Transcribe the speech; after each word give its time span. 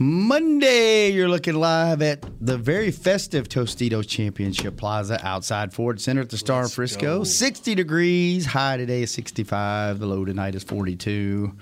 Monday, 0.00 1.10
you're 1.10 1.28
looking 1.28 1.54
live 1.54 2.02
at 2.02 2.24
the 2.40 2.56
very 2.56 2.90
festive 2.90 3.48
Tostitos 3.48 4.08
Championship 4.08 4.76
Plaza 4.76 5.24
outside 5.26 5.72
Ford 5.72 6.00
Center 6.00 6.20
at 6.20 6.30
the 6.30 6.36
Star 6.36 6.62
in 6.62 6.68
Frisco. 6.68 7.24
60 7.24 7.74
degrees, 7.74 8.46
high 8.46 8.76
today 8.76 9.02
is 9.02 9.10
65, 9.12 9.98
the 9.98 10.06
low 10.06 10.24
tonight 10.24 10.54
is 10.54 10.64
42. 10.64 11.52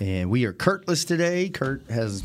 And 0.00 0.30
we 0.30 0.44
are 0.44 0.52
Kurtless 0.52 1.04
today. 1.04 1.48
Kurt 1.48 1.88
has 1.90 2.22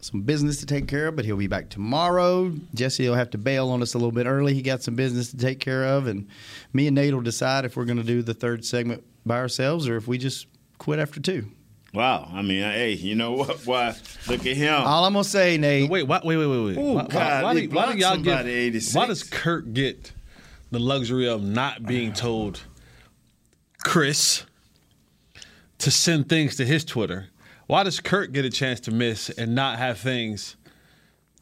some 0.00 0.22
business 0.22 0.58
to 0.58 0.66
take 0.66 0.88
care 0.88 1.08
of, 1.08 1.16
but 1.16 1.24
he'll 1.24 1.36
be 1.36 1.46
back 1.46 1.68
tomorrow. 1.68 2.52
Jesse 2.74 3.08
will 3.08 3.16
have 3.16 3.30
to 3.30 3.38
bail 3.38 3.70
on 3.70 3.82
us 3.82 3.94
a 3.94 3.98
little 3.98 4.12
bit 4.12 4.26
early. 4.26 4.54
He 4.54 4.62
got 4.62 4.82
some 4.82 4.94
business 4.94 5.30
to 5.30 5.36
take 5.36 5.60
care 5.60 5.84
of, 5.84 6.06
and 6.06 6.28
me 6.72 6.86
and 6.86 6.94
Nate 6.94 7.14
will 7.14 7.20
decide 7.20 7.64
if 7.64 7.76
we're 7.76 7.84
going 7.84 7.98
to 7.98 8.04
do 8.04 8.22
the 8.22 8.34
third 8.34 8.64
segment 8.64 9.04
by 9.26 9.36
ourselves 9.36 9.88
or 9.88 9.96
if 9.96 10.08
we 10.08 10.16
just 10.16 10.46
quit 10.78 10.98
after 10.98 11.20
two. 11.20 11.50
Wow. 11.92 12.30
I 12.32 12.42
mean, 12.42 12.62
hey, 12.62 12.92
you 12.92 13.14
know 13.16 13.32
what? 13.32 13.60
Why? 13.66 13.94
Look 14.28 14.46
at 14.46 14.56
him. 14.56 14.74
All 14.82 15.04
I'm 15.04 15.12
gonna 15.12 15.24
say, 15.24 15.56
Nate. 15.58 15.90
Wait, 15.90 16.04
why, 16.04 16.20
wait, 16.24 16.36
wait, 16.36 16.46
wait, 16.46 16.64
wait. 16.64 16.76
Ooh, 16.78 16.92
why, 16.94 17.06
God, 17.06 17.42
why, 17.44 17.54
they 17.54 17.66
do, 17.66 17.74
why 17.74 17.92
do 17.92 17.98
y'all 17.98 18.16
get? 18.16 18.46
86. 18.46 18.94
Why 18.94 19.06
does 19.06 19.22
Kurt 19.24 19.74
get 19.74 20.12
the 20.70 20.78
luxury 20.78 21.28
of 21.28 21.42
not 21.42 21.84
being 21.84 22.12
told 22.12 22.62
Chris 23.84 24.44
to 25.78 25.90
send 25.90 26.28
things 26.28 26.56
to 26.56 26.64
his 26.64 26.84
Twitter? 26.84 27.28
Why 27.66 27.82
does 27.84 28.00
Kurt 28.00 28.32
get 28.32 28.44
a 28.44 28.50
chance 28.50 28.80
to 28.80 28.90
miss 28.90 29.30
and 29.30 29.54
not 29.54 29.78
have 29.78 29.98
things 29.98 30.56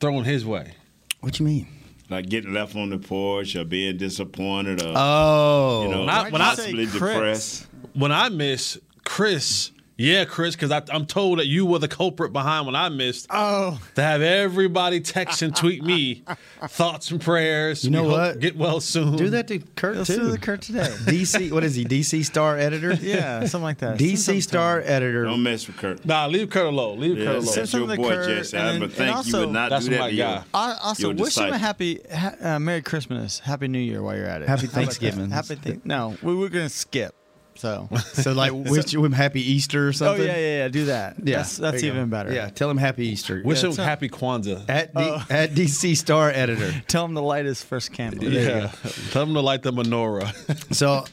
thrown 0.01 0.25
his 0.25 0.45
way? 0.45 0.73
What 1.21 1.39
you 1.39 1.47
mean? 1.47 1.69
like 2.11 2.27
getting 2.31 2.55
left 2.55 2.75
on 2.75 2.89
the 2.89 2.97
porch 2.97 3.55
or 3.55 3.65
being 3.65 3.99
disappointed 3.99 4.81
or 4.83 4.95
Oh, 4.97 5.83
you 5.83 5.89
know 5.91 6.01
When 6.01 6.09
I- 6.09 6.31
when 6.31 6.41
I- 6.41 6.55
possibly 6.55 6.87
say 6.87 6.99
Chris? 6.99 7.13
depressed? 7.13 7.67
When 7.93 8.13
I 8.13 8.31
miss 8.31 8.79
Chris, 9.05 9.73
yeah, 9.99 10.25
Chris, 10.25 10.55
because 10.55 10.71
I'm 10.93 11.07
told 11.07 11.41
that 11.41 11.49
you 11.49 11.67
were 11.67 11.81
the 11.81 11.89
culprit 11.89 12.33
behind 12.33 12.67
when 12.67 12.77
I 12.77 12.89
missed. 12.89 13.27
Oh, 13.31 13.81
To 13.97 14.03
have 14.03 14.23
everybody 14.23 15.01
text 15.01 15.43
and 15.43 15.55
tweet 15.55 15.83
me 15.83 16.23
thoughts 16.69 17.11
and 17.11 17.21
prayers. 17.21 17.83
You 17.85 17.91
know 17.91 18.05
We 18.05 18.09
what? 18.11 18.39
Get 18.39 18.57
well 18.57 18.79
soon. 18.81 19.17
do 19.17 19.29
that 19.31 19.49
to 19.49 19.59
Kurt 19.59 19.97
let's 19.97 20.09
too. 20.09 20.17
do 20.21 20.31
the 20.31 20.39
Kurt 20.39 20.63
today. 20.63 20.83
DC, 21.05 21.51
what 21.51 21.65
is 21.65 21.75
he? 21.75 21.85
DC 21.85 22.25
Star 22.25 22.57
editor. 22.57 22.95
yeah, 23.01 23.41
something 23.41 23.63
like 23.65 23.79
that. 23.79 23.99
DC 23.99 24.19
something 24.19 24.41
Star 24.43 24.81
editor. 24.83 25.25
Don't 25.25 25.43
mess 25.43 25.67
with 25.67 25.77
Kurt. 25.77 26.05
Nah, 26.07 26.27
leave 26.27 26.49
Kurt 26.49 26.67
alone. 26.67 27.01
Leave 27.01 27.19
Yeah, 27.19 27.25
Kurt 27.25 27.35
alone. 27.37 27.47
Send 27.47 27.63
that's 27.67 27.73
your 27.75 27.87
to 27.89 27.97
boy, 27.97 28.09
Kurt, 28.09 28.29
Jesse. 28.29 28.57
and 28.57 28.67
I 28.69 28.71
then- 28.73 28.81
would 28.81 28.89
and 28.91 28.93
think 28.97 29.09
you 29.11 29.15
also- 29.17 29.41
would 29.41 29.53
not 29.53 29.71
That's 29.71 29.85
do 29.87 29.91
that 29.93 30.01
my 30.01 30.11
to 30.11 30.15
your, 30.17 30.27
guy. 30.27 30.45
I, 30.55 30.77
also, 30.85 31.09
your 31.11 31.17
wish 31.17 31.37
him 31.37 31.53
a 31.53 31.59
happy, 31.59 32.01
ha, 32.15 32.35
uh, 32.41 32.59
Merry 32.61 32.83
Christmas, 32.83 33.41
Happy 33.41 33.67
New 33.67 33.79
Year 33.81 34.01
while 34.03 34.15
you're 34.17 34.27
at 34.27 34.43
it. 34.43 34.49
Happy 34.49 34.61
How 34.61 34.65
about 34.67 34.75
that? 34.75 34.81
Thanksgiving. 34.81 35.31
Happy 35.31 35.57
th- 35.57 35.81
No, 35.85 36.17
we 36.23 36.35
were 36.37 36.49
gonna 36.49 36.69
skip. 36.69 37.15
So. 37.59 37.89
So 38.15 38.33
like, 38.33 38.53
wish 38.55 38.95
him 38.95 39.13
happy 39.13 39.41
Easter 39.53 39.87
or 39.87 39.89
oh 39.89 39.93
something. 39.93 40.25
yeah, 40.25 40.37
yeah, 40.37 40.57
yeah. 40.59 40.69
Do 40.69 40.85
that. 40.87 41.17
Yeah, 41.23 41.39
that's, 41.39 41.57
that's 41.57 41.83
you 41.83 41.91
go. 41.91 41.97
even 41.97 42.09
better. 42.09 42.33
Yeah, 42.33 42.49
tell 42.51 42.71
him 42.71 42.77
happy 42.79 43.07
Easter. 43.09 43.43
Wish 43.45 43.63
him 43.65 43.75
happy 43.75 44.09
Kwanzaa. 44.09 44.65
at 44.69 44.95
D, 44.95 45.01
Oh. 45.03 45.27
at 45.31 45.51
DC 45.51 45.97
Star 45.97 46.31
editor. 46.31 46.73
Tell 46.89 47.05
him 47.05 47.15
to 47.15 47.21
light 47.21 47.45
his 47.45 47.63
first 47.63 47.93
candle. 47.93 48.25
Yeah. 48.25 48.71
Tell 49.11 49.25
him 49.25 49.35
to 49.35 49.41
light 49.41 49.63
the 49.63 49.73
menorah. 49.73 50.33
So 50.75 51.05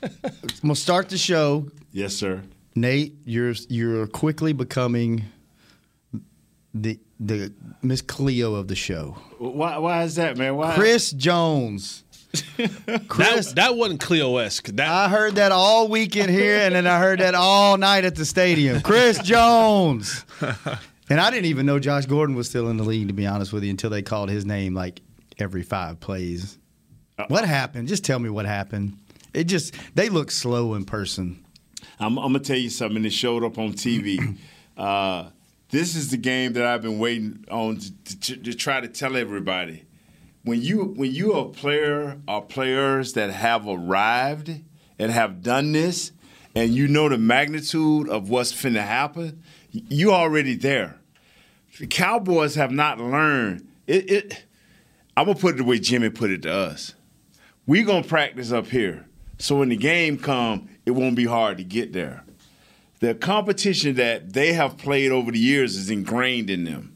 we'll 0.64 0.76
start 0.76 1.10
the 1.10 1.18
show. 1.18 1.70
Yes, 1.92 2.16
sir. 2.16 2.44
Nate, 2.76 3.16
you're 3.26 3.54
you're 3.70 4.06
quickly 4.08 4.54
becoming 4.54 5.24
the 6.74 7.00
the 7.20 7.54
Miss 7.82 8.02
Cleo 8.02 8.56
of 8.56 8.68
the 8.68 8.76
show. 8.76 9.18
Why? 9.40 9.78
Why 9.78 10.04
is 10.04 10.16
that, 10.16 10.38
man? 10.38 10.56
Why? 10.56 10.76
Chris 10.76 11.12
Jones. 11.12 12.04
Chris, 13.08 13.48
that, 13.48 13.56
that 13.56 13.76
wasn't 13.76 14.00
Cleo 14.00 14.38
esque. 14.38 14.68
That 14.68 14.88
I 14.88 15.10
heard 15.10 15.36
that 15.36 15.52
all 15.52 15.88
weekend 15.88 16.32
here, 16.32 16.58
and 16.60 16.76
then 16.76 16.88
I 16.88 17.00
heard 17.00 17.20
that 17.20 17.36
all 17.36 17.78
night 17.78 18.06
at 18.06 18.16
the 18.16 18.26
stadium. 18.26 18.82
Chris 18.82 19.20
Jones. 19.20 20.26
And 21.10 21.20
I 21.20 21.30
didn't 21.30 21.46
even 21.46 21.66
know 21.66 21.78
Josh 21.78 22.06
Gordon 22.08 22.36
was 22.36 22.50
still 22.50 22.70
in 22.70 22.78
the 22.78 22.84
league, 22.84 23.08
to 23.10 23.14
be 23.14 23.28
honest 23.28 23.54
with 23.54 23.64
you, 23.64 23.70
until 23.70 23.90
they 23.90 24.02
called 24.02 24.30
his 24.30 24.46
name 24.46 24.74
like 24.74 25.02
every 25.38 25.62
five 25.62 26.00
plays. 26.00 26.58
What 27.28 27.46
happened? 27.46 27.88
Just 27.88 28.04
tell 28.04 28.20
me 28.20 28.30
what 28.30 28.46
happened. 28.46 28.98
It 29.34 29.46
just, 29.46 29.76
they 29.94 30.10
look 30.10 30.32
slow 30.32 30.74
in 30.74 30.86
person. 30.86 31.46
I'm, 32.00 32.18
I'm 32.18 32.34
gonna 32.34 32.40
tell 32.40 32.58
you 32.58 32.70
something 32.70 33.04
that 33.04 33.12
showed 33.12 33.44
up 33.44 33.58
on 33.58 33.74
TV. 33.74 34.38
uh, 34.78 35.30
this 35.70 35.96
is 35.96 36.12
the 36.12 36.18
game 36.18 36.54
that 36.54 36.66
I've 36.66 36.82
been 36.82 37.00
waiting 37.00 37.46
on 37.50 37.78
to, 37.78 38.20
to, 38.20 38.38
to 38.38 38.54
try 38.54 38.82
to 38.82 38.88
tell 38.88 39.16
everybody. 39.16 39.84
When 40.46 40.62
you 40.62 40.94
when 40.96 41.12
you 41.12 41.34
are 41.34 41.48
a 41.48 41.50
player 41.50 42.20
or 42.28 42.44
players 42.44 43.14
that 43.14 43.32
have 43.32 43.68
arrived 43.68 44.52
and 45.00 45.12
have 45.12 45.42
done 45.42 45.72
this, 45.72 46.12
and 46.54 46.70
you 46.70 46.88
know 46.88 47.10
the 47.10 47.18
magnitude 47.18 48.08
of 48.08 48.30
what's 48.30 48.54
finna 48.54 48.86
happen, 48.86 49.42
you 49.72 50.14
already 50.14 50.54
there. 50.56 51.00
The 51.80 51.88
Cowboys 51.88 52.54
have 52.56 52.72
not 52.72 53.00
learned 53.00 53.68
it. 53.88 54.12
it 54.12 54.46
I'm 55.18 55.26
gonna 55.26 55.40
put 55.40 55.56
it 55.56 55.58
the 55.58 55.64
way 55.64 55.80
Jimmy 55.80 56.12
put 56.12 56.30
it 56.30 56.44
to 56.44 56.54
us. 56.54 56.94
We 57.66 57.82
gonna 57.82 58.04
practice 58.04 58.52
up 58.52 58.68
here, 58.68 59.08
so 59.40 59.58
when 59.58 59.70
the 59.70 59.76
game 59.76 60.20
come, 60.20 60.70
it 60.86 60.92
won't 60.92 61.16
be 61.16 61.26
hard 61.26 61.58
to 61.58 61.64
get 61.64 61.92
there. 61.92 62.24
The 63.00 63.16
competition 63.16 63.96
that 63.96 64.34
they 64.34 64.54
have 64.54 64.78
played 64.78 65.12
over 65.12 65.32
the 65.32 65.40
years 65.40 65.76
is 65.76 65.90
ingrained 65.90 66.52
in 66.52 66.66
them. 66.66 66.95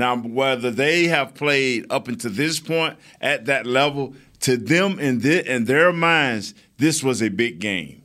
Now, 0.00 0.16
whether 0.16 0.70
they 0.70 1.08
have 1.08 1.34
played 1.34 1.84
up 1.90 2.08
until 2.08 2.30
this 2.30 2.58
point 2.58 2.96
at 3.20 3.44
that 3.44 3.66
level, 3.66 4.14
to 4.40 4.56
them 4.56 4.98
in, 4.98 5.20
in 5.26 5.66
their 5.66 5.92
minds, 5.92 6.54
this 6.78 7.02
was 7.02 7.22
a 7.22 7.28
big 7.28 7.58
game. 7.58 8.02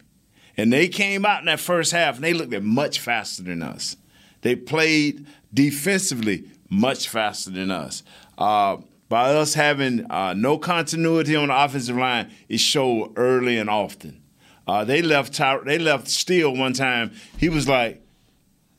And 0.57 0.73
they 0.73 0.89
came 0.89 1.25
out 1.25 1.39
in 1.39 1.45
that 1.45 1.61
first 1.61 1.93
half 1.93 2.15
and 2.15 2.23
they 2.25 2.33
looked 2.33 2.53
at 2.53 2.63
much 2.63 2.99
faster 2.99 3.43
than 3.43 3.63
us. 3.63 3.95
They 4.41 4.57
played 4.57 5.25
defensively 5.53 6.49
much 6.69 7.07
faster 7.07 7.49
than 7.49 7.71
us. 7.71 8.03
Uh, 8.37 8.77
by 9.07 9.33
us 9.33 9.53
having 9.53 10.11
uh, 10.11 10.33
no 10.33 10.57
continuity 10.57 11.33
on 11.37 11.47
the 11.47 11.63
offensive 11.63 11.95
line, 11.95 12.29
it 12.49 12.59
showed 12.59 13.13
early 13.15 13.57
and 13.57 13.69
often. 13.69 14.21
Uh, 14.67 14.83
they 14.83 15.01
left 15.01 15.33
Ty- 15.33 15.59
they 15.65 15.79
left 15.79 16.09
Steele 16.09 16.53
one 16.53 16.73
time. 16.73 17.13
He 17.37 17.47
was 17.47 17.69
like, 17.69 18.01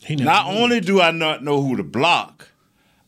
he 0.00 0.16
not 0.16 0.48
only 0.48 0.80
do 0.80 1.00
I 1.00 1.12
not 1.12 1.42
know 1.42 1.62
who 1.62 1.76
to 1.76 1.82
block, 1.82 2.50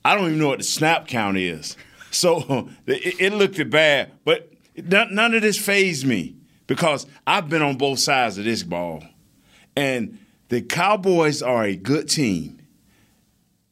I 0.04 0.14
don't 0.14 0.26
even 0.26 0.38
know 0.38 0.48
what 0.48 0.58
the 0.58 0.64
snap 0.64 1.08
count 1.08 1.36
is. 1.36 1.76
So 2.10 2.68
it, 2.86 3.20
it 3.20 3.32
looked 3.32 3.70
bad, 3.70 4.12
but 4.24 4.52
none, 4.76 5.34
of 5.34 5.42
this 5.42 5.58
phased 5.58 6.06
me 6.06 6.36
because 6.66 7.06
I've 7.26 7.48
been 7.48 7.62
on 7.62 7.76
both 7.76 7.98
sides 7.98 8.38
of 8.38 8.44
this 8.44 8.62
ball. 8.62 9.02
And 9.76 10.18
the 10.48 10.62
Cowboys 10.62 11.42
are 11.42 11.64
a 11.64 11.76
good 11.76 12.08
team. 12.08 12.60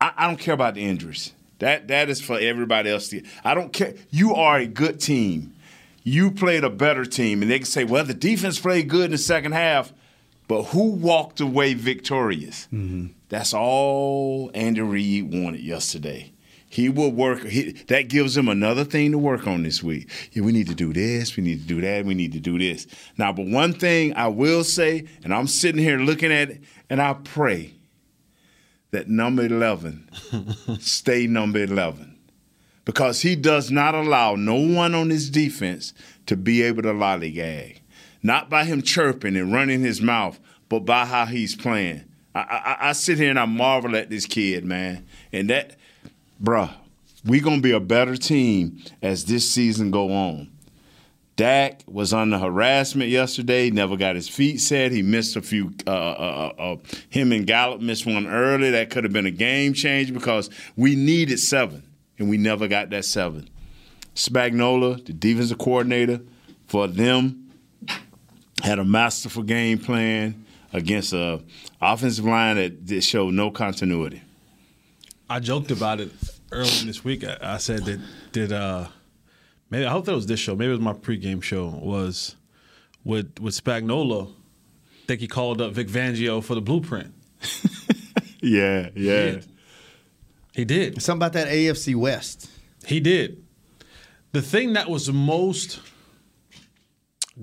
I, 0.00 0.12
I 0.16 0.26
don't 0.26 0.38
care 0.38 0.54
about 0.54 0.74
the 0.74 0.84
injuries. 0.84 1.32
That 1.58 1.88
that 1.88 2.10
is 2.10 2.20
for 2.20 2.38
everybody 2.38 2.90
else. 2.90 3.08
To, 3.08 3.22
I 3.42 3.54
don't 3.54 3.72
care. 3.72 3.94
You 4.10 4.34
are 4.34 4.58
a 4.58 4.66
good 4.66 5.00
team. 5.00 5.54
You 6.02 6.30
played 6.30 6.64
a 6.64 6.70
better 6.70 7.04
team, 7.04 7.40
and 7.40 7.50
they 7.50 7.58
can 7.58 7.66
say, 7.66 7.84
"Well, 7.84 8.04
the 8.04 8.14
defense 8.14 8.60
played 8.60 8.88
good 8.88 9.06
in 9.06 9.10
the 9.12 9.18
second 9.18 9.52
half," 9.52 9.92
but 10.48 10.64
who 10.64 10.90
walked 10.90 11.40
away 11.40 11.72
victorious? 11.72 12.68
Mm-hmm. 12.72 13.06
That's 13.28 13.52
all 13.52 14.50
Andy 14.54 14.80
Reid 14.80 15.32
wanted 15.32 15.60
yesterday. 15.60 16.32
He 16.68 16.88
will 16.88 17.10
work. 17.10 17.44
He, 17.44 17.72
that 17.72 18.08
gives 18.08 18.36
him 18.36 18.48
another 18.48 18.84
thing 18.84 19.12
to 19.12 19.18
work 19.18 19.46
on 19.46 19.62
this 19.62 19.82
week. 19.82 20.10
Yeah, 20.32 20.42
we 20.42 20.52
need 20.52 20.66
to 20.68 20.74
do 20.74 20.92
this. 20.92 21.36
We 21.36 21.42
need 21.42 21.60
to 21.60 21.66
do 21.66 21.80
that. 21.80 22.04
We 22.04 22.14
need 22.14 22.32
to 22.32 22.40
do 22.40 22.58
this. 22.58 22.86
Now, 23.16 23.32
but 23.32 23.46
one 23.46 23.72
thing 23.72 24.14
I 24.14 24.28
will 24.28 24.64
say, 24.64 25.06
and 25.24 25.32
I'm 25.32 25.46
sitting 25.46 25.80
here 25.80 25.98
looking 25.98 26.32
at 26.32 26.50
it, 26.50 26.62
and 26.90 27.00
I 27.00 27.14
pray 27.14 27.74
that 28.90 29.08
number 29.08 29.44
11 29.44 30.08
stay 30.80 31.26
number 31.26 31.62
11 31.62 32.16
because 32.84 33.20
he 33.20 33.36
does 33.36 33.70
not 33.70 33.94
allow 33.94 34.36
no 34.36 34.54
one 34.54 34.94
on 34.94 35.10
his 35.10 35.28
defense 35.28 35.92
to 36.26 36.36
be 36.36 36.62
able 36.62 36.82
to 36.82 36.92
lollygag. 36.92 37.80
Not 38.22 38.48
by 38.48 38.64
him 38.64 38.82
chirping 38.82 39.36
and 39.36 39.52
running 39.52 39.80
his 39.80 40.00
mouth, 40.00 40.40
but 40.68 40.80
by 40.80 41.04
how 41.04 41.26
he's 41.26 41.54
playing. 41.54 42.05
I, 42.36 42.76
I, 42.80 42.88
I 42.88 42.92
sit 42.92 43.18
here 43.18 43.30
and 43.30 43.38
I 43.38 43.46
marvel 43.46 43.96
at 43.96 44.10
this 44.10 44.26
kid, 44.26 44.64
man. 44.64 45.06
And 45.32 45.48
that, 45.48 45.76
bruh, 46.42 46.72
we 47.24 47.40
to 47.40 47.60
be 47.60 47.72
a 47.72 47.80
better 47.80 48.16
team 48.16 48.82
as 49.00 49.24
this 49.24 49.50
season 49.50 49.90
go 49.90 50.12
on. 50.12 50.50
Dak 51.36 51.82
was 51.86 52.12
under 52.14 52.38
harassment 52.38 53.10
yesterday. 53.10 53.70
Never 53.70 53.96
got 53.96 54.16
his 54.16 54.28
feet 54.28 54.58
set. 54.58 54.92
He 54.92 55.02
missed 55.02 55.36
a 55.36 55.42
few. 55.42 55.74
Uh, 55.86 55.90
uh, 55.90 56.52
uh, 56.58 56.62
uh, 56.62 56.76
him 57.10 57.32
and 57.32 57.46
Gallup 57.46 57.80
missed 57.80 58.06
one 58.06 58.26
early. 58.26 58.70
That 58.70 58.88
could 58.88 59.04
have 59.04 59.12
been 59.12 59.26
a 59.26 59.30
game 59.30 59.74
change 59.74 60.14
because 60.14 60.48
we 60.76 60.94
needed 60.96 61.38
seven, 61.38 61.82
and 62.18 62.30
we 62.30 62.38
never 62.38 62.68
got 62.68 62.88
that 62.90 63.04
seven. 63.04 63.50
Spagnuolo, 64.14 65.04
the 65.04 65.12
defensive 65.12 65.58
coordinator, 65.58 66.22
for 66.68 66.88
them, 66.88 67.50
had 68.62 68.78
a 68.78 68.84
masterful 68.84 69.42
game 69.42 69.78
plan 69.78 70.45
against 70.76 71.12
a 71.12 71.42
offensive 71.80 72.24
line 72.24 72.56
that, 72.56 72.86
that 72.86 73.00
showed 73.02 73.34
no 73.34 73.50
continuity. 73.50 74.22
I 75.28 75.40
joked 75.40 75.70
about 75.70 76.00
it 76.00 76.12
earlier 76.52 76.84
this 76.84 77.02
week. 77.04 77.24
I, 77.24 77.38
I 77.40 77.56
said 77.58 77.84
that 77.86 78.00
did 78.32 78.52
uh 78.52 78.88
maybe 79.70 79.86
I 79.86 79.90
hope 79.90 80.04
that 80.04 80.14
was 80.14 80.26
this 80.26 80.38
show. 80.40 80.54
Maybe 80.54 80.68
it 80.68 80.72
was 80.72 80.80
my 80.80 80.92
pregame 80.92 81.42
show. 81.42 81.66
Was 81.68 82.36
with 83.04 83.40
with 83.40 83.60
Spagnola. 83.60 84.28
I 84.28 85.06
think 85.06 85.20
he 85.20 85.28
called 85.28 85.60
up 85.60 85.72
Vic 85.72 85.88
Fangio 85.88 86.42
for 86.42 86.54
the 86.54 86.60
blueprint. 86.60 87.14
Yeah, 88.46 88.90
yeah. 88.94 89.24
did. 89.24 89.46
He 90.54 90.64
did. 90.64 91.02
Something 91.02 91.18
about 91.18 91.32
that 91.34 91.48
AFC 91.48 91.94
West. 91.94 92.48
He 92.86 93.00
did. 93.00 93.44
The 94.32 94.42
thing 94.42 94.74
that 94.74 94.88
was 94.88 95.10
most 95.10 95.80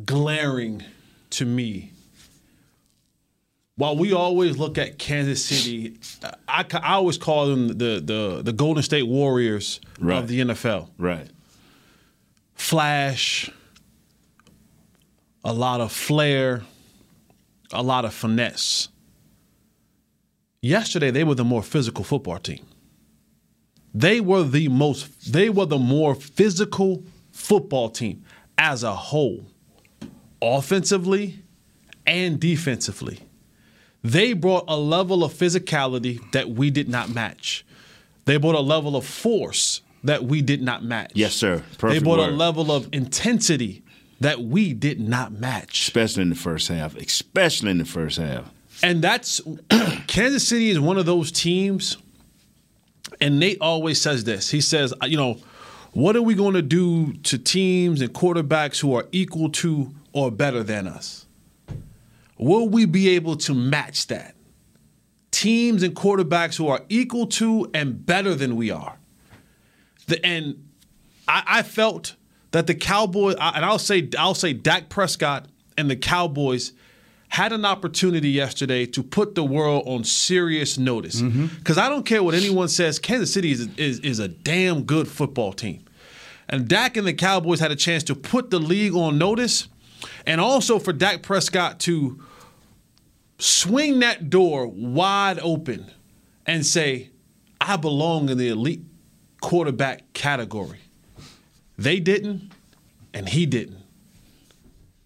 glaring 0.06 0.84
to 1.32 1.46
me, 1.46 1.92
while 3.76 3.98
we 3.98 4.14
always 4.14 4.58
look 4.58 4.78
at 4.78 5.00
Kansas 5.00 5.44
City, 5.44 5.98
I, 6.48 6.66
I 6.74 6.94
always 6.94 7.18
call 7.18 7.48
them 7.48 7.70
the, 7.70 8.02
the, 8.04 8.42
the 8.44 8.54
Golden 8.54 8.84
State 8.84 9.08
Warriors 9.08 9.80
Right. 10.00 10.18
of 10.18 10.28
the 10.28 10.42
NFL. 10.42 10.90
Right. 10.98 11.28
Flash, 12.56 13.50
a 15.44 15.54
lot 15.54 15.82
of 15.82 15.92
flair, 15.92 16.62
a 17.72 17.82
lot 17.82 18.06
of 18.06 18.14
finesse. 18.14 18.90
Yesterday, 20.62 21.12
they 21.12 21.24
were 21.24 21.36
the 21.36 21.44
more 21.44 21.64
physical 21.64 22.04
football 22.04 22.38
team. 22.38 22.66
They 23.94 24.22
were 24.22 24.44
the 24.44 24.70
most, 24.70 25.34
they 25.34 25.50
were 25.50 25.66
the 25.66 25.78
more 25.80 26.16
physical 26.16 27.04
football 27.32 27.90
team 27.90 28.24
as 28.58 28.84
a 28.84 28.94
whole, 28.94 29.46
offensively 30.42 31.40
and 32.06 32.40
defensively. 32.40 33.20
They 34.04 34.34
brought 34.34 34.66
a 34.68 34.76
level 34.76 35.24
of 35.24 35.34
physicality 35.34 36.20
that 36.34 36.50
we 36.50 36.70
did 36.70 36.90
not 36.90 37.10
match. 37.10 37.66
They 38.26 38.38
brought 38.38 38.56
a 38.56 38.62
level 38.62 38.96
of 38.96 39.06
force 39.06 39.82
that 40.04 40.26
we 40.26 40.42
did 40.42 40.62
not 40.62 40.84
match. 40.84 41.12
Yes, 41.16 41.34
sir. 41.34 41.58
they 41.58 41.78
Perfect 41.78 42.04
brought 42.04 42.20
a 42.20 42.32
level 42.32 42.72
of 42.72 42.90
intensity 42.92 43.84
that 44.20 44.42
we 44.42 44.74
did 44.74 45.00
not 45.00 45.32
match. 45.32 45.82
Especially 45.82 46.24
in 46.24 46.30
the 46.30 46.36
first 46.36 46.68
half. 46.68 46.96
Especially 46.96 47.72
in 47.72 47.78
the 47.78 47.86
first 47.86 48.18
half. 48.18 48.52
And 48.82 49.02
that's 49.02 49.42
Kansas 50.08 50.48
City 50.48 50.70
is 50.70 50.80
one 50.80 50.98
of 50.98 51.06
those 51.06 51.32
teams. 51.32 51.98
And 53.22 53.40
Nate 53.40 53.60
always 53.62 54.02
says 54.02 54.24
this. 54.24 54.50
He 54.50 54.60
says, 54.60 54.94
uh, 55.02 55.06
you 55.06 55.18
know, 55.18 55.38
what 55.92 56.16
are 56.16 56.22
we 56.22 56.34
going 56.36 56.56
to 56.56 56.62
do 56.62 57.14
to 57.14 57.38
teams 57.38 58.02
and 58.02 58.12
quarterbacks 58.14 58.80
who 58.80 58.96
are 58.96 59.06
equal 59.12 59.50
to 59.52 59.94
or 60.12 60.32
better 60.32 60.64
than 60.64 60.88
us? 60.88 61.26
Will 62.38 62.68
we 62.68 62.86
be 62.86 63.10
able 63.10 63.36
to 63.38 63.54
match 63.54 64.08
that? 64.08 64.36
Teams 65.32 65.84
and 65.84 65.96
quarterbacks 65.96 66.58
who 66.58 66.68
are 66.68 66.82
equal 66.90 67.28
to 67.28 67.70
and 67.74 68.06
better 68.06 68.36
than 68.36 68.56
we 68.56 68.72
are. 68.72 68.98
The, 70.08 70.24
and 70.26 70.70
I, 71.28 71.44
I 71.46 71.62
felt 71.64 72.16
that 72.52 72.68
the 72.68 72.76
Cowboys, 72.76 73.36
and 73.40 73.66
I'll 73.66 73.80
say, 73.80 74.10
I'll 74.18 74.36
say, 74.36 74.54
Dak 74.54 74.90
Prescott 74.90 75.48
and 75.78 75.90
the 75.90 75.96
Cowboys 75.96 76.74
had 77.30 77.52
an 77.52 77.66
opportunity 77.66 78.30
yesterday 78.30 78.86
to 78.86 79.02
put 79.02 79.34
the 79.34 79.44
world 79.44 79.84
on 79.88 80.04
serious 80.04 80.78
notice. 80.78 81.20
Mm-hmm. 81.20 81.48
Because 81.48 81.80
I 81.80 81.90
don't 81.90 82.06
care 82.06 82.22
what 82.22 82.36
anyone 82.36 82.68
says, 82.68 83.00
Kansas 83.00 83.34
City 83.34 83.52
is, 83.52 83.68
is, 83.76 84.00
is 84.02 84.20
a 84.20 84.28
damn 84.28 84.84
good 84.84 85.08
football 85.08 85.52
team. 85.52 85.84
And 86.48 86.68
Dak 86.68 86.96
and 86.96 87.08
the 87.08 87.14
Cowboys 87.14 87.60
had 87.60 87.72
a 87.72 87.76
chance 87.76 88.04
to 88.04 88.16
put 88.16 88.52
the 88.52 88.60
league 88.60 88.94
on 88.94 89.18
notice, 89.18 89.68
and 90.26 90.40
also 90.40 90.80
for 90.80 90.94
Dak 90.94 91.24
Prescott 91.24 91.80
to 91.82 92.22
swing 93.38 94.00
that 94.00 94.30
door 94.30 94.68
wide 94.68 95.40
open 95.40 95.92
and 96.46 96.66
say, 96.66 97.10
I 97.60 97.78
belong 97.78 98.30
in 98.30 98.38
the 98.38 98.50
elite 98.50 98.82
quarterback 99.42 100.14
category. 100.14 100.80
They 101.78 102.00
didn't, 102.00 102.52
and 103.14 103.30
he 103.30 103.46
didn't. 103.46 103.84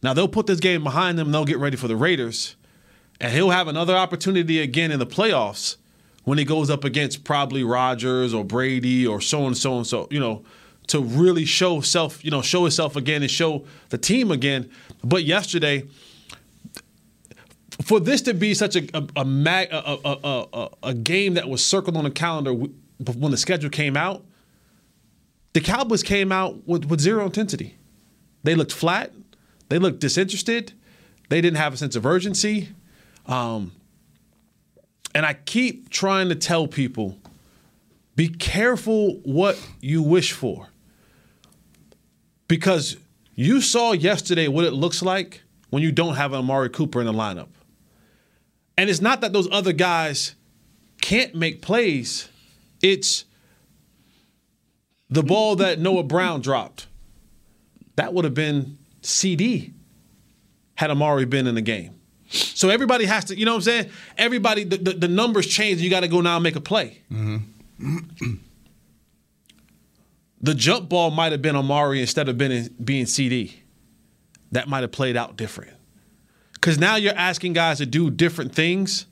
Now 0.03 0.13
they'll 0.13 0.27
put 0.27 0.47
this 0.47 0.59
game 0.59 0.83
behind 0.83 1.17
them 1.17 1.31
they'll 1.31 1.45
get 1.45 1.57
ready 1.57 1.77
for 1.77 1.87
the 1.87 1.95
Raiders. 1.95 2.55
And 3.19 3.33
he'll 3.33 3.49
have 3.49 3.67
another 3.67 3.95
opportunity 3.95 4.59
again 4.61 4.91
in 4.91 4.99
the 4.99 5.07
playoffs 5.07 5.77
when 6.23 6.37
he 6.37 6.43
goes 6.43 6.69
up 6.69 6.83
against 6.83 7.23
probably 7.23 7.63
Rodgers 7.63 8.33
or 8.33 8.43
Brady 8.43 9.07
or 9.07 9.21
so 9.21 9.47
and 9.47 9.57
so 9.57 9.77
and 9.77 9.87
so, 9.87 10.07
you 10.11 10.19
know, 10.19 10.43
to 10.87 11.01
really 11.01 11.45
show 11.45 11.81
self, 11.81 12.23
you 12.23 12.31
know, 12.31 12.41
show 12.41 12.63
himself 12.63 12.95
again 12.95 13.21
and 13.21 13.31
show 13.31 13.65
the 13.89 13.97
team 13.97 14.31
again. 14.31 14.69
But 15.03 15.23
yesterday, 15.23 15.83
for 17.83 17.99
this 17.99 18.21
to 18.23 18.33
be 18.33 18.53
such 18.53 18.75
a 18.75 18.97
a, 18.97 19.07
a, 19.17 19.25
mag, 19.25 19.69
a, 19.71 20.69
a, 20.83 20.93
game 20.93 21.35
that 21.35 21.47
was 21.47 21.63
circled 21.63 21.95
on 21.95 22.03
the 22.03 22.11
calendar 22.11 22.53
when 22.53 23.31
the 23.31 23.37
schedule 23.37 23.69
came 23.69 23.95
out, 23.95 24.25
the 25.53 25.61
Cowboys 25.61 26.03
came 26.03 26.31
out 26.31 26.67
with, 26.67 26.85
with 26.85 26.99
zero 26.99 27.25
intensity. 27.25 27.77
They 28.43 28.55
looked 28.55 28.73
flat. 28.73 29.11
They 29.69 29.79
looked 29.79 29.99
disinterested. 29.99 30.73
They 31.29 31.41
didn't 31.41 31.57
have 31.57 31.73
a 31.73 31.77
sense 31.77 31.95
of 31.95 32.05
urgency. 32.05 32.69
Um, 33.25 33.73
and 35.13 35.25
I 35.25 35.33
keep 35.33 35.89
trying 35.89 36.29
to 36.29 36.35
tell 36.35 36.67
people 36.67 37.17
be 38.15 38.29
careful 38.29 39.15
what 39.23 39.59
you 39.79 40.01
wish 40.01 40.31
for. 40.31 40.69
Because 42.47 42.97
you 43.37 43.61
saw 43.61 43.91
yesterday 43.93 44.47
what 44.47 44.65
it 44.65 44.73
looks 44.73 45.03
like 45.03 45.43
when 45.69 45.83
you 45.83 45.91
don't 45.91 46.15
have 46.15 46.33
an 46.33 46.39
Amari 46.39 46.69
Cooper 46.69 46.99
in 46.99 47.05
the 47.05 47.13
lineup. 47.13 47.49
And 48.75 48.89
it's 48.89 48.99
not 48.99 49.21
that 49.21 49.31
those 49.31 49.47
other 49.51 49.73
guys 49.73 50.33
can't 51.01 51.35
make 51.35 51.61
plays, 51.61 52.29
it's 52.81 53.25
the 55.09 55.21
ball 55.21 55.55
that 55.57 55.79
Noah 55.79 56.03
Brown 56.03 56.41
dropped. 56.41 56.87
That 57.95 58.13
would 58.13 58.25
have 58.25 58.33
been 58.33 58.79
CeeDee 59.03 59.71
had 60.75 60.89
Amari 60.89 61.25
been 61.25 61.45
in 61.45 61.53
the 61.53 61.61
game. 61.61 61.93
So 62.29 62.69
everybody 62.69 63.05
has 63.05 63.25
to, 63.25 63.37
you 63.37 63.45
know 63.45 63.51
what 63.51 63.57
I'm 63.57 63.61
saying? 63.61 63.89
Everybody, 64.17 64.63
the, 64.63 64.77
the, 64.77 64.93
the 64.93 65.07
numbers 65.07 65.45
change. 65.45 65.79
You 65.79 65.91
got 65.91 66.01
to 66.01 66.07
go 66.07 66.21
now 66.21 66.37
and 66.37 66.43
make 66.43 66.55
a 66.55 66.61
play. 66.61 67.01
Mm-hmm. 67.11 68.33
the 70.41 70.53
jump 70.53 70.89
ball 70.89 71.11
might 71.11 71.31
have 71.31 71.41
been 71.41 71.55
Amari 71.55 72.01
instead 72.01 72.29
of 72.29 72.37
being, 72.37 72.69
being 72.83 73.05
CeeDee. 73.05 73.53
That 74.51 74.67
might 74.67 74.81
have 74.81 74.91
played 74.91 75.17
out 75.17 75.35
different. 75.35 75.71
Because 76.53 76.77
now 76.77 76.95
you're 76.95 77.15
asking 77.15 77.53
guys 77.53 77.77
to 77.79 77.85
do 77.85 78.09
different 78.09 78.53
things 78.53 79.05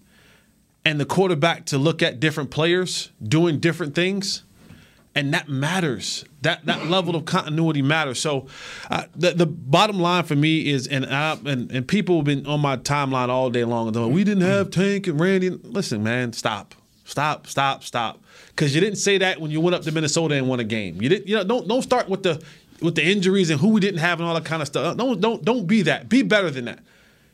and 0.85 0.99
the 0.99 1.05
quarterback 1.05 1.65
to 1.65 1.77
look 1.77 2.01
at 2.01 2.19
different 2.19 2.51
players 2.51 3.11
doing 3.21 3.59
different 3.59 3.95
things. 3.95 4.43
And 5.15 5.33
that 5.33 5.47
matters. 5.47 6.25
That 6.41 6.65
that 6.65 6.85
level 6.89 7.15
of 7.15 7.25
continuity 7.25 7.81
matters. 7.81 8.19
So, 8.19 8.47
uh, 8.89 9.05
the 9.15 9.31
the 9.31 9.45
bottom 9.45 9.97
line 9.99 10.25
for 10.25 10.35
me 10.35 10.69
is, 10.69 10.87
and 10.87 11.05
I, 11.05 11.37
and 11.45 11.71
and 11.71 11.87
people 11.87 12.17
have 12.17 12.25
been 12.25 12.45
on 12.45 12.59
my 12.59 12.75
timeline 12.75 13.29
all 13.29 13.49
day 13.49 13.63
long. 13.63 13.93
Though 13.93 14.09
we 14.09 14.25
didn't 14.25 14.43
have 14.43 14.71
Tank 14.71 15.07
and 15.07 15.17
Randy. 15.17 15.51
Listen, 15.51 16.03
man, 16.03 16.33
stop, 16.33 16.75
stop, 17.05 17.47
stop, 17.47 17.83
stop. 17.83 18.21
Because 18.49 18.75
you 18.75 18.81
didn't 18.81 18.97
say 18.97 19.17
that 19.19 19.39
when 19.39 19.51
you 19.51 19.61
went 19.61 19.75
up 19.75 19.83
to 19.83 19.91
Minnesota 19.91 20.35
and 20.35 20.49
won 20.49 20.59
a 20.59 20.63
game. 20.65 21.01
You 21.01 21.07
didn't. 21.07 21.27
You 21.27 21.37
know, 21.37 21.43
don't 21.43 21.67
don't 21.67 21.81
start 21.81 22.09
with 22.09 22.23
the 22.23 22.43
with 22.81 22.95
the 22.95 23.03
injuries 23.03 23.49
and 23.49 23.59
who 23.59 23.69
we 23.69 23.79
didn't 23.79 23.99
have 23.99 24.19
and 24.19 24.27
all 24.27 24.35
that 24.35 24.45
kind 24.45 24.61
of 24.61 24.67
stuff. 24.67 24.97
Don't 24.97 25.21
don't 25.21 25.43
don't 25.43 25.65
be 25.65 25.83
that. 25.83 26.09
Be 26.09 26.21
better 26.21 26.51
than 26.51 26.65
that. 26.65 26.79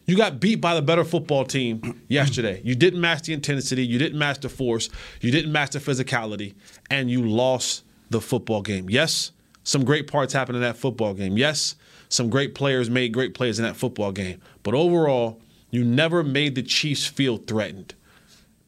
You 0.06 0.18
got 0.18 0.40
beat 0.40 0.56
by 0.56 0.76
the 0.76 0.82
better 0.82 1.04
football 1.04 1.46
team 1.46 2.02
yesterday. 2.08 2.62
You 2.64 2.76
didn't 2.76 3.02
match 3.02 3.24
the 3.24 3.34
intensity. 3.34 3.86
You 3.86 3.98
didn't 3.98 4.20
match 4.20 4.40
the 4.40 4.50
force. 4.50 4.90
You 5.22 5.32
didn't 5.32 5.52
match 5.52 5.72
the 5.72 5.80
physicality, 5.80 6.54
and 6.90 7.10
you 7.10 7.28
lost 7.28 7.84
the 8.10 8.22
football 8.22 8.62
game. 8.62 8.90
Yes, 8.90 9.32
some 9.64 9.86
great 9.86 10.08
parts 10.12 10.34
happened 10.34 10.58
in 10.58 10.62
that 10.64 10.78
football 10.78 11.14
game. 11.14 11.38
Yes, 11.38 11.76
some 12.10 12.30
great 12.30 12.56
players 12.56 12.90
made 12.90 13.14
great 13.14 13.34
plays 13.34 13.60
in 13.60 13.66
that 13.66 13.76
football 13.76 14.12
game. 14.12 14.42
But 14.64 14.74
overall, 14.74 15.40
you 15.70 15.86
never 15.86 16.24
made 16.24 16.56
the 16.56 16.64
Chiefs 16.64 17.06
feel 17.06 17.38
threatened. 17.38 17.96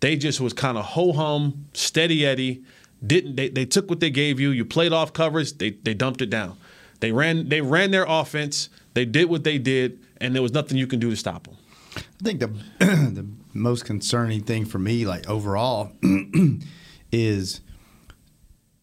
They 0.03 0.17
just 0.17 0.41
was 0.41 0.51
kind 0.51 0.77
of 0.77 0.83
ho 0.83 1.13
hum, 1.13 1.69
steady 1.71 2.25
Eddie. 2.25 2.61
Didn't 3.07 3.37
they, 3.37 3.47
they 3.47 3.65
took 3.65 3.89
what 3.89 4.01
they 4.01 4.09
gave 4.09 4.37
you. 4.37 4.49
You 4.49 4.65
played 4.65 4.91
off 4.91 5.13
coverage. 5.13 5.57
They 5.57 5.69
they 5.69 5.93
dumped 5.93 6.21
it 6.21 6.29
down. 6.29 6.57
They 6.99 7.13
ran 7.13 7.47
they 7.47 7.61
ran 7.61 7.91
their 7.91 8.03
offense. 8.05 8.67
They 8.95 9.05
did 9.05 9.29
what 9.29 9.45
they 9.45 9.57
did, 9.57 9.97
and 10.17 10.35
there 10.35 10.41
was 10.41 10.51
nothing 10.51 10.77
you 10.77 10.87
can 10.87 10.99
do 10.99 11.09
to 11.09 11.15
stop 11.15 11.47
them. 11.47 11.55
I 11.95 12.01
think 12.21 12.41
the 12.41 12.47
the 12.79 13.25
most 13.53 13.85
concerning 13.85 14.43
thing 14.43 14.65
for 14.65 14.77
me, 14.77 15.05
like 15.05 15.29
overall, 15.29 15.93
is 17.13 17.61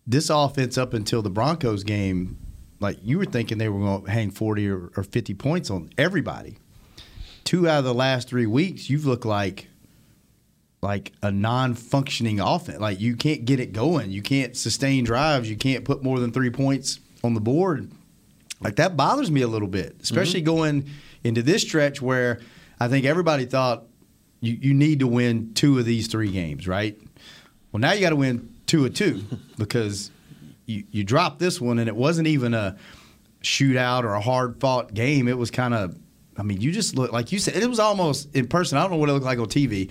this 0.06 0.30
offense 0.30 0.78
up 0.78 0.94
until 0.94 1.20
the 1.20 1.28
Broncos 1.28 1.84
game 1.84 2.38
like 2.80 2.96
you 3.02 3.18
were 3.18 3.26
thinking 3.26 3.58
they 3.58 3.68
were 3.68 3.80
going 3.80 4.04
to 4.06 4.10
hang 4.10 4.30
40 4.30 4.70
or, 4.70 4.90
or 4.96 5.02
50 5.02 5.34
points 5.34 5.68
on 5.68 5.90
everybody. 5.98 6.56
Two 7.44 7.68
out 7.68 7.80
of 7.80 7.84
the 7.84 7.92
last 7.92 8.26
three 8.26 8.46
weeks, 8.46 8.88
you've 8.88 9.04
looked 9.04 9.26
like 9.26 9.66
like 10.82 11.12
a 11.22 11.30
non-functioning 11.30 12.40
offense. 12.40 12.80
Like 12.80 13.00
you 13.00 13.16
can't 13.16 13.44
get 13.44 13.60
it 13.60 13.72
going. 13.72 14.10
You 14.10 14.22
can't 14.22 14.56
sustain 14.56 15.04
drives. 15.04 15.50
You 15.50 15.56
can't 15.56 15.84
put 15.84 16.02
more 16.02 16.18
than 16.18 16.32
three 16.32 16.50
points 16.50 17.00
on 17.22 17.34
the 17.34 17.40
board. 17.40 17.90
Like 18.60 18.76
that 18.76 18.96
bothers 18.96 19.30
me 19.30 19.42
a 19.42 19.48
little 19.48 19.68
bit, 19.68 19.96
especially 20.02 20.40
mm-hmm. 20.40 20.56
going 20.56 20.90
into 21.24 21.42
this 21.42 21.62
stretch 21.62 22.00
where 22.00 22.40
I 22.78 22.88
think 22.88 23.04
everybody 23.04 23.46
thought 23.46 23.84
you, 24.40 24.56
you 24.60 24.74
need 24.74 25.00
to 25.00 25.06
win 25.06 25.52
two 25.54 25.78
of 25.78 25.84
these 25.84 26.08
three 26.08 26.30
games, 26.30 26.66
right? 26.66 26.98
Well, 27.72 27.80
now 27.80 27.92
you 27.92 28.00
got 28.00 28.10
to 28.10 28.16
win 28.16 28.54
two 28.66 28.86
of 28.86 28.94
two 28.94 29.22
because 29.58 30.10
you, 30.66 30.84
you 30.90 31.04
dropped 31.04 31.38
this 31.38 31.60
one 31.60 31.78
and 31.78 31.88
it 31.88 31.96
wasn't 31.96 32.26
even 32.26 32.54
a 32.54 32.76
shootout 33.42 34.04
or 34.04 34.14
a 34.14 34.20
hard 34.20 34.60
fought 34.60 34.94
game. 34.94 35.28
It 35.28 35.36
was 35.36 35.50
kind 35.50 35.74
of, 35.74 35.98
I 36.36 36.42
mean, 36.42 36.60
you 36.60 36.72
just 36.72 36.96
look 36.96 37.12
like 37.12 37.32
you 37.32 37.38
said, 37.38 37.56
it 37.56 37.68
was 37.68 37.80
almost 37.80 38.34
in 38.34 38.48
person. 38.48 38.78
I 38.78 38.82
don't 38.82 38.92
know 38.92 38.96
what 38.96 39.08
it 39.08 39.12
looked 39.12 39.26
like 39.26 39.38
on 39.38 39.46
TV. 39.46 39.90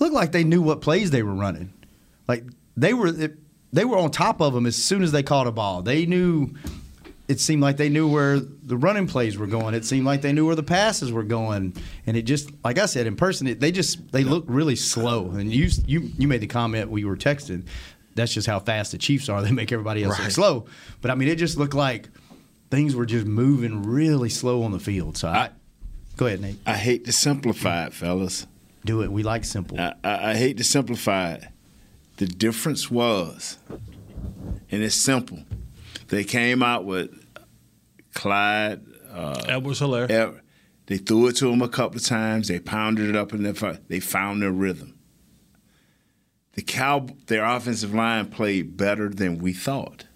It 0.00 0.04
looked 0.04 0.14
like 0.14 0.32
they 0.32 0.44
knew 0.44 0.62
what 0.62 0.80
plays 0.80 1.10
they 1.10 1.22
were 1.22 1.34
running. 1.34 1.74
Like 2.26 2.44
they 2.74 2.94
were, 2.94 3.12
they 3.72 3.84
were 3.84 3.98
on 3.98 4.10
top 4.10 4.40
of 4.40 4.54
them 4.54 4.64
as 4.64 4.76
soon 4.76 5.02
as 5.02 5.12
they 5.12 5.22
caught 5.22 5.46
a 5.46 5.52
ball. 5.52 5.82
They 5.82 6.06
knew 6.06 6.54
it 7.28 7.38
seemed 7.38 7.62
like 7.62 7.76
they 7.76 7.90
knew 7.90 8.08
where 8.08 8.40
the 8.40 8.76
running 8.76 9.06
plays 9.06 9.36
were 9.36 9.46
going. 9.46 9.74
It 9.74 9.84
seemed 9.84 10.06
like 10.06 10.22
they 10.22 10.32
knew 10.32 10.46
where 10.46 10.56
the 10.56 10.62
passes 10.62 11.12
were 11.12 11.22
going, 11.22 11.74
and 12.06 12.16
it 12.16 12.22
just, 12.22 12.50
like 12.64 12.78
I 12.78 12.86
said, 12.86 13.06
in 13.06 13.14
person, 13.14 13.46
it, 13.46 13.60
they 13.60 13.70
just 13.70 14.10
they 14.10 14.24
look 14.24 14.44
really 14.48 14.74
slow. 14.74 15.30
And 15.30 15.52
you 15.52 15.68
you 15.86 16.10
you 16.18 16.26
made 16.26 16.40
the 16.40 16.46
comment 16.46 16.90
we 16.90 17.04
were 17.04 17.16
texting. 17.16 17.66
That's 18.14 18.32
just 18.34 18.46
how 18.46 18.58
fast 18.58 18.92
the 18.92 18.98
Chiefs 18.98 19.28
are. 19.28 19.42
They 19.44 19.52
make 19.52 19.70
everybody 19.70 20.02
else 20.02 20.18
look 20.18 20.30
slow. 20.30 20.66
But 21.02 21.10
I 21.10 21.14
mean, 21.14 21.28
it 21.28 21.36
just 21.36 21.56
looked 21.56 21.74
like 21.74 22.08
things 22.70 22.96
were 22.96 23.06
just 23.06 23.26
moving 23.26 23.82
really 23.82 24.30
slow 24.30 24.62
on 24.62 24.72
the 24.72 24.80
field. 24.80 25.16
So 25.16 25.28
I, 25.28 25.50
go 26.16 26.26
ahead, 26.26 26.40
Nate. 26.40 26.56
I 26.66 26.74
hate 26.74 27.04
to 27.04 27.12
simplify 27.12 27.86
it, 27.86 27.92
fellas. 27.92 28.46
Do 28.84 29.02
it. 29.02 29.12
We 29.12 29.22
like 29.22 29.44
simple. 29.44 29.78
I, 29.78 29.94
I, 30.02 30.30
I 30.30 30.34
hate 30.34 30.56
to 30.58 30.64
simplify 30.64 31.32
it. 31.34 31.44
The 32.16 32.26
difference 32.26 32.90
was, 32.90 33.58
and 34.70 34.82
it's 34.82 34.94
simple. 34.94 35.40
They 36.08 36.24
came 36.24 36.62
out 36.62 36.84
with 36.84 37.10
Clyde. 38.14 38.84
Uh, 39.10 39.42
Edwards 39.46 39.80
Helaire. 39.80 40.10
Ev- 40.10 40.40
they 40.86 40.98
threw 40.98 41.28
it 41.28 41.36
to 41.36 41.48
him 41.48 41.62
a 41.62 41.68
couple 41.68 41.98
of 41.98 42.04
times. 42.04 42.48
They 42.48 42.58
pounded 42.58 43.08
it 43.08 43.16
up 43.16 43.32
in 43.32 43.42
their. 43.42 43.52
They 43.88 44.00
found 44.00 44.42
their 44.42 44.50
rhythm. 44.50 44.98
The 46.54 46.62
cow, 46.62 47.06
their 47.26 47.44
offensive 47.44 47.94
line 47.94 48.26
played 48.26 48.76
better 48.76 49.08
than 49.08 49.38
we 49.38 49.52
thought. 49.52 50.06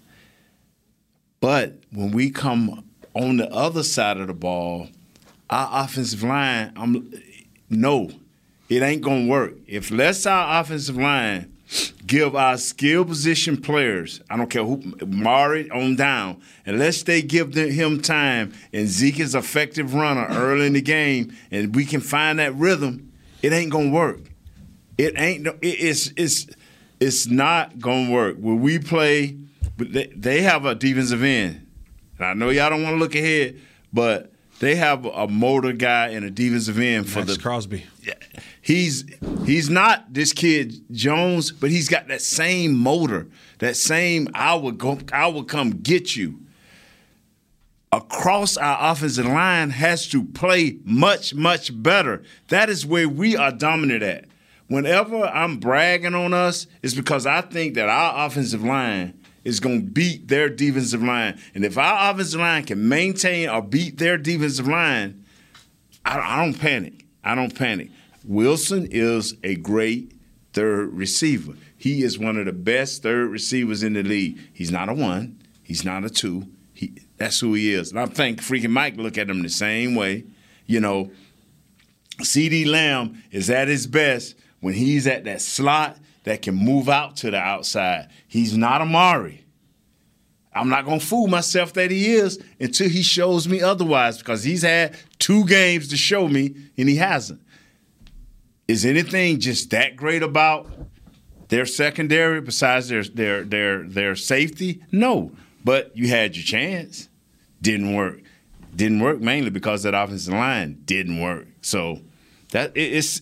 But 1.40 1.78
when 1.92 2.10
we 2.10 2.30
come 2.30 2.84
on 3.14 3.36
the 3.36 3.50
other 3.52 3.82
side 3.82 4.16
of 4.16 4.26
the 4.26 4.34
ball, 4.34 4.88
our 5.48 5.84
offensive 5.84 6.22
line, 6.22 6.72
I'm 6.76 7.12
no, 7.70 8.10
it 8.68 8.82
ain't 8.82 9.02
gonna 9.02 9.26
work. 9.26 9.54
If 9.66 9.90
let's 9.90 10.26
our 10.26 10.60
offensive 10.60 10.96
line 10.96 11.52
give 12.06 12.36
our 12.36 12.56
skill 12.58 13.04
position 13.04 13.56
players, 13.56 14.20
I 14.28 14.36
don't 14.36 14.50
care 14.50 14.64
who, 14.64 14.82
Mari 15.06 15.70
on 15.70 15.96
down, 15.96 16.40
unless 16.66 17.02
they 17.02 17.22
give 17.22 17.54
them, 17.54 17.70
him 17.70 18.00
time 18.00 18.52
and 18.72 18.86
Zeke 18.86 19.20
is 19.20 19.34
effective 19.34 19.94
runner 19.94 20.26
early 20.30 20.66
in 20.66 20.74
the 20.74 20.82
game, 20.82 21.36
and 21.50 21.74
we 21.74 21.84
can 21.84 22.00
find 22.00 22.38
that 22.38 22.54
rhythm, 22.54 23.12
it 23.42 23.52
ain't 23.52 23.70
gonna 23.70 23.90
work. 23.90 24.20
It 24.96 25.18
ain't. 25.18 25.46
It's 25.60 26.12
it's 26.16 26.46
it's 27.00 27.26
not 27.26 27.78
gonna 27.78 28.10
work. 28.10 28.36
When 28.36 28.60
we 28.60 28.78
play, 28.78 29.36
but 29.76 29.92
they, 29.92 30.06
they 30.06 30.42
have 30.42 30.64
a 30.64 30.74
defensive 30.74 31.22
end. 31.22 31.66
And 32.18 32.26
I 32.26 32.34
know 32.34 32.50
y'all 32.50 32.70
don't 32.70 32.82
want 32.82 32.94
to 32.94 32.98
look 32.98 33.14
ahead, 33.14 33.60
but 33.92 34.32
they 34.60 34.76
have 34.76 35.04
a 35.04 35.26
motor 35.26 35.72
guy 35.72 36.08
and 36.08 36.24
a 36.24 36.30
defensive 36.30 36.78
end 36.78 37.08
for 37.08 37.20
Maxx 37.20 37.36
the 37.36 37.42
Crosby. 37.42 37.84
He's 38.64 39.04
he's 39.44 39.70
not 39.70 40.12
this 40.12 40.32
kid 40.32 40.74
Jones, 40.90 41.52
but 41.52 41.70
he's 41.70 41.88
got 41.88 42.08
that 42.08 42.22
same 42.22 42.74
motor, 42.74 43.28
that 43.58 43.76
same 43.76 44.28
I 44.34 44.54
would 44.54 44.78
go 44.78 44.98
I 45.12 45.28
would 45.28 45.46
come 45.46 45.70
get 45.70 46.16
you. 46.16 46.40
Across 47.92 48.56
our 48.56 48.90
offensive 48.90 49.26
line 49.26 49.70
has 49.70 50.08
to 50.08 50.24
play 50.24 50.78
much, 50.82 51.32
much 51.32 51.70
better. 51.80 52.24
That 52.48 52.68
is 52.68 52.84
where 52.84 53.08
we 53.08 53.36
are 53.36 53.52
dominant 53.52 54.02
at. 54.02 54.24
Whenever 54.66 55.22
I'm 55.22 55.58
bragging 55.58 56.14
on 56.14 56.34
us, 56.34 56.66
it's 56.82 56.94
because 56.94 57.24
I 57.24 57.42
think 57.42 57.74
that 57.74 57.88
our 57.88 58.26
offensive 58.26 58.64
line 58.64 59.14
is 59.44 59.60
going 59.60 59.84
to 59.84 59.92
beat 59.92 60.26
their 60.26 60.48
defensive 60.48 61.04
line. 61.04 61.38
And 61.54 61.64
if 61.64 61.78
our 61.78 62.10
offensive 62.10 62.40
line 62.40 62.64
can 62.64 62.88
maintain 62.88 63.48
or 63.48 63.62
beat 63.62 63.98
their 63.98 64.18
defensive 64.18 64.66
line, 64.66 65.24
I, 66.04 66.18
I 66.18 66.44
don't 66.44 66.58
panic. 66.58 67.04
I 67.22 67.36
don't 67.36 67.54
panic. 67.54 67.90
Wilson 68.24 68.88
is 68.90 69.34
a 69.42 69.56
great 69.56 70.12
third 70.52 70.92
receiver. 70.92 71.54
He 71.76 72.02
is 72.02 72.18
one 72.18 72.38
of 72.38 72.46
the 72.46 72.52
best 72.52 73.02
third 73.02 73.30
receivers 73.30 73.82
in 73.82 73.92
the 73.92 74.02
league. 74.02 74.38
He's 74.52 74.70
not 74.70 74.88
a 74.88 74.94
one. 74.94 75.42
He's 75.62 75.84
not 75.84 76.04
a 76.04 76.10
two. 76.10 76.48
He 76.72 76.94
that's 77.16 77.40
who 77.40 77.54
he 77.54 77.72
is. 77.72 77.90
And 77.90 78.00
I 78.00 78.06
think 78.06 78.40
freaking 78.40 78.70
Mike 78.70 78.96
look 78.96 79.18
at 79.18 79.30
him 79.30 79.42
the 79.42 79.48
same 79.48 79.94
way. 79.94 80.24
You 80.66 80.80
know, 80.80 81.10
CeeDee 82.20 82.66
Lamb 82.66 83.22
is 83.30 83.50
at 83.50 83.68
his 83.68 83.86
best 83.86 84.36
when 84.60 84.74
he's 84.74 85.06
at 85.06 85.24
that 85.24 85.40
slot 85.40 85.98
that 86.24 86.42
can 86.42 86.54
move 86.54 86.88
out 86.88 87.16
to 87.18 87.30
the 87.30 87.36
outside. 87.36 88.08
He's 88.26 88.56
not 88.56 88.80
Amari. 88.80 89.44
I'm 90.54 90.68
not 90.68 90.84
going 90.84 91.00
to 91.00 91.06
fool 91.06 91.26
myself 91.26 91.72
that 91.74 91.90
he 91.90 92.14
is 92.14 92.42
until 92.60 92.88
he 92.88 93.02
shows 93.02 93.48
me 93.48 93.60
otherwise 93.60 94.18
because 94.18 94.44
he's 94.44 94.62
had 94.62 94.96
two 95.18 95.44
games 95.46 95.88
to 95.88 95.96
show 95.96 96.28
me 96.28 96.54
and 96.78 96.88
he 96.88 96.96
hasn't. 96.96 97.40
Is 98.66 98.84
anything 98.84 99.40
just 99.40 99.70
that 99.70 99.94
great 99.96 100.22
about 100.22 100.70
their 101.48 101.66
secondary 101.66 102.40
besides 102.40 102.88
their 102.88 103.04
their 103.04 103.44
their 103.44 103.82
their 103.82 104.16
safety? 104.16 104.82
No, 104.90 105.32
but 105.64 105.94
you 105.96 106.08
had 106.08 106.34
your 106.36 106.44
chance. 106.44 107.08
Didn't 107.60 107.94
work. 107.94 108.20
Didn't 108.74 109.00
work 109.00 109.20
mainly 109.20 109.50
because 109.50 109.82
that 109.82 109.94
offensive 109.94 110.32
line 110.34 110.80
didn't 110.84 111.20
work. 111.20 111.46
So 111.60 112.00
that 112.52 112.72
it's 112.74 113.20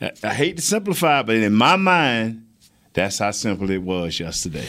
I- 0.00 0.12
I 0.22 0.34
hate 0.34 0.56
to 0.56 0.62
simplify, 0.62 1.22
but 1.22 1.36
in 1.36 1.54
my 1.54 1.76
mind, 1.76 2.46
that's 2.92 3.18
how 3.18 3.30
simple 3.32 3.70
it 3.70 3.82
was 3.82 4.20
yesterday. 4.20 4.66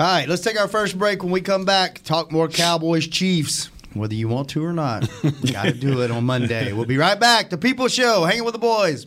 All 0.00 0.06
right, 0.06 0.28
let's 0.28 0.42
take 0.42 0.58
our 0.58 0.68
first 0.68 0.96
break. 0.96 1.22
When 1.22 1.32
we 1.32 1.40
come 1.40 1.64
back, 1.64 2.02
talk 2.04 2.30
more 2.32 2.48
Cowboys 2.48 3.06
Chiefs, 3.08 3.68
whether 3.94 4.14
you 4.14 4.28
want 4.28 4.48
to 4.50 4.64
or 4.64 4.72
not. 4.72 5.08
Got 5.52 5.64
to 5.64 5.72
do 5.72 6.02
it 6.02 6.10
on 6.10 6.24
Monday. 6.24 6.72
We'll 6.72 6.84
be 6.86 6.96
right 6.98 7.18
back. 7.18 7.50
The 7.50 7.58
People 7.58 7.88
Show, 7.88 8.24
hanging 8.24 8.44
with 8.44 8.52
the 8.54 8.58
boys. 8.60 9.06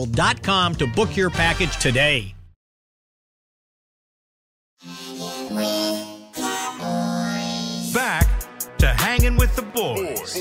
cowboystravel.com 0.05 0.75
to 0.75 0.87
book 0.87 1.15
your 1.15 1.29
package 1.29 1.77
today. 1.77 2.35
Back 7.93 8.27
to 8.77 8.87
hanging 8.87 9.37
with 9.37 9.55
the 9.55 9.61
boys. 9.61 10.37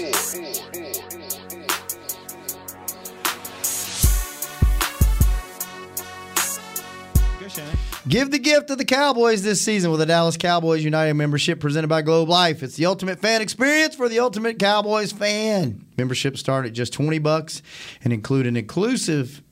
Give 8.09 8.31
the 8.31 8.39
gift 8.39 8.71
of 8.71 8.79
the 8.79 8.85
Cowboys 8.85 9.43
this 9.43 9.61
season 9.61 9.91
with 9.91 10.01
a 10.01 10.07
Dallas 10.07 10.37
Cowboys 10.37 10.83
United 10.83 11.15
membership 11.15 11.61
presented 11.61 11.87
by 11.89 12.03
Globe 12.03 12.29
Life. 12.29 12.63
It's 12.63 12.75
the 12.77 12.87
ultimate 12.87 13.21
fan 13.21 13.41
experience 13.41 13.95
for 13.95 14.09
the 14.09 14.19
ultimate 14.19 14.59
Cowboys 14.59 15.13
fan. 15.13 15.85
Membership 15.97 16.37
start 16.37 16.67
at 16.67 16.73
just 16.73 16.93
20 16.93 17.19
bucks 17.19 17.63
and 18.03 18.13
include 18.13 18.47
an 18.47 18.57
inclusive 18.57 19.43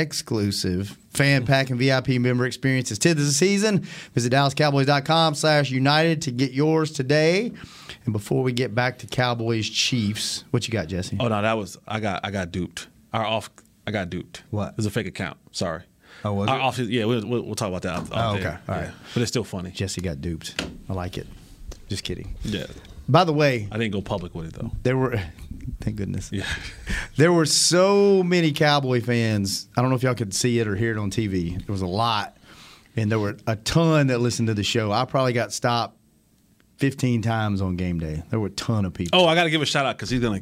exclusive 0.00 0.96
fan 1.10 1.46
pack 1.46 1.70
and 1.70 1.78
VIP 1.78 2.08
member 2.20 2.44
experiences 2.46 2.98
10th 2.98 3.12
of 3.12 3.16
the 3.18 3.32
season. 3.32 3.80
Visit 4.14 4.32
DallasCowboys.com 4.32 5.34
slash 5.34 5.70
United 5.70 6.22
to 6.22 6.30
get 6.30 6.52
yours 6.52 6.90
today. 6.90 7.52
And 8.04 8.12
before 8.12 8.42
we 8.42 8.52
get 8.52 8.74
back 8.74 8.98
to 8.98 9.06
Cowboys 9.06 9.68
Chiefs, 9.68 10.44
what 10.50 10.66
you 10.68 10.72
got, 10.72 10.88
Jesse? 10.88 11.16
Oh 11.20 11.28
no, 11.28 11.40
that 11.40 11.54
was 11.56 11.78
I 11.88 12.00
got 12.00 12.20
I 12.24 12.30
got 12.30 12.50
duped. 12.52 12.88
Our 13.12 13.24
off 13.24 13.50
I 13.86 13.90
got 13.90 14.10
duped. 14.10 14.42
What? 14.50 14.70
It 14.70 14.76
was 14.76 14.86
a 14.86 14.90
fake 14.90 15.06
account. 15.06 15.38
Sorry. 15.52 15.82
Oh, 16.24 16.32
was 16.32 16.48
Our 16.48 16.58
it? 16.58 16.62
off, 16.62 16.78
yeah, 16.78 17.04
we'll, 17.04 17.26
we'll, 17.26 17.42
we'll 17.42 17.54
talk 17.54 17.68
about 17.68 17.82
that. 17.82 18.08
Oh, 18.12 18.32
okay. 18.34 18.42
there. 18.42 18.60
All 18.68 18.74
right. 18.76 18.84
Yeah. 18.84 18.90
But 19.12 19.22
it's 19.22 19.30
still 19.30 19.44
funny. 19.44 19.70
Jesse 19.72 20.00
got 20.00 20.20
duped. 20.20 20.64
I 20.88 20.92
like 20.94 21.18
it. 21.18 21.26
Just 21.88 22.02
kidding. 22.04 22.34
Yeah. 22.42 22.66
By 23.08 23.24
the 23.24 23.32
way, 23.34 23.68
I 23.70 23.76
didn't 23.76 23.92
go 23.92 24.00
public 24.00 24.34
with 24.34 24.46
it 24.46 24.54
though. 24.54 24.70
there 24.82 24.96
were 24.96 25.20
thank 25.80 25.96
goodness. 25.96 26.30
Yeah. 26.32 26.46
There 27.16 27.32
were 27.32 27.46
so 27.46 28.24
many 28.24 28.50
Cowboy 28.50 29.00
fans. 29.00 29.68
I 29.76 29.80
don't 29.80 29.90
know 29.90 29.94
if 29.94 30.02
y'all 30.02 30.16
could 30.16 30.34
see 30.34 30.58
it 30.58 30.66
or 30.66 30.74
hear 30.74 30.90
it 30.90 30.98
on 30.98 31.12
TV. 31.12 31.56
There 31.64 31.72
was 31.72 31.80
a 31.80 31.86
lot, 31.86 32.36
and 32.96 33.08
there 33.08 33.20
were 33.20 33.36
a 33.46 33.54
ton 33.54 34.08
that 34.08 34.18
listened 34.18 34.48
to 34.48 34.54
the 34.54 34.64
show. 34.64 34.90
I 34.90 35.04
probably 35.04 35.32
got 35.32 35.52
stopped 35.52 35.96
15 36.78 37.22
times 37.22 37.60
on 37.60 37.76
game 37.76 38.00
day. 38.00 38.24
There 38.30 38.40
were 38.40 38.48
a 38.48 38.50
ton 38.50 38.84
of 38.84 38.94
people. 38.94 39.20
Oh, 39.20 39.26
I 39.26 39.36
got 39.36 39.44
to 39.44 39.50
give 39.50 39.62
a 39.62 39.66
shout 39.66 39.86
out 39.86 39.96
because 39.96 40.10
he's 40.10 40.20
gonna. 40.20 40.40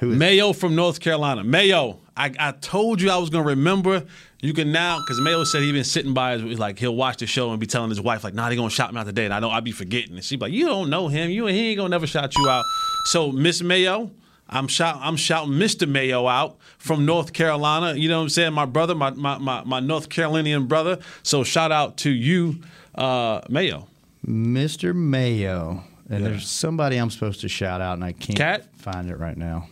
Who 0.00 0.12
is 0.12 0.18
Mayo 0.18 0.54
from 0.54 0.74
North 0.74 1.00
Carolina. 1.00 1.44
Mayo, 1.44 2.00
I, 2.16 2.32
I 2.38 2.52
told 2.52 3.00
you 3.02 3.10
I 3.10 3.16
was 3.18 3.28
gonna 3.28 3.44
remember. 3.44 4.04
You 4.46 4.54
can 4.54 4.70
now 4.70 4.98
because 5.00 5.20
Mayo 5.20 5.42
said 5.44 5.62
he 5.62 5.72
been 5.72 5.82
sitting 5.84 6.14
by 6.14 6.38
his 6.38 6.58
like 6.58 6.78
he'll 6.78 6.94
watch 6.94 7.16
the 7.18 7.26
show 7.26 7.50
and 7.50 7.58
be 7.58 7.66
telling 7.66 7.90
his 7.90 8.00
wife 8.00 8.22
like, 8.22 8.32
"Nah, 8.34 8.48
they 8.48 8.56
gonna 8.56 8.70
shout 8.70 8.92
me 8.94 9.00
out 9.00 9.06
today," 9.06 9.24
and 9.24 9.34
I 9.34 9.40
know 9.40 9.50
I'd 9.50 9.64
be 9.64 9.72
forgetting. 9.72 10.14
And 10.14 10.24
she 10.24 10.36
be 10.36 10.42
like, 10.42 10.52
"You 10.52 10.66
don't 10.66 10.88
know 10.88 11.08
him. 11.08 11.30
You 11.30 11.46
he 11.46 11.70
ain't 11.70 11.78
gonna 11.78 11.88
never 11.88 12.06
shout 12.06 12.32
you 12.36 12.48
out." 12.48 12.64
So 13.06 13.32
Miss 13.32 13.60
Mayo. 13.62 14.10
I'm 14.48 14.68
shout, 14.68 14.98
I'm 15.02 15.16
shouting 15.16 15.54
Mr. 15.54 15.88
Mayo 15.88 16.28
out 16.28 16.58
from 16.78 17.04
North 17.04 17.32
Carolina. 17.32 17.98
You 17.98 18.08
know 18.08 18.18
what 18.18 18.22
I'm 18.22 18.28
saying? 18.28 18.52
My 18.52 18.64
brother, 18.64 18.94
my 18.94 19.10
my, 19.10 19.38
my, 19.38 19.64
my 19.64 19.80
North 19.80 20.08
Carolinian 20.08 20.66
brother. 20.68 21.00
So 21.24 21.42
shout 21.42 21.72
out 21.72 21.96
to 21.98 22.10
you, 22.10 22.60
uh, 22.94 23.40
Mayo. 23.48 23.88
Mr. 24.24 24.94
Mayo. 24.94 25.82
And 26.08 26.22
Yeah. 26.22 26.28
there's 26.30 26.48
somebody 26.48 26.96
I'm 26.96 27.10
supposed 27.10 27.40
to 27.40 27.48
shout 27.48 27.80
out, 27.80 27.94
and 27.94 28.04
I 28.04 28.12
can't 28.12 28.38
Cat? 28.38 28.66
find 28.76 29.10
it 29.10 29.18
right 29.18 29.36
now. 29.36 29.68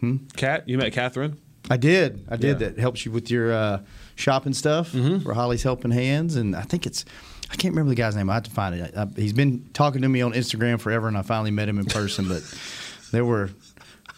hmm 0.00 0.16
Kat, 0.36 0.68
you 0.68 0.76
met 0.76 0.92
Catherine? 0.92 1.38
I 1.70 1.76
did. 1.76 2.26
I 2.28 2.36
did. 2.36 2.60
Yeah. 2.60 2.68
That 2.68 2.78
helps 2.78 3.06
you 3.06 3.12
with 3.12 3.30
your 3.30 3.52
uh, 3.52 3.80
shopping 4.16 4.52
stuff 4.52 4.92
Mm-hmm. 4.92 5.20
for 5.20 5.32
Holley's 5.34 5.62
Helping 5.62 5.92
Hands, 5.92 6.34
and 6.36 6.54
I 6.56 6.62
think 6.62 6.84
it's. 6.86 7.04
I 7.52 7.56
can't 7.56 7.72
remember 7.72 7.88
the 7.90 7.94
guy's 7.96 8.14
name. 8.14 8.28
I 8.30 8.34
have 8.34 8.42
to 8.44 8.50
find 8.50 8.74
it. 8.74 8.94
I, 8.96 9.06
he's 9.16 9.32
been 9.32 9.68
talking 9.72 10.02
to 10.02 10.08
me 10.08 10.20
on 10.22 10.32
Instagram 10.34 10.78
forever, 10.80 11.08
and 11.08 11.16
I 11.16 11.22
finally 11.22 11.50
met 11.50 11.68
him 11.68 11.78
in 11.78 11.84
person. 11.86 12.28
but 12.28 12.42
there 13.12 13.24
were 13.24 13.50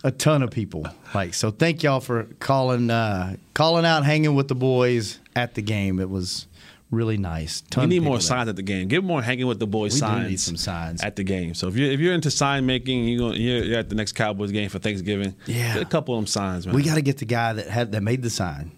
a 0.04 0.10
ton 0.10 0.42
of 0.42 0.50
people. 0.50 0.86
Like 1.14 1.32
so, 1.34 1.50
thank 1.50 1.82
y'all 1.82 2.00
for 2.00 2.24
calling, 2.40 2.90
uh, 2.90 3.36
calling 3.54 3.84
out, 3.86 4.04
hanging 4.04 4.34
with 4.34 4.48
the 4.48 4.54
boys 4.54 5.18
at 5.36 5.54
the 5.54 5.62
game. 5.62 5.98
It 6.00 6.10
was 6.10 6.46
really 6.92 7.16
nice. 7.16 7.62
Ton 7.70 7.88
We 7.88 7.96
need 7.96 8.04
more 8.04 8.20
signs 8.20 8.48
at 8.48 8.54
the 8.54 8.62
game. 8.62 8.86
Get 8.86 9.02
more 9.02 9.20
hanging 9.22 9.46
with 9.48 9.58
the 9.58 9.66
boys 9.66 9.94
We 9.94 10.00
do 10.00 10.06
signs. 10.06 10.30
need 10.30 10.40
some 10.40 10.56
signs. 10.56 11.02
at 11.02 11.16
the 11.16 11.24
game. 11.24 11.54
So 11.54 11.66
if 11.66 11.74
you're 11.76 11.90
if 11.90 11.98
you're 11.98 12.14
into 12.14 12.30
sign 12.30 12.64
making, 12.66 13.04
you 13.04 13.32
you're 13.32 13.64
you're 13.64 13.78
at 13.78 13.88
the 13.88 13.94
next 13.96 14.12
Cowboys 14.12 14.52
game 14.52 14.68
for 14.68 14.78
Thanksgiving. 14.78 15.34
Yeah. 15.46 15.74
get 15.74 15.82
a 15.82 15.86
couple 15.86 16.14
of 16.14 16.18
them 16.20 16.26
signs, 16.28 16.66
man. 16.66 16.76
We 16.76 16.82
got 16.84 16.94
to 16.94 17.02
get 17.02 17.18
the 17.18 17.24
guy 17.24 17.54
that 17.54 17.66
had 17.66 17.90
that 17.92 18.02
made 18.02 18.22
the 18.22 18.30
sign. 18.30 18.70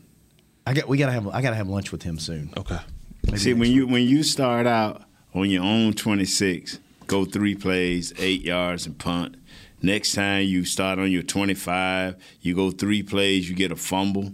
I 0.66 0.72
got. 0.72 0.88
We 0.88 0.96
got 0.96 1.06
to 1.06 1.12
have. 1.12 1.28
I 1.28 1.42
got 1.42 1.50
to 1.50 1.56
have 1.56 1.68
lunch 1.68 1.92
with 1.92 2.02
him 2.04 2.18
soon. 2.18 2.50
okay. 2.56 2.78
Maybe 3.26 3.38
See, 3.38 3.50
next 3.50 3.60
when 3.60 3.70
you 3.72 3.86
when 3.86 4.02
you 4.04 4.22
start 4.22 4.66
out 4.66 5.02
on 5.34 5.50
your 5.50 5.62
own 5.64 5.92
26, 5.92 6.78
go 7.06 7.24
three 7.24 7.54
plays, 7.54 8.12
eight 8.18 8.42
yards, 8.42 8.86
and 8.86 8.96
punt. 8.98 9.36
Next 9.82 10.14
time 10.14 10.46
you 10.46 10.64
start 10.64 10.98
on 10.98 11.10
your 11.12 11.22
25, 11.22 12.16
you 12.40 12.54
go 12.54 12.70
three 12.70 13.02
plays, 13.02 13.50
you 13.50 13.54
get 13.54 13.70
a 13.72 13.76
fumble. 13.76 14.32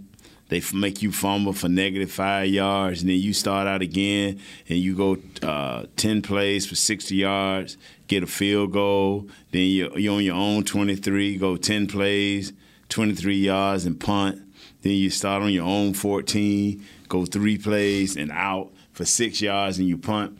They 0.51 0.61
make 0.73 1.01
you 1.01 1.13
fumble 1.13 1.53
for 1.53 1.69
negative 1.69 2.11
five 2.11 2.49
yards, 2.49 2.99
and 2.99 3.09
then 3.09 3.17
you 3.17 3.31
start 3.31 3.67
out 3.67 3.81
again 3.81 4.37
and 4.67 4.77
you 4.77 4.97
go 4.97 5.17
uh, 5.41 5.85
10 5.95 6.21
plays 6.21 6.67
for 6.67 6.75
60 6.75 7.15
yards, 7.15 7.77
get 8.07 8.21
a 8.21 8.27
field 8.27 8.73
goal. 8.73 9.29
Then 9.53 9.61
you're, 9.61 9.97
you're 9.97 10.13
on 10.13 10.25
your 10.25 10.35
own 10.35 10.65
23, 10.65 11.37
go 11.37 11.55
10 11.55 11.87
plays, 11.87 12.51
23 12.89 13.37
yards, 13.37 13.85
and 13.85 13.97
punt. 13.97 14.41
Then 14.81 14.91
you 14.91 15.09
start 15.09 15.41
on 15.41 15.53
your 15.53 15.65
own 15.65 15.93
14, 15.93 16.85
go 17.07 17.23
three 17.25 17.57
plays 17.57 18.17
and 18.17 18.29
out 18.29 18.73
for 18.91 19.05
six 19.05 19.41
yards, 19.41 19.79
and 19.79 19.87
you 19.87 19.97
punt. 19.97 20.37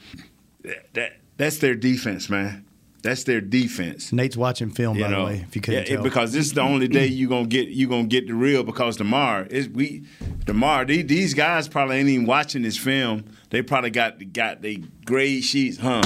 That, 0.63 0.93
that 0.93 1.13
that's 1.37 1.59
their 1.59 1.75
defense, 1.75 2.29
man. 2.29 2.65
That's 3.01 3.23
their 3.23 3.41
defense. 3.41 4.13
Nate's 4.13 4.37
watching 4.37 4.69
film, 4.69 4.97
You 4.97 5.05
by 5.05 5.09
know, 5.09 5.19
the 5.19 5.25
way. 5.25 5.45
If 5.47 5.55
you 5.55 5.61
couldn't 5.61 5.87
yeah, 5.87 5.95
tell, 5.95 6.03
because 6.03 6.33
this 6.33 6.45
is 6.45 6.53
the 6.53 6.61
only 6.61 6.87
day 6.87 7.07
you 7.07 7.27
gonna 7.27 7.47
get 7.47 7.69
you 7.69 7.87
gonna 7.87 8.05
get 8.05 8.27
the 8.27 8.33
real. 8.33 8.63
Because 8.63 8.97
tomorrow 8.97 9.47
is 9.49 9.67
we 9.69 10.05
tomorrow 10.45 10.85
these, 10.85 11.07
these 11.07 11.33
guys 11.33 11.67
probably 11.67 11.97
ain't 11.97 12.09
even 12.09 12.27
watching 12.27 12.61
this 12.61 12.77
film. 12.77 13.25
They 13.49 13.61
probably 13.63 13.89
got 13.89 14.33
got 14.33 14.61
they 14.61 14.83
grade 15.05 15.43
sheets. 15.43 15.77
Huh? 15.77 16.03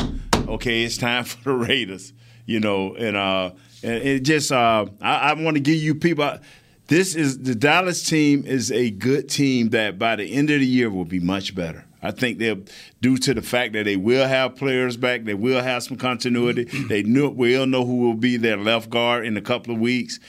Okay, 0.47 0.83
it's 0.83 0.97
time 0.97 1.23
for 1.25 1.43
the 1.43 1.55
Raiders. 1.55 2.13
You 2.45 2.59
know, 2.59 2.95
and 2.95 3.17
uh, 3.17 3.51
and 3.83 4.03
it 4.03 4.19
just 4.21 4.51
uh, 4.51 4.85
I, 5.01 5.31
I 5.31 5.33
want 5.33 5.55
to 5.55 5.61
give 5.61 5.75
you 5.75 5.95
people. 5.95 6.37
This 6.87 7.15
is 7.15 7.39
the 7.39 7.55
Dallas 7.55 8.03
team 8.03 8.45
is 8.45 8.71
a 8.71 8.91
good 8.91 9.27
team 9.27 9.69
that 9.69 9.97
by 9.97 10.15
the 10.15 10.31
end 10.31 10.51
of 10.51 10.59
the 10.59 10.65
year 10.67 10.89
will 10.91 11.05
be 11.05 11.19
much 11.19 11.55
better. 11.55 11.84
I 12.05 12.11
think 12.11 12.37
they're 12.39 12.57
due 13.01 13.17
to 13.17 13.33
the 13.33 13.41
fact 13.41 13.73
that 13.73 13.85
they 13.85 13.95
will 13.95 14.27
have 14.27 14.55
players 14.55 14.95
back, 14.95 15.23
they 15.23 15.33
will 15.33 15.61
have 15.61 15.83
some 15.83 15.97
continuity. 15.97 16.65
Mm-hmm. 16.65 16.87
They 16.87 17.03
knew 17.03 17.29
will 17.29 17.65
know 17.65 17.85
who 17.85 17.97
will 17.97 18.13
be 18.13 18.37
their 18.37 18.57
left 18.57 18.89
guard 18.89 19.25
in 19.25 19.35
a 19.37 19.41
couple 19.41 19.73
of 19.73 19.79
weeks, 19.79 20.19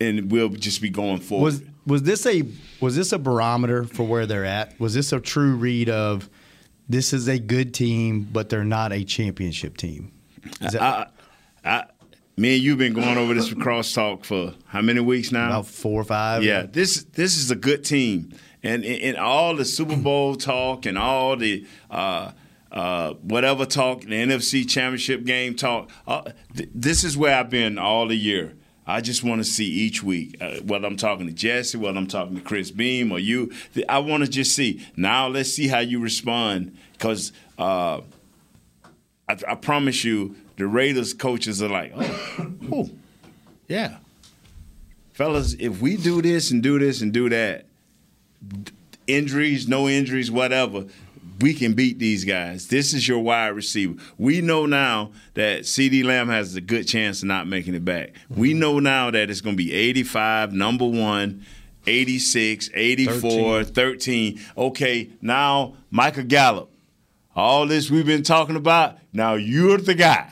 and 0.00 0.30
we'll 0.30 0.48
just 0.48 0.80
be 0.80 0.90
going 0.90 1.20
forward. 1.20 1.44
was 1.44 1.62
was 1.86 2.02
this 2.04 2.26
a 2.26 2.44
was 2.80 2.96
this 2.96 3.12
a 3.12 3.18
barometer 3.18 3.84
for 3.84 4.04
where 4.04 4.26
they're 4.26 4.44
at? 4.44 4.78
Was 4.80 4.94
this 4.94 5.12
a 5.12 5.20
true 5.20 5.54
read 5.56 5.88
of 5.88 6.30
this 6.88 7.12
is 7.12 7.28
a 7.28 7.38
good 7.38 7.74
team, 7.74 8.28
but 8.32 8.48
they're 8.48 8.64
not 8.64 8.92
a 8.92 9.04
championship 9.04 9.76
team? 9.76 10.12
Is 10.60 10.72
that 10.72 10.82
I, 10.82 11.06
I, 11.64 11.84
me 12.36 12.54
and 12.54 12.62
you've 12.62 12.78
been 12.78 12.94
going 12.94 13.18
over 13.18 13.34
this 13.34 13.50
crosstalk 13.50 14.24
for 14.24 14.54
how 14.66 14.80
many 14.80 15.00
weeks 15.00 15.32
now? 15.32 15.48
about 15.48 15.66
four 15.66 16.00
or 16.00 16.04
five? 16.04 16.42
Yeah, 16.42 16.62
this 16.62 17.04
this 17.04 17.36
is 17.36 17.50
a 17.50 17.56
good 17.56 17.84
team, 17.84 18.32
and 18.62 18.84
in, 18.84 19.16
all 19.16 19.56
the 19.56 19.64
Super 19.64 19.96
Bowl 19.96 20.36
talk 20.36 20.86
and 20.86 20.96
all 20.96 21.36
the 21.36 21.66
uh, 21.90 22.32
uh, 22.70 23.14
whatever 23.14 23.66
talk, 23.66 24.02
the 24.02 24.08
NFC 24.08 24.68
Championship 24.68 25.24
game 25.24 25.54
talk, 25.54 25.90
uh, 26.06 26.30
th- 26.56 26.70
this 26.74 27.04
is 27.04 27.16
where 27.16 27.36
I've 27.36 27.50
been 27.50 27.78
all 27.78 28.06
the 28.06 28.16
year. 28.16 28.54
I 28.86 29.00
just 29.00 29.22
want 29.22 29.40
to 29.40 29.44
see 29.44 29.66
each 29.66 30.02
week, 30.02 30.36
uh, 30.40 30.56
whether 30.60 30.86
I'm 30.86 30.96
talking 30.96 31.26
to 31.26 31.32
Jesse, 31.32 31.78
whether 31.78 31.96
I'm 31.96 32.06
talking 32.06 32.36
to 32.36 32.42
Chris 32.42 32.70
Beam 32.70 33.12
or 33.12 33.18
you. 33.18 33.52
th- 33.74 33.86
I 33.88 33.98
want 33.98 34.24
to 34.24 34.30
just 34.30 34.54
see. 34.54 34.84
Now 34.96 35.28
let's 35.28 35.50
see 35.50 35.68
how 35.68 35.78
you 35.78 36.00
respond, 36.00 36.76
because 36.92 37.32
uh, 37.58 38.00
I, 39.28 39.36
I 39.48 39.54
promise 39.54 40.04
you, 40.04 40.36
the 40.56 40.66
Raiders 40.66 41.14
coaches 41.14 41.62
are 41.62 41.68
like, 41.68 41.92
oh, 41.94 42.52
oh 42.72 42.90
yeah 43.68 43.98
fellas, 45.12 45.54
if 45.58 45.80
we 45.80 45.96
do 45.96 46.22
this 46.22 46.50
and 46.50 46.62
do 46.62 46.78
this 46.78 47.00
and 47.00 47.12
do 47.12 47.28
that, 47.28 47.66
injuries, 49.06 49.68
no 49.68 49.88
injuries, 49.88 50.30
whatever, 50.30 50.86
we 51.40 51.54
can 51.54 51.74
beat 51.74 51.98
these 51.98 52.24
guys. 52.24 52.68
This 52.68 52.94
is 52.94 53.06
your 53.06 53.18
wide 53.18 53.48
receiver. 53.48 54.00
We 54.16 54.40
know 54.40 54.64
now 54.64 55.10
that 55.34 55.62
CeeDee 55.62 56.04
Lamb 56.04 56.28
has 56.28 56.54
a 56.54 56.60
good 56.60 56.86
chance 56.86 57.22
of 57.22 57.28
not 57.28 57.48
making 57.48 57.74
it 57.74 57.84
back. 57.84 58.12
We 58.28 58.50
mm-hmm. 58.50 58.60
know 58.60 58.78
now 58.78 59.10
that 59.10 59.28
it's 59.28 59.40
going 59.40 59.56
to 59.56 59.62
be 59.62 59.72
85, 59.72 60.52
number 60.52 60.86
one, 60.86 61.44
86, 61.86 62.70
84, 62.72 63.64
13. 63.64 64.40
Okay, 64.56 65.10
now 65.20 65.74
Michael 65.90 66.24
Gallup. 66.24 66.70
All 67.34 67.66
this 67.66 67.90
we've 67.90 68.06
been 68.06 68.22
talking 68.22 68.56
about, 68.56 68.98
now 69.12 69.34
you're 69.34 69.78
the 69.78 69.94
guy. 69.94 70.30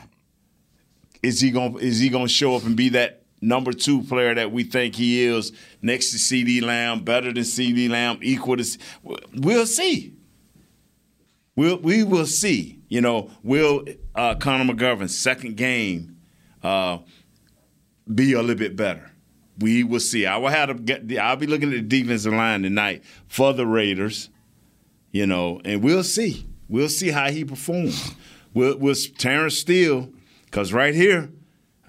Is 1.22 1.40
he 1.40 1.50
going 1.50 1.78
is 1.80 1.98
he 1.98 2.08
going 2.08 2.26
to 2.26 2.32
show 2.32 2.54
up 2.56 2.64
and 2.64 2.76
be 2.76 2.90
that 2.90 3.19
number 3.40 3.72
2 3.72 4.02
player 4.04 4.34
that 4.34 4.52
we 4.52 4.64
think 4.64 4.94
he 4.94 5.24
is 5.24 5.52
next 5.82 6.10
to 6.10 6.16
CeeDee 6.18 6.62
Lamb, 6.62 7.04
better 7.04 7.32
than 7.32 7.42
CeeDee 7.42 7.88
Lamb, 7.88 8.18
equal 8.22 8.56
to 8.56 8.78
We'll 9.34 9.66
see. 9.66 10.14
We'll, 11.56 11.78
we 11.78 12.02
will 12.04 12.26
see. 12.26 12.80
You 12.88 13.00
know, 13.00 13.30
will 13.42 13.84
uh, 14.14 14.34
Connor 14.36 14.72
McGovern's 14.72 15.16
second 15.16 15.56
game 15.56 16.16
uh, 16.62 16.98
be 18.12 18.32
a 18.32 18.40
little 18.40 18.56
bit 18.56 18.76
better? 18.76 19.10
We 19.58 19.84
will 19.84 20.00
see. 20.00 20.26
I 20.26 20.38
will 20.38 20.48
have 20.48 20.84
to. 20.84 21.18
I'll 21.18 21.36
be 21.36 21.46
looking 21.46 21.68
at 21.68 21.88
the 21.88 22.00
defensive 22.00 22.32
line 22.32 22.62
tonight 22.62 23.04
for 23.28 23.52
the 23.52 23.66
Raiders. 23.66 24.30
You 25.12 25.26
know, 25.26 25.60
and 25.64 25.82
we'll 25.82 26.02
see. 26.02 26.46
We'll 26.68 26.88
see 26.88 27.10
how 27.10 27.30
he 27.30 27.44
performs. 27.44 28.12
Will 28.54 28.78
will 28.78 28.94
Terrence 29.18 29.58
Steele? 29.58 30.08
Because 30.46 30.72
right 30.72 30.94
here, 30.94 31.30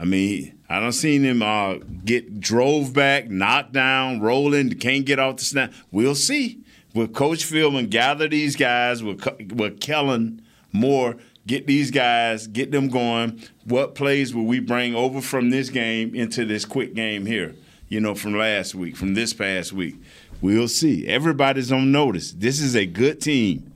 I 0.02 0.06
mean, 0.06 0.58
I 0.68 0.80
don't 0.80 0.94
seen 0.94 1.22
him 1.22 1.44
uh, 1.44 1.76
get 2.04 2.40
drove 2.40 2.92
back, 2.92 3.30
knocked 3.30 3.74
down, 3.74 4.20
rolling, 4.20 4.74
can't 4.80 5.06
get 5.06 5.20
off 5.20 5.38
the 5.38 5.44
snap. 5.44 5.74
We'll 5.92 6.16
see. 6.16 6.64
Will 6.96 7.08
Coach 7.08 7.46
Philbin 7.46 7.88
gather 7.88 8.28
these 8.28 8.56
guys? 8.56 9.04
Will, 9.04 9.16
will 9.54 9.70
Kellen 9.70 10.42
Moore 10.72 11.18
get 11.46 11.68
these 11.68 11.92
guys, 11.92 12.48
get 12.48 12.72
them 12.72 12.90
going? 12.90 13.44
What 13.66 13.94
plays 13.94 14.34
will 14.34 14.46
we 14.46 14.60
bring 14.60 14.96
over 14.96 15.22
from 15.22 15.52
this 15.52 15.70
game 15.70 16.16
into 16.16 16.46
this 16.46 16.66
quick 16.66 16.96
game 16.96 17.28
here? 17.28 17.54
You 17.88 18.00
know, 18.00 18.16
from 18.16 18.36
last 18.36 18.74
week, 18.74 18.98
from 18.98 19.14
this 19.14 19.34
past 19.34 19.72
week. 19.72 19.98
We'll 20.42 20.68
see. 20.68 21.06
Everybody's 21.06 21.72
on 21.72 21.92
notice. 21.92 22.32
This 22.32 22.60
is 22.60 22.76
a 22.76 22.88
good 22.88 23.22
team 23.22 23.72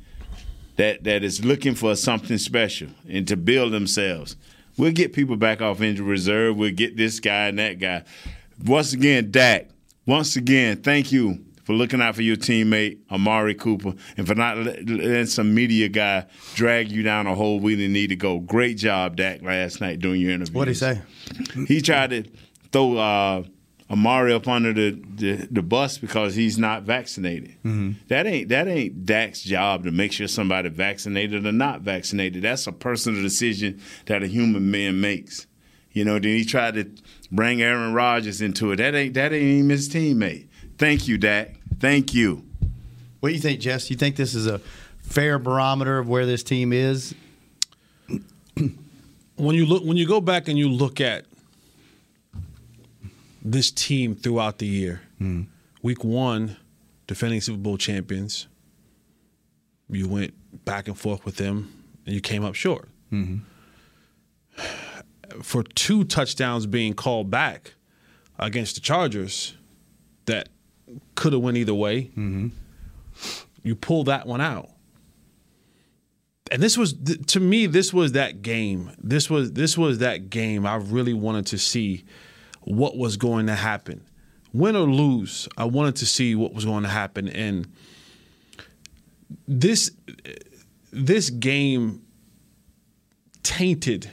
that 0.78 1.04
that 1.04 1.24
is 1.24 1.46
looking 1.46 1.76
for 1.76 1.96
something 1.96 2.40
special 2.40 2.90
and 3.08 3.28
to 3.28 3.38
build 3.38 3.74
themselves. 3.74 4.36
We'll 4.78 4.92
get 4.92 5.14
people 5.14 5.38
back 5.38 5.62
off 5.62 5.82
injury 5.82 6.06
reserve. 6.06 6.58
We'll 6.58 6.72
get 6.74 6.98
this 6.98 7.20
guy 7.20 7.48
and 7.48 7.60
that 7.60 7.80
guy. 7.80 8.04
Once 8.64 8.94
again, 8.94 9.32
Dak. 9.32 9.70
Once 10.06 10.36
again, 10.36 10.78
thank 10.82 11.12
you 11.12 11.44
for 11.64 11.74
looking 11.74 12.00
out 12.00 12.16
for 12.16 12.22
your 12.22 12.36
teammate 12.36 13.00
Amari 13.10 13.56
Cooper 13.56 13.94
and 14.18 14.28
for 14.28 14.36
not 14.36 14.58
letting 14.58 15.26
some 15.26 15.54
media 15.56 15.90
guy 15.90 16.26
drag 16.54 16.92
you 16.92 17.02
down 17.02 17.26
a 17.26 17.34
hole 17.34 17.60
we 17.60 17.76
didn't 17.76 17.94
need 17.94 18.08
to 18.08 18.16
go. 18.16 18.40
Great 18.40 18.78
job, 18.78 19.16
Dak, 19.16 19.42
last 19.42 19.82
night 19.82 20.00
doing 20.00 20.22
your 20.22 20.32
interview. 20.32 20.54
What'd 20.60 20.74
he 20.74 20.78
say? 20.78 21.02
He 21.68 21.82
tried 21.82 22.12
to 22.12 22.24
throw 22.72 22.98
uh, 22.98 23.44
Amari 23.90 24.34
up 24.34 24.48
under 24.48 24.74
the, 24.74 25.00
the, 25.16 25.48
the 25.52 25.62
bus 25.62 26.00
because 26.00 26.34
he's 26.34 26.58
not 26.58 26.84
vaccinated. 26.84 27.52
Mm-hmm. 27.64 27.92
That 28.08 28.26
ain't 28.26 28.50
that 28.50 28.68
ain't 28.68 29.06
Dak's 29.06 29.42
job 29.44 29.84
to 29.84 29.92
make 29.92 30.12
sure 30.12 30.28
somebody 30.28 30.70
vaccinated 30.70 31.46
or 31.46 31.52
not 31.52 31.82
vaccinated. 31.82 32.42
That's 32.42 32.66
a 32.66 32.72
personal 32.72 33.22
decision 33.22 33.80
that 34.08 34.24
a 34.24 34.28
human 34.28 34.72
man 34.72 35.00
makes. 35.02 35.46
You 35.92 36.04
know, 36.04 36.14
then 36.14 36.32
he 36.36 36.44
tried 36.44 36.74
to 36.74 36.92
bring 37.32 37.62
Aaron 37.62 37.94
Rodgers 37.94 38.42
into 38.42 38.72
it. 38.72 38.78
That 38.78 38.96
ain't 38.96 39.14
that 39.14 39.32
ain't 39.32 39.44
even 39.44 39.70
his 39.70 39.88
teammate. 39.88 40.48
Thank 40.78 41.08
you, 41.08 41.18
Dak. 41.18 41.56
Thank 41.80 42.14
you. 42.14 42.44
What 43.20 43.30
do 43.30 43.36
you 43.36 43.42
think, 43.42 43.60
Jess? 43.60 43.90
You 43.90 43.96
think 43.96 44.16
this 44.16 44.34
is 44.34 44.48
a 44.48 44.60
fair 45.00 45.38
barometer 45.38 46.00
of 46.00 46.10
where 46.10 46.26
this 46.26 46.44
team 46.44 46.74
is? 46.74 47.14
when 49.38 49.56
you 49.56 49.66
look 49.66 49.84
when 49.84 49.98
you 49.98 50.08
go 50.08 50.22
back 50.22 50.48
and 50.48 50.58
you 50.58 50.70
look 50.70 51.00
at 51.00 51.26
this 53.46 53.70
team 53.70 54.16
throughout 54.16 54.58
the 54.58 54.66
year, 54.66 55.02
mm. 55.22 55.46
week 55.84 56.04
one, 56.04 56.58
defending 57.06 57.40
Super 57.40 57.60
Bowl 57.60 57.78
champions, 57.78 58.48
you 59.88 60.10
went 60.10 60.34
back 60.66 60.88
and 60.88 60.98
forth 60.98 61.24
with 61.26 61.38
them 61.38 61.72
and 62.06 62.16
you 62.16 62.22
came 62.22 62.44
up 62.44 62.56
short. 62.56 62.90
Mm-hmm. 63.12 63.38
For 65.44 65.64
two 65.64 66.06
touchdowns 66.06 66.66
being 66.66 66.96
called 66.96 67.30
back 67.30 67.76
against 68.40 68.76
the 68.76 68.82
Chargers, 68.82 69.56
that 70.26 70.50
could 71.14 71.34
have 71.34 71.42
went 71.42 71.58
either 71.58 71.74
way. 71.74 72.06
Mm-hmm. 72.18 72.48
You 73.64 73.76
pull 73.76 74.06
that 74.06 74.26
one 74.28 74.42
out, 74.42 74.70
and 76.52 76.62
this 76.62 76.78
was 76.78 76.94
to 77.28 77.40
me. 77.40 77.66
This 77.66 77.94
was 77.94 78.14
that 78.14 78.42
game. 78.42 78.92
This 78.98 79.30
was 79.30 79.54
this 79.54 79.78
was 79.78 79.98
that 80.00 80.30
game. 80.30 80.66
I 80.66 80.76
really 80.76 81.14
wanted 81.14 81.48
to 81.48 81.58
see 81.58 82.06
what 82.66 82.98
was 82.98 83.18
going 83.18 83.48
to 83.48 83.56
happen, 83.56 84.04
win 84.54 84.76
or 84.76 84.88
lose. 84.88 85.48
I 85.58 85.66
wanted 85.66 85.96
to 85.98 86.06
see 86.06 86.36
what 86.36 86.54
was 86.54 86.66
going 86.66 86.84
to 86.84 86.90
happen, 86.90 87.28
and 87.30 87.68
this 89.48 89.92
this 90.92 91.30
game 91.30 92.02
tainted 93.44 94.12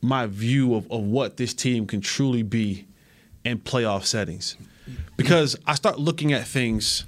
my 0.00 0.26
view 0.26 0.74
of, 0.74 0.90
of 0.90 1.02
what 1.02 1.36
this 1.36 1.54
team 1.54 1.86
can 1.86 2.00
truly 2.00 2.42
be 2.42 2.86
in 3.44 3.58
playoff 3.58 4.04
settings 4.04 4.56
because 5.16 5.56
I 5.66 5.74
start 5.74 5.98
looking 5.98 6.32
at 6.32 6.46
things 6.46 7.04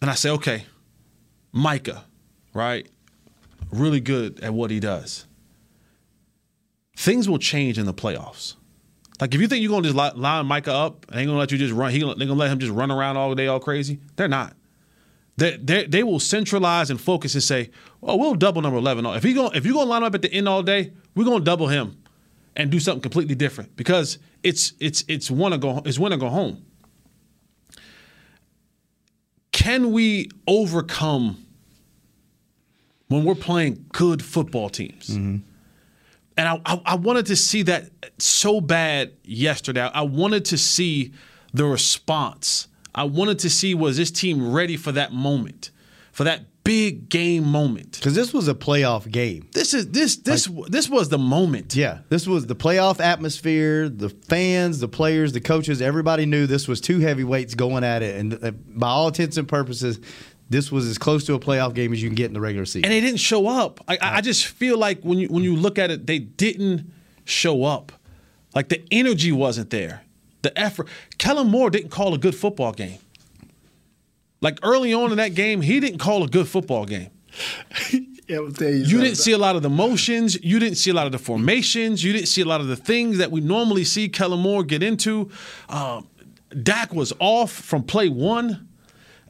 and 0.00 0.10
I 0.10 0.14
say, 0.14 0.30
okay, 0.30 0.64
Micah, 1.52 2.04
right? 2.54 2.86
Really 3.70 4.00
good 4.00 4.40
at 4.40 4.52
what 4.52 4.70
he 4.70 4.80
does. 4.80 5.26
Things 6.96 7.28
will 7.28 7.38
change 7.38 7.78
in 7.78 7.86
the 7.86 7.94
playoffs. 7.94 8.56
Like 9.22 9.36
if 9.36 9.40
you 9.40 9.46
think 9.46 9.62
you're 9.62 9.70
gonna 9.70 9.88
just 9.88 10.16
line 10.16 10.46
Micah 10.46 10.72
up 10.72 11.06
and 11.08 11.20
ain't 11.20 11.28
gonna 11.28 11.38
let 11.38 11.52
you 11.52 11.56
just 11.56 11.72
run, 11.72 11.92
he 11.92 12.00
they're 12.00 12.08
gonna 12.16 12.32
let 12.32 12.50
him 12.50 12.58
just 12.58 12.72
run 12.72 12.90
around 12.90 13.16
all 13.16 13.32
day 13.36 13.46
all 13.46 13.60
crazy. 13.60 14.00
They're 14.16 14.26
not. 14.26 14.56
They, 15.36 15.56
they, 15.58 15.86
they 15.86 16.02
will 16.02 16.18
centralize 16.18 16.90
and 16.90 17.00
focus 17.00 17.34
and 17.34 17.42
say, 17.42 17.70
"Oh, 18.02 18.16
we'll 18.16 18.34
double 18.34 18.62
number 18.62 18.78
eleven. 18.78 19.06
If 19.06 19.22
he 19.22 19.32
going 19.32 19.54
if 19.54 19.64
you're 19.64 19.74
gonna 19.74 19.88
line 19.88 20.02
him 20.02 20.06
up 20.08 20.16
at 20.16 20.22
the 20.22 20.32
end 20.32 20.48
all 20.48 20.64
day, 20.64 20.90
we're 21.14 21.22
gonna 21.22 21.44
double 21.44 21.68
him 21.68 22.02
and 22.56 22.68
do 22.68 22.80
something 22.80 23.00
completely 23.00 23.36
different 23.36 23.76
because 23.76 24.18
it's 24.42 24.72
it's 24.80 25.04
it's 25.06 25.30
one 25.30 25.52
to 25.52 25.58
go 25.58 25.80
it's 25.84 26.00
one 26.00 26.10
to 26.10 26.16
go 26.16 26.28
home. 26.28 26.64
Can 29.52 29.92
we 29.92 30.30
overcome 30.48 31.46
when 33.06 33.22
we're 33.22 33.36
playing 33.36 33.86
good 33.92 34.20
football 34.20 34.68
teams? 34.68 35.10
Mm-hmm. 35.10 35.51
And 36.36 36.48
I, 36.48 36.60
I, 36.64 36.82
I 36.86 36.94
wanted 36.94 37.26
to 37.26 37.36
see 37.36 37.62
that 37.62 37.90
so 38.18 38.60
bad 38.60 39.12
yesterday. 39.24 39.82
I 39.82 40.02
wanted 40.02 40.44
to 40.46 40.58
see 40.58 41.12
the 41.52 41.64
response. 41.64 42.68
I 42.94 43.04
wanted 43.04 43.38
to 43.40 43.50
see 43.50 43.74
was 43.74 43.96
this 43.96 44.10
team 44.10 44.52
ready 44.52 44.76
for 44.76 44.92
that 44.92 45.12
moment, 45.12 45.70
for 46.12 46.24
that 46.24 46.46
big 46.64 47.08
game 47.08 47.44
moment. 47.44 47.92
Because 47.92 48.14
this 48.14 48.32
was 48.32 48.48
a 48.48 48.54
playoff 48.54 49.10
game. 49.10 49.48
This 49.52 49.74
is 49.74 49.90
this 49.90 50.16
this 50.16 50.48
like, 50.48 50.70
this 50.70 50.88
was 50.88 51.08
the 51.08 51.18
moment. 51.18 51.74
Yeah, 51.74 51.98
this 52.08 52.26
was 52.26 52.46
the 52.46 52.54
playoff 52.54 53.00
atmosphere. 53.00 53.88
The 53.88 54.08
fans, 54.08 54.78
the 54.78 54.88
players, 54.88 55.32
the 55.32 55.40
coaches, 55.40 55.82
everybody 55.82 56.26
knew 56.26 56.46
this 56.46 56.68
was 56.68 56.80
two 56.80 57.00
heavyweights 57.00 57.54
going 57.54 57.84
at 57.84 58.02
it, 58.02 58.16
and 58.16 58.44
uh, 58.44 58.50
by 58.50 58.88
all 58.88 59.08
intents 59.08 59.36
and 59.36 59.48
purposes. 59.48 60.00
This 60.52 60.70
was 60.70 60.86
as 60.86 60.98
close 60.98 61.24
to 61.24 61.34
a 61.34 61.40
playoff 61.40 61.74
game 61.74 61.92
as 61.92 62.02
you 62.02 62.08
can 62.08 62.14
get 62.14 62.26
in 62.26 62.34
the 62.34 62.40
regular 62.40 62.66
season, 62.66 62.84
and 62.84 62.92
they 62.92 63.00
didn't 63.00 63.20
show 63.20 63.46
up. 63.46 63.82
I, 63.88 63.98
I 64.00 64.20
just 64.20 64.46
feel 64.46 64.78
like 64.78 65.02
when 65.02 65.18
you 65.18 65.28
when 65.28 65.42
you 65.42 65.56
look 65.56 65.78
at 65.78 65.90
it, 65.90 66.06
they 66.06 66.18
didn't 66.18 66.92
show 67.24 67.64
up. 67.64 67.92
Like 68.54 68.68
the 68.68 68.84
energy 68.90 69.32
wasn't 69.32 69.70
there, 69.70 70.02
the 70.42 70.56
effort. 70.58 70.88
Kellen 71.18 71.48
Moore 71.48 71.70
didn't 71.70 71.90
call 71.90 72.14
a 72.14 72.18
good 72.18 72.34
football 72.34 72.72
game. 72.72 72.98
Like 74.42 74.58
early 74.62 74.92
on 74.92 75.10
in 75.10 75.16
that 75.18 75.34
game, 75.34 75.62
he 75.62 75.80
didn't 75.80 75.98
call 75.98 76.24
a 76.24 76.28
good 76.28 76.48
football 76.48 76.84
game. 76.84 77.10
yeah, 77.92 78.00
you, 78.28 78.50
you 78.58 79.00
didn't 79.00 79.16
see 79.16 79.32
a 79.32 79.38
lot 79.38 79.56
of 79.56 79.62
the 79.62 79.70
motions. 79.70 80.42
You 80.42 80.58
didn't 80.58 80.76
see 80.76 80.90
a 80.90 80.94
lot 80.94 81.06
of 81.06 81.12
the 81.12 81.18
formations. 81.18 82.02
You 82.02 82.12
didn't 82.12 82.28
see 82.28 82.42
a 82.42 82.44
lot 82.44 82.60
of 82.60 82.66
the 82.66 82.76
things 82.76 83.18
that 83.18 83.30
we 83.30 83.40
normally 83.40 83.84
see 83.84 84.08
Kellen 84.08 84.40
Moore 84.40 84.64
get 84.64 84.82
into. 84.82 85.30
Um, 85.68 86.08
Dak 86.62 86.92
was 86.92 87.12
off 87.18 87.52
from 87.52 87.84
play 87.84 88.08
one. 88.08 88.68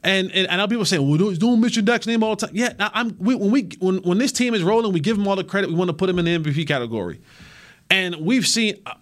And, 0.05 0.33
and, 0.33 0.49
and 0.49 0.51
I 0.51 0.57
know 0.57 0.69
people 0.69 0.85
saying, 0.85 1.07
well, 1.09 1.17
don't, 1.17 1.39
don't 1.39 1.61
mention 1.61 1.85
Dak's 1.85 2.07
name 2.07 2.25
all 2.25 2.35
the 2.35 2.47
time. 2.47 2.57
Yeah, 2.57 2.73
I'm 2.79 3.17
we, 3.19 3.35
when 3.37 3.51
we 3.51 3.69
when 3.79 3.99
when 3.99 4.19
this 4.19 4.33
team 4.33 4.53
is 4.53 4.63
rolling, 4.63 4.93
we 4.93 5.01
give 5.01 5.17
him 5.17 5.29
all 5.29 5.37
the 5.37 5.45
credit. 5.45 5.71
We 5.71 5.77
want 5.77 5.91
to 5.91 5.97
put 5.97 6.11
him 6.11 6.19
in 6.19 6.25
the 6.25 6.39
MVP 6.39 6.67
category. 6.67 7.21
And 7.89 8.17
we've 8.17 8.47
seen 8.47 8.81
uh, 8.85 8.95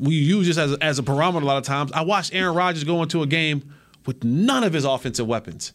we 0.00 0.14
use 0.14 0.46
this 0.46 0.56
as 0.56 0.72
a, 0.72 0.82
as 0.82 0.98
a 0.98 1.02
barometer 1.02 1.44
a 1.44 1.46
lot 1.46 1.58
of 1.58 1.64
times. 1.64 1.92
I 1.92 2.02
watched 2.02 2.34
Aaron 2.34 2.54
Rodgers 2.54 2.84
go 2.84 3.02
into 3.02 3.22
a 3.22 3.26
game 3.26 3.74
with 4.06 4.24
none 4.24 4.64
of 4.64 4.72
his 4.72 4.84
offensive 4.84 5.26
weapons 5.26 5.72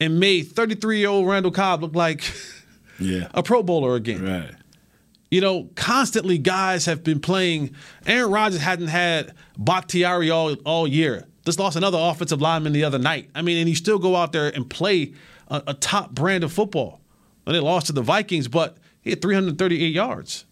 and 0.00 0.20
made 0.20 0.44
33 0.52 0.98
year 0.98 1.08
old 1.08 1.26
Randall 1.26 1.52
Cobb 1.52 1.82
look 1.82 1.94
like 1.94 2.22
yeah. 3.00 3.28
a 3.34 3.42
Pro 3.42 3.62
Bowler 3.62 3.94
again. 3.94 4.24
Right. 4.24 4.54
You 5.30 5.42
know, 5.42 5.68
constantly 5.74 6.38
guys 6.38 6.86
have 6.86 7.04
been 7.04 7.20
playing. 7.20 7.74
Aaron 8.06 8.30
Rodgers 8.30 8.60
hadn't 8.60 8.88
had 8.88 9.34
Bakhtiari 9.58 10.30
all, 10.30 10.54
all 10.64 10.88
year. 10.88 11.26
Just 11.48 11.58
lost 11.58 11.78
another 11.78 11.96
offensive 11.98 12.42
lineman 12.42 12.74
the 12.74 12.84
other 12.84 12.98
night. 12.98 13.30
I 13.34 13.40
mean, 13.40 13.56
and 13.56 13.66
he 13.66 13.74
still 13.74 13.98
go 13.98 14.16
out 14.16 14.32
there 14.32 14.54
and 14.54 14.68
play 14.68 15.14
a, 15.48 15.62
a 15.68 15.72
top 15.72 16.10
brand 16.10 16.44
of 16.44 16.52
football. 16.52 17.00
And 17.46 17.54
they 17.54 17.60
lost 17.60 17.86
to 17.86 17.94
the 17.94 18.02
Vikings, 18.02 18.48
but 18.48 18.76
he 19.00 19.08
had 19.08 19.22
338 19.22 19.86
yards, 19.86 20.44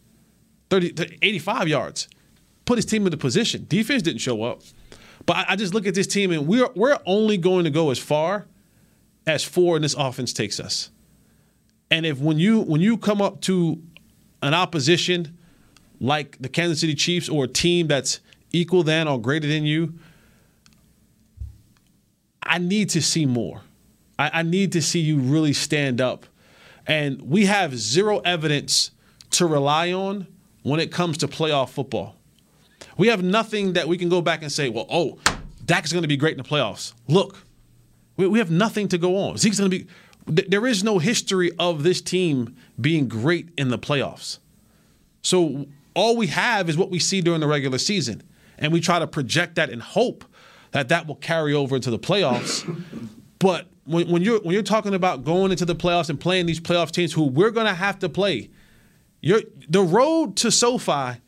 30, 0.70 1.18
85 1.20 1.68
yards. 1.68 2.08
Put 2.64 2.78
his 2.78 2.86
team 2.86 3.04
into 3.04 3.18
position. 3.18 3.66
Defense 3.68 4.00
didn't 4.00 4.22
show 4.22 4.42
up. 4.42 4.62
But 5.26 5.36
I, 5.36 5.44
I 5.48 5.56
just 5.56 5.74
look 5.74 5.86
at 5.86 5.94
this 5.94 6.06
team 6.06 6.32
and 6.32 6.46
we're 6.46 6.70
we're 6.74 6.98
only 7.04 7.36
going 7.36 7.64
to 7.64 7.70
go 7.70 7.90
as 7.90 7.98
far 7.98 8.46
as 9.26 9.44
four 9.44 9.76
in 9.76 9.82
this 9.82 9.92
offense 9.92 10.32
takes 10.32 10.58
us. 10.58 10.88
And 11.90 12.06
if 12.06 12.18
when 12.18 12.38
you 12.38 12.62
when 12.62 12.80
you 12.80 12.96
come 12.96 13.20
up 13.20 13.42
to 13.42 13.82
an 14.42 14.54
opposition 14.54 15.36
like 16.00 16.38
the 16.40 16.48
Kansas 16.48 16.80
City 16.80 16.94
Chiefs 16.94 17.28
or 17.28 17.44
a 17.44 17.48
team 17.48 17.86
that's 17.86 18.20
equal 18.50 18.82
than 18.82 19.08
or 19.08 19.20
greater 19.20 19.46
than 19.46 19.64
you, 19.64 19.92
I 22.46 22.58
need 22.58 22.90
to 22.90 23.02
see 23.02 23.26
more. 23.26 23.62
I, 24.18 24.30
I 24.40 24.42
need 24.42 24.72
to 24.72 24.82
see 24.82 25.00
you 25.00 25.18
really 25.18 25.52
stand 25.52 26.00
up. 26.00 26.26
And 26.86 27.20
we 27.22 27.46
have 27.46 27.76
zero 27.76 28.20
evidence 28.20 28.92
to 29.32 29.46
rely 29.46 29.92
on 29.92 30.26
when 30.62 30.80
it 30.80 30.92
comes 30.92 31.18
to 31.18 31.28
playoff 31.28 31.70
football. 31.70 32.16
We 32.96 33.08
have 33.08 33.22
nothing 33.22 33.74
that 33.74 33.88
we 33.88 33.98
can 33.98 34.08
go 34.08 34.20
back 34.22 34.42
and 34.42 34.50
say, 34.50 34.68
well, 34.68 34.86
oh, 34.90 35.18
Dak 35.64 35.84
is 35.84 35.92
going 35.92 36.02
to 36.02 36.08
be 36.08 36.16
great 36.16 36.36
in 36.36 36.42
the 36.42 36.48
playoffs. 36.48 36.92
Look, 37.08 37.36
we, 38.16 38.26
we 38.28 38.38
have 38.38 38.50
nothing 38.50 38.88
to 38.88 38.98
go 38.98 39.16
on. 39.16 39.36
Zeke's 39.36 39.58
going 39.58 39.70
to 39.70 39.78
be. 39.78 39.86
th- 40.34 40.48
There 40.48 40.66
is 40.66 40.82
no 40.84 40.98
history 40.98 41.50
of 41.58 41.82
this 41.82 42.00
team 42.00 42.56
being 42.80 43.08
great 43.08 43.48
in 43.58 43.68
the 43.68 43.78
playoffs. 43.78 44.38
So 45.22 45.66
all 45.94 46.16
we 46.16 46.28
have 46.28 46.68
is 46.70 46.78
what 46.78 46.90
we 46.90 46.98
see 47.00 47.20
during 47.20 47.40
the 47.40 47.48
regular 47.48 47.78
season, 47.78 48.22
and 48.58 48.72
we 48.72 48.80
try 48.80 48.98
to 49.00 49.06
project 49.06 49.56
that 49.56 49.70
and 49.70 49.82
hope 49.82 50.24
that 50.72 50.88
that 50.88 51.06
will 51.06 51.16
carry 51.16 51.54
over 51.54 51.76
into 51.76 51.90
the 51.90 51.98
playoffs. 51.98 52.64
but 53.38 53.66
when, 53.84 54.10
when 54.10 54.22
you're 54.22 54.40
when 54.40 54.52
you're 54.52 54.62
talking 54.62 54.94
about 54.94 55.24
going 55.24 55.50
into 55.50 55.64
the 55.64 55.74
playoffs 55.74 56.10
and 56.10 56.20
playing 56.20 56.46
these 56.46 56.60
playoff 56.60 56.90
teams 56.90 57.12
who 57.12 57.24
we're 57.24 57.50
to 57.50 57.74
have 57.74 57.98
to 58.00 58.08
play, 58.08 58.50
you're, 59.20 59.42
the 59.68 59.82
road 59.82 60.36
to 60.36 60.50
SoFi 60.50 61.20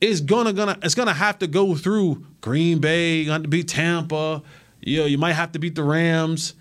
is 0.00 0.20
gonna 0.20 0.52
gonna 0.52 0.78
it's 0.82 0.94
gonna 0.94 1.14
have 1.14 1.38
to 1.40 1.46
go 1.46 1.74
through 1.74 2.24
Green 2.40 2.78
Bay. 2.78 3.24
To 3.24 3.40
beat 3.40 3.68
Tampa. 3.68 4.42
You 4.80 5.00
know, 5.00 5.06
you 5.06 5.18
might 5.18 5.32
have 5.32 5.52
to 5.52 5.58
beat 5.58 5.74
the 5.74 5.82
Rams. 5.82 6.54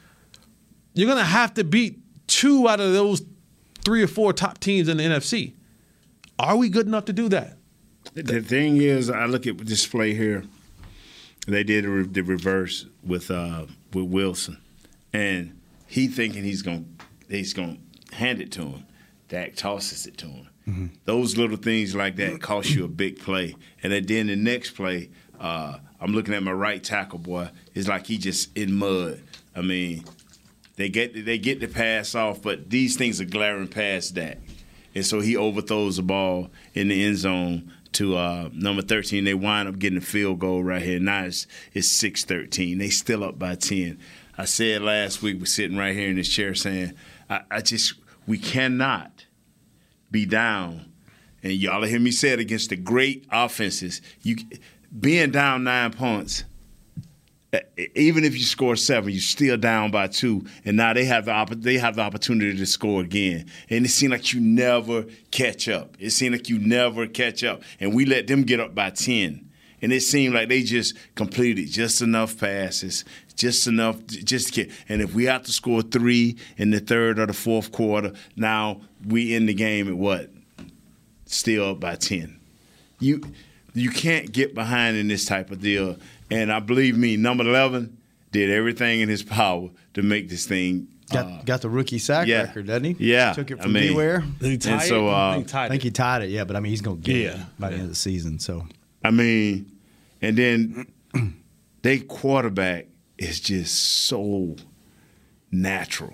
You're 0.93 1.07
gonna 1.07 1.23
have 1.23 1.53
to 1.55 1.63
beat 1.63 1.99
two 2.27 2.67
out 2.67 2.79
of 2.79 2.93
those 2.93 3.23
three 3.85 4.01
or 4.01 4.07
four 4.07 4.33
top 4.33 4.59
teams 4.59 4.87
in 4.87 4.97
the 4.97 5.03
NFC. 5.03 5.53
Are 6.39 6.57
we 6.57 6.69
good 6.69 6.87
enough 6.87 7.05
to 7.05 7.13
do 7.13 7.29
that? 7.29 7.57
The 8.13 8.41
thing 8.41 8.77
is, 8.81 9.09
I 9.09 9.25
look 9.25 9.47
at 9.47 9.57
this 9.59 9.85
play 9.85 10.13
here. 10.13 10.43
They 11.47 11.63
did 11.63 11.85
the, 11.85 11.89
re- 11.89 12.03
the 12.03 12.21
reverse 12.21 12.85
with 13.03 13.31
uh, 13.31 13.65
with 13.93 14.05
Wilson, 14.05 14.61
and 15.13 15.59
he 15.87 16.07
thinking 16.07 16.43
he's 16.43 16.61
going 16.61 16.97
he's 17.29 17.53
going 17.53 17.81
to 18.09 18.15
hand 18.15 18.41
it 18.41 18.51
to 18.53 18.61
him. 18.63 18.85
Dak 19.29 19.55
tosses 19.55 20.05
it 20.05 20.17
to 20.19 20.27
him. 20.27 20.91
Those 21.05 21.37
little 21.37 21.55
things 21.55 21.95
like 21.95 22.17
that 22.17 22.41
cost 22.41 22.71
you 22.71 22.83
a 22.83 22.89
big 22.89 23.19
play. 23.19 23.55
And 23.81 23.93
then 23.93 24.27
the 24.27 24.35
next 24.35 24.71
play, 24.71 25.09
uh, 25.39 25.77
I'm 26.01 26.13
looking 26.13 26.33
at 26.33 26.43
my 26.43 26.51
right 26.51 26.83
tackle 26.83 27.19
boy. 27.19 27.49
It's 27.73 27.87
like 27.87 28.07
he 28.07 28.17
just 28.17 28.55
in 28.57 28.73
mud. 28.73 29.21
I 29.55 29.61
mean, 29.61 30.03
they 30.75 30.89
get 30.89 31.25
they 31.25 31.37
get 31.37 31.61
the 31.61 31.69
pass 31.69 32.15
off, 32.15 32.41
but 32.41 32.69
these 32.69 32.97
things 32.97 33.21
are 33.21 33.25
glaring 33.25 33.69
past 33.69 34.15
Dak. 34.15 34.39
And 34.93 35.05
so 35.05 35.21
he 35.21 35.37
overthrows 35.37 35.97
the 35.97 36.03
ball 36.03 36.49
in 36.73 36.89
the 36.89 37.05
end 37.05 37.17
zone 37.17 37.71
to 37.97 38.15
uh, 38.15 38.49
number 38.53 38.81
13. 38.81 39.23
They 39.23 39.33
wind 39.33 39.67
up 39.67 39.79
getting 39.79 39.97
a 39.97 40.01
field 40.01 40.39
goal 40.39 40.63
right 40.63 40.81
here. 40.81 40.99
Now 40.99 41.25
it's, 41.25 41.47
it's 41.73 41.89
6 41.91 42.25
13. 42.25 42.77
They 42.77 42.89
still 42.89 43.23
up 43.23 43.39
by 43.39 43.55
10. 43.55 43.99
I 44.37 44.45
said 44.45 44.83
last 44.83 45.23
week, 45.23 45.39
we're 45.39 45.45
sitting 45.45 45.77
right 45.77 45.95
here 45.95 46.09
in 46.09 46.15
this 46.15 46.29
chair 46.29 46.53
saying, 46.53 46.93
I, 47.29 47.41
I 47.49 47.61
just, 47.61 47.95
we 48.27 48.37
cannot 48.37 49.25
be 50.11 50.25
down. 50.25 50.91
And 51.41 51.53
y'all 51.53 51.83
hear 51.83 51.99
me 51.99 52.11
say 52.11 52.29
it 52.29 52.39
against 52.39 52.69
the 52.69 52.75
great 52.75 53.25
offenses. 53.31 54.01
You 54.21 54.37
being 54.97 55.31
down 55.31 55.63
nine 55.63 55.91
points, 55.91 56.43
even 57.95 58.25
if 58.25 58.33
you 58.33 58.43
score 58.43 58.75
seven, 58.75 59.11
you're 59.11 59.21
still 59.21 59.57
down 59.57 59.89
by 59.89 60.07
two, 60.07 60.45
and 60.65 60.75
now 60.75 60.93
they 60.93 61.05
have 61.05 61.25
the 61.25 61.31
opp- 61.31 61.51
they 61.51 61.77
have 61.77 61.95
the 61.95 62.01
opportunity 62.01 62.57
to 62.57 62.65
score 62.65 63.01
again. 63.01 63.45
And 63.69 63.85
it 63.85 63.89
seemed 63.89 64.11
like 64.11 64.33
you 64.33 64.41
never 64.41 65.05
catch 65.31 65.69
up. 65.69 65.95
It 65.99 66.09
seemed 66.09 66.33
like 66.33 66.49
you 66.49 66.59
never 66.59 67.07
catch 67.07 67.43
up, 67.43 67.63
and 67.79 67.93
we 67.93 68.05
let 68.05 68.27
them 68.27 68.43
get 68.43 68.59
up 68.59 68.75
by 68.75 68.89
ten. 68.89 69.49
And 69.81 69.93
it 69.93 70.01
seemed 70.01 70.33
like 70.33 70.49
they 70.49 70.63
just 70.63 70.95
completed 71.15 71.69
just 71.69 72.01
enough 72.01 72.37
passes, 72.37 73.05
just 73.35 73.67
enough, 73.67 74.05
just 74.07 74.53
get. 74.53 74.71
And 74.89 75.01
if 75.01 75.13
we 75.13 75.25
have 75.25 75.43
to 75.43 75.51
score 75.51 75.83
three 75.83 76.35
in 76.57 76.71
the 76.71 76.79
third 76.79 77.19
or 77.19 77.27
the 77.27 77.33
fourth 77.33 77.71
quarter, 77.71 78.11
now 78.35 78.81
we 79.05 79.35
in 79.35 79.45
the 79.45 79.53
game 79.53 79.87
at 79.87 79.95
what? 79.95 80.31
Still 81.27 81.75
by 81.75 81.95
ten. 81.95 82.39
You 82.99 83.21
you 83.73 83.91
can't 83.91 84.31
get 84.31 84.55
behind 84.55 84.97
in 84.97 85.07
this 85.07 85.25
type 85.25 85.51
of 85.51 85.61
deal. 85.61 85.97
And 86.29 86.51
I 86.51 86.59
believe 86.59 86.97
me, 86.97 87.17
number 87.17 87.43
eleven 87.43 87.97
did 88.31 88.49
everything 88.49 89.01
in 89.01 89.09
his 89.09 89.23
power 89.23 89.69
to 89.93 90.01
make 90.01 90.29
this 90.29 90.45
thing. 90.45 90.87
Got, 91.11 91.25
uh, 91.25 91.41
got 91.45 91.61
the 91.61 91.69
rookie 91.69 91.99
sack 91.99 92.27
yeah. 92.27 92.41
record, 92.43 92.67
doesn't 92.67 92.83
he? 92.83 92.95
Yeah, 92.99 93.31
Took 93.31 93.49
it 93.51 93.59
I 93.59 93.63
from 93.63 93.73
mean- 93.73 93.83
anywhere. 93.83 94.23
He 94.41 94.57
tie 94.57 94.71
And 94.73 94.81
so, 94.81 95.07
it? 95.07 95.13
uh, 95.13 95.15
I 95.15 95.33
think 95.35 95.45
he 95.45 95.51
tied 95.51 95.65
I 95.65 95.69
think 95.69 95.81
it. 95.81 95.83
he 95.87 95.91
tied 95.91 96.21
it, 96.23 96.29
yeah, 96.31 96.43
but 96.43 96.55
I 96.57 96.59
mean, 96.59 96.69
he's 96.71 96.81
going 96.81 97.01
to 97.01 97.03
get 97.03 97.15
Yeah. 97.15 97.41
it 97.41 97.45
by 97.57 97.69
the 97.69 97.75
end 97.75 97.83
of 97.83 97.89
the 97.89 97.95
season. 97.95 98.39
So 98.39 98.67
I 99.05 99.11
mean, 99.11 99.71
and 100.21 100.37
then 100.37 100.87
they 101.81 101.99
quarterback 101.99 102.87
is 103.17 103.39
just 103.39 103.73
so 104.05 104.57
natural. 105.51 106.11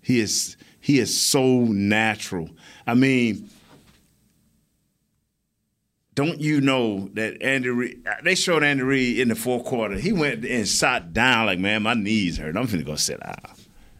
He 0.00 0.18
is 0.20 0.56
he 0.80 0.98
is 0.98 1.20
so 1.20 1.60
natural. 1.64 2.48
I 2.86 2.94
mean, 2.94 3.48
don't 6.14 6.40
you 6.40 6.60
know 6.60 7.08
that 7.14 7.40
Andy 7.42 7.70
Reid, 7.70 8.06
they 8.22 8.34
showed 8.34 8.62
Andy 8.62 8.82
Reid 8.82 9.18
in 9.18 9.28
the 9.28 9.34
fourth 9.34 9.64
quarter. 9.64 9.94
He 9.96 10.12
went 10.12 10.44
and 10.44 10.68
sat 10.68 11.12
down 11.12 11.46
like, 11.46 11.58
man, 11.58 11.82
my 11.82 11.94
knees 11.94 12.36
hurt. 12.38 12.56
I'm 12.56 12.66
finna 12.66 12.84
go 12.84 12.96
sit 12.96 13.20
down. 13.20 13.34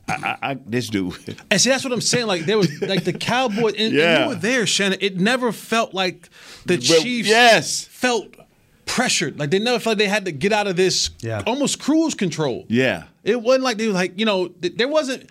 I, 0.09 0.13
I, 0.43 0.51
I, 0.51 0.55
this 0.67 0.89
dude. 0.89 1.15
And 1.51 1.61
see, 1.61 1.71
that's 1.71 1.85
what 1.85 1.93
I'm 1.93 2.01
saying. 2.01 2.27
Like 2.27 2.45
there 2.45 2.59
was 2.59 2.83
like 2.83 3.05
the 3.05 3.13
Cowboys, 3.13 3.75
and, 3.75 3.83
and 3.87 3.93
Yeah. 3.95 4.23
you 4.25 4.29
were 4.31 4.35
there, 4.35 4.67
Shannon. 4.67 4.99
It 5.01 5.17
never 5.19 5.53
felt 5.53 5.95
like 5.95 6.29
the 6.67 6.77
But- 6.77 6.83
Chiefs 6.85 7.29
yes. 7.29 7.85
felt 7.85 8.35
pressured. 8.85 9.39
Like 9.39 9.51
they 9.51 9.59
never 9.59 9.79
felt 9.79 9.93
like 9.93 9.99
they 10.05 10.09
had 10.09 10.25
to 10.27 10.33
get 10.33 10.53
out 10.53 10.67
of 10.67 10.77
this 10.77 11.11
Yeah. 11.21 11.43
almost 11.47 11.79
cruise 11.81 12.15
control. 12.15 12.67
Yeah. 12.69 13.05
It 13.25 13.41
wasn't 13.41 13.65
like 13.65 13.79
they 13.79 13.87
were 13.87 13.95
like, 13.95 14.19
you 14.19 14.27
know, 14.27 14.49
th- 14.49 14.75
there 14.77 14.89
wasn't 14.89 15.31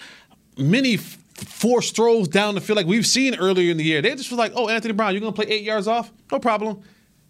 many 0.58 0.96
f- 0.96 1.18
forced 1.44 1.96
throws 1.96 2.28
down 2.28 2.56
the 2.56 2.62
field 2.62 2.78
like 2.78 2.86
we've 2.86 3.06
seen 3.06 3.36
earlier 3.36 3.72
in 3.72 3.78
the 3.78 3.84
year. 3.84 4.02
They 4.02 4.16
just 4.16 4.32
was 4.32 4.38
like, 4.38 4.54
oh, 4.56 4.70
Anthony 4.70 4.94
Brown, 4.94 5.14
you're 5.14 5.22
gonna 5.22 5.32
play 5.34 5.48
eight 5.48 5.64
yards 5.64 5.88
off? 5.88 6.12
No 6.32 6.40
problem. 6.40 6.82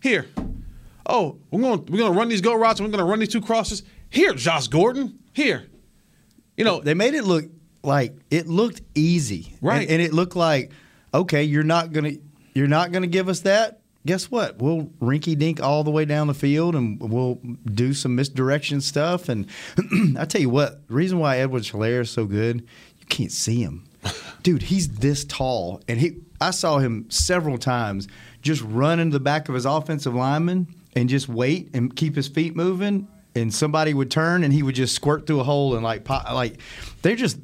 Here. 0.02 0.28
Oh, 1.06 1.38
we're 1.50 1.62
gonna 1.62 1.82
we're 1.82 1.98
gonna 2.00 2.18
run 2.18 2.30
these 2.30 2.42
go 2.42 2.54
routes 2.54 2.80
and 2.80 2.88
we're 2.88 2.98
gonna 2.98 3.10
run 3.10 3.20
these 3.20 3.30
two 3.30 3.42
crosses. 3.42 3.84
Here, 4.10 4.34
Josh 4.34 4.68
Gordon. 4.68 5.20
Here. 5.34 5.68
You 6.58 6.66
know, 6.66 6.82
they 6.82 6.94
made 6.94 7.14
it 7.14 7.24
look 7.24 7.46
like 7.84 8.16
it 8.30 8.48
looked 8.48 8.82
easy, 8.94 9.56
Right. 9.62 9.82
And, 9.82 9.92
and 9.92 10.02
it 10.02 10.14
looked 10.14 10.36
like, 10.36 10.72
okay, 11.14 11.44
you're 11.44 11.64
not 11.64 11.92
gonna 11.92 12.14
you're 12.54 12.68
not 12.68 12.92
gonna 12.92 13.08
give 13.08 13.30
us 13.30 13.42
that. 13.42 13.80
Guess 14.06 14.32
what? 14.32 14.58
We'll 14.58 14.86
rinky 15.00 15.38
dink 15.38 15.62
all 15.62 15.84
the 15.84 15.92
way 15.92 16.06
down 16.06 16.26
the 16.28 16.34
field, 16.34 16.76
and 16.76 17.00
we'll 17.00 17.40
do 17.66 17.94
some 17.94 18.16
misdirection 18.16 18.82
stuff. 18.82 19.30
And 19.30 19.46
I 20.18 20.26
tell 20.26 20.42
you 20.42 20.50
what, 20.50 20.88
the 20.88 20.94
reason 20.94 21.20
why 21.20 21.38
Edwards 21.38 21.72
Helaire 21.72 22.02
is 22.02 22.10
so 22.10 22.26
good, 22.26 22.62
you 23.00 23.06
can't 23.10 23.32
see 23.32 23.62
him, 23.62 23.86
dude. 24.44 24.64
He's 24.64 24.88
this 24.90 25.26
tall, 25.26 25.82
and 25.88 26.00
he 26.00 26.18
I 26.40 26.52
saw 26.52 26.80
him 26.80 27.10
several 27.10 27.58
times 27.58 28.08
just 28.42 28.62
run 28.64 29.00
into 29.00 29.14
the 29.14 29.20
back 29.20 29.50
of 29.50 29.56
his 29.56 29.66
offensive 29.66 30.16
lineman 30.16 30.68
and 30.96 31.08
just 31.10 31.30
wait 31.30 31.70
and 31.74 31.96
keep 31.96 32.16
his 32.16 32.28
feet 32.28 32.56
moving. 32.56 33.08
And 33.34 33.54
somebody 33.54 33.94
would 33.94 34.12
turn, 34.12 34.44
and 34.44 34.52
he 34.52 34.62
would 34.62 34.76
just 34.76 34.94
squirt 34.94 35.26
through 35.26 35.40
a 35.40 35.44
hole 35.44 35.76
and 35.76 35.84
like 35.84 36.04
pop, 36.04 36.30
like 36.34 36.60
they're 37.02 37.16
just 37.16 37.40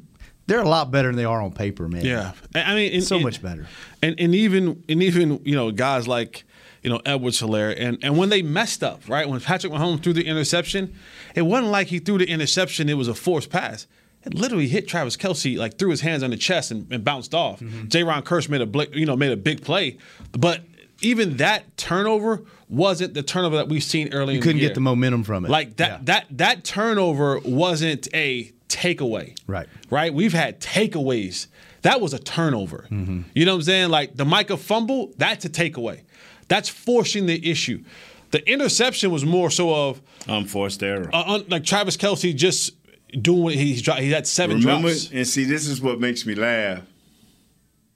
they're 0.46 0.60
a 0.60 0.68
lot 0.68 0.90
better 0.90 1.08
than 1.08 1.16
they 1.16 1.24
are 1.24 1.40
on 1.40 1.52
paper, 1.52 1.88
man. 1.88 2.04
Yeah, 2.04 2.32
I 2.54 2.74
mean, 2.74 2.92
and- 2.92 3.04
so 3.04 3.16
and- 3.16 3.24
much 3.24 3.40
better. 3.42 3.66
And 4.02 4.14
and 4.18 4.34
even 4.34 4.82
and 4.88 5.02
even 5.02 5.40
you 5.44 5.54
know 5.56 5.70
guys 5.70 6.06
like 6.06 6.44
you 6.82 6.90
know 6.90 7.00
Edwards 7.06 7.40
Helaire 7.40 7.74
and 7.78 7.98
and 8.02 8.18
when 8.18 8.28
they 8.28 8.42
messed 8.42 8.82
up, 8.84 9.00
right? 9.08 9.26
When 9.26 9.40
Patrick 9.40 9.72
Mahomes 9.72 10.02
threw 10.02 10.12
the 10.12 10.26
interception, 10.26 10.94
it 11.34 11.42
wasn't 11.42 11.70
like 11.70 11.86
he 11.86 12.00
threw 12.00 12.18
the 12.18 12.28
interception; 12.28 12.88
it 12.90 12.94
was 12.94 13.08
a 13.08 13.14
forced 13.14 13.48
pass. 13.48 13.86
It 14.24 14.34
literally 14.34 14.68
hit 14.68 14.88
Travis 14.88 15.16
Kelce 15.16 15.56
like 15.56 15.78
threw 15.78 15.90
his 15.90 16.00
hands 16.00 16.22
on 16.22 16.30
the 16.30 16.36
chest 16.36 16.70
and, 16.70 16.90
and 16.92 17.04
bounced 17.04 17.34
off. 17.34 17.60
Jayron 17.60 18.22
Kearse 18.24 18.48
made 18.48 18.60
a 18.60 18.66
bl- 18.66 18.82
you 18.92 19.06
know 19.06 19.16
made 19.16 19.32
a 19.32 19.36
big 19.36 19.62
play, 19.62 19.98
but 20.32 20.62
even 21.00 21.36
that 21.36 21.76
turnover 21.76 22.42
wasn't 22.68 23.14
the 23.14 23.22
turnover 23.22 23.56
that 23.56 23.68
we've 23.68 23.82
seen 23.84 24.12
early. 24.12 24.34
You 24.34 24.40
couldn't 24.40 24.56
the 24.56 24.62
year. 24.62 24.70
get 24.70 24.74
the 24.74 24.80
momentum 24.80 25.22
from 25.24 25.44
it. 25.44 25.50
Like 25.50 25.76
that 25.76 25.88
Yeah. 25.90 25.98
that 26.04 26.26
that 26.38 26.64
turnover 26.64 27.38
wasn't 27.44 28.08
a 28.12 28.52
takeaway. 28.68 29.36
Right. 29.46 29.68
Right? 29.90 30.12
We've 30.12 30.32
had 30.34 30.60
takeaways. 30.60 31.46
That 31.82 32.00
was 32.00 32.12
a 32.12 32.18
turnover. 32.18 32.86
Mm-hmm. 32.90 33.22
You 33.34 33.44
know 33.46 33.52
what 33.52 33.58
I'm 33.58 33.62
saying? 33.62 33.88
Like 33.90 34.16
the 34.16 34.24
Micah 34.24 34.56
fumble, 34.56 35.12
that's 35.16 35.44
a 35.44 35.48
takeaway. 35.48 36.02
That's 36.48 36.68
forcing 36.68 37.26
the 37.26 37.48
issue. 37.50 37.84
The 38.30 38.46
interception 38.50 39.10
was 39.10 39.24
more 39.24 39.50
so 39.50 39.72
of 39.74 40.02
Unforced 40.26 40.82
error. 40.82 41.08
uh, 41.14 41.22
un- 41.34 41.44
like 41.48 41.64
Travis 41.64 41.96
Kelce 41.96 42.34
just 42.36 42.72
doing 43.20 43.42
what 43.42 43.54
he's 43.54 43.80
he 43.84 44.10
had 44.10 44.26
seven 44.26 44.58
Remember, 44.58 44.88
drops. 44.88 45.10
and 45.12 45.26
see, 45.26 45.44
this 45.44 45.66
is 45.66 45.80
what 45.80 46.00
makes 46.00 46.26
me 46.26 46.34
laugh. 46.34 46.82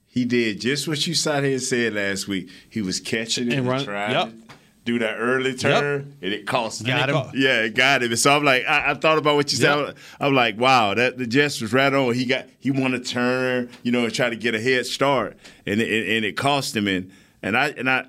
He 0.07 0.25
did 0.25 0.61
just 0.61 0.87
what 0.87 1.05
you 1.07 1.13
sat 1.13 1.43
here 1.43 1.53
and 1.53 1.61
said 1.61 1.93
last 1.93 2.27
week. 2.27 2.49
He 2.69 2.81
was 2.81 2.99
catching 2.99 3.51
it 3.51 3.57
And 3.57 3.67
and, 3.67 3.83
trying 3.83 4.11
yep. 4.11 4.29
to 4.29 4.55
do 4.85 4.99
that 4.99 5.15
early 5.15 5.55
turn, 5.55 6.15
and 6.21 6.33
it 6.33 6.45
cost 6.45 6.81
him. 6.81 6.87
Got 6.87 7.09
him. 7.09 7.31
Yeah, 7.33 7.61
it 7.61 7.73
got 7.73 8.03
him. 8.03 8.11
And 8.11 8.19
so 8.19 8.35
I'm 8.35 8.43
like, 8.43 8.63
I, 8.65 8.91
I 8.91 8.93
thought 8.93 9.17
about 9.17 9.35
what 9.35 9.51
you 9.51 9.57
said. 9.57 9.75
Yep. 9.75 9.97
I'm 10.19 10.35
like, 10.35 10.59
wow, 10.59 10.93
that 10.93 11.17
the 11.17 11.25
Jets 11.25 11.61
was 11.61 11.73
right 11.73 11.91
on. 11.91 12.13
He 12.13 12.25
got 12.25 12.45
he 12.59 12.69
wanted 12.69 13.05
to 13.05 13.11
turn, 13.11 13.69
you 13.81 13.91
know, 13.91 14.03
and 14.03 14.13
try 14.13 14.29
to 14.29 14.35
get 14.35 14.53
a 14.53 14.61
head 14.61 14.85
start, 14.85 15.37
and 15.65 15.81
it, 15.81 16.15
and 16.15 16.25
it 16.25 16.33
cost 16.37 16.75
him. 16.75 16.87
And 16.87 17.11
and 17.41 17.57
I 17.57 17.69
and 17.69 17.89
I, 17.89 18.05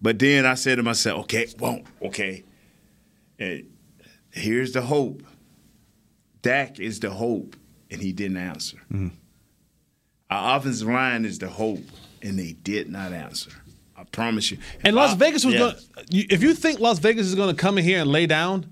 but 0.00 0.18
then 0.18 0.46
I 0.46 0.54
said 0.54 0.76
to 0.76 0.82
myself, 0.82 1.24
okay, 1.24 1.48
well, 1.58 1.80
okay, 2.02 2.44
and 3.38 3.66
here's 4.30 4.72
the 4.72 4.82
hope. 4.82 5.22
Dak 6.42 6.78
is 6.80 7.00
the 7.00 7.10
hope, 7.10 7.56
and 7.90 8.00
he 8.00 8.12
didn't 8.12 8.36
answer. 8.38 8.78
Our 10.30 10.58
offensive 10.58 10.88
line 10.88 11.24
is 11.24 11.38
the 11.38 11.48
hope, 11.48 11.82
and 12.22 12.38
they 12.38 12.52
did 12.52 12.88
not 12.88 13.12
answer. 13.12 13.50
I 13.96 14.04
promise 14.04 14.50
you. 14.50 14.58
And 14.84 14.94
Las 14.96 15.12
Uh, 15.12 15.16
Vegas 15.16 15.44
was 15.44 15.54
yeah. 15.54 15.60
going. 15.60 15.74
If 16.10 16.42
you 16.42 16.54
think 16.54 16.80
Las 16.80 16.98
Vegas 17.00 17.26
is 17.26 17.34
going 17.34 17.54
to 17.54 17.60
come 17.60 17.76
in 17.78 17.84
here 17.84 18.00
and 18.00 18.10
lay 18.10 18.26
down, 18.26 18.66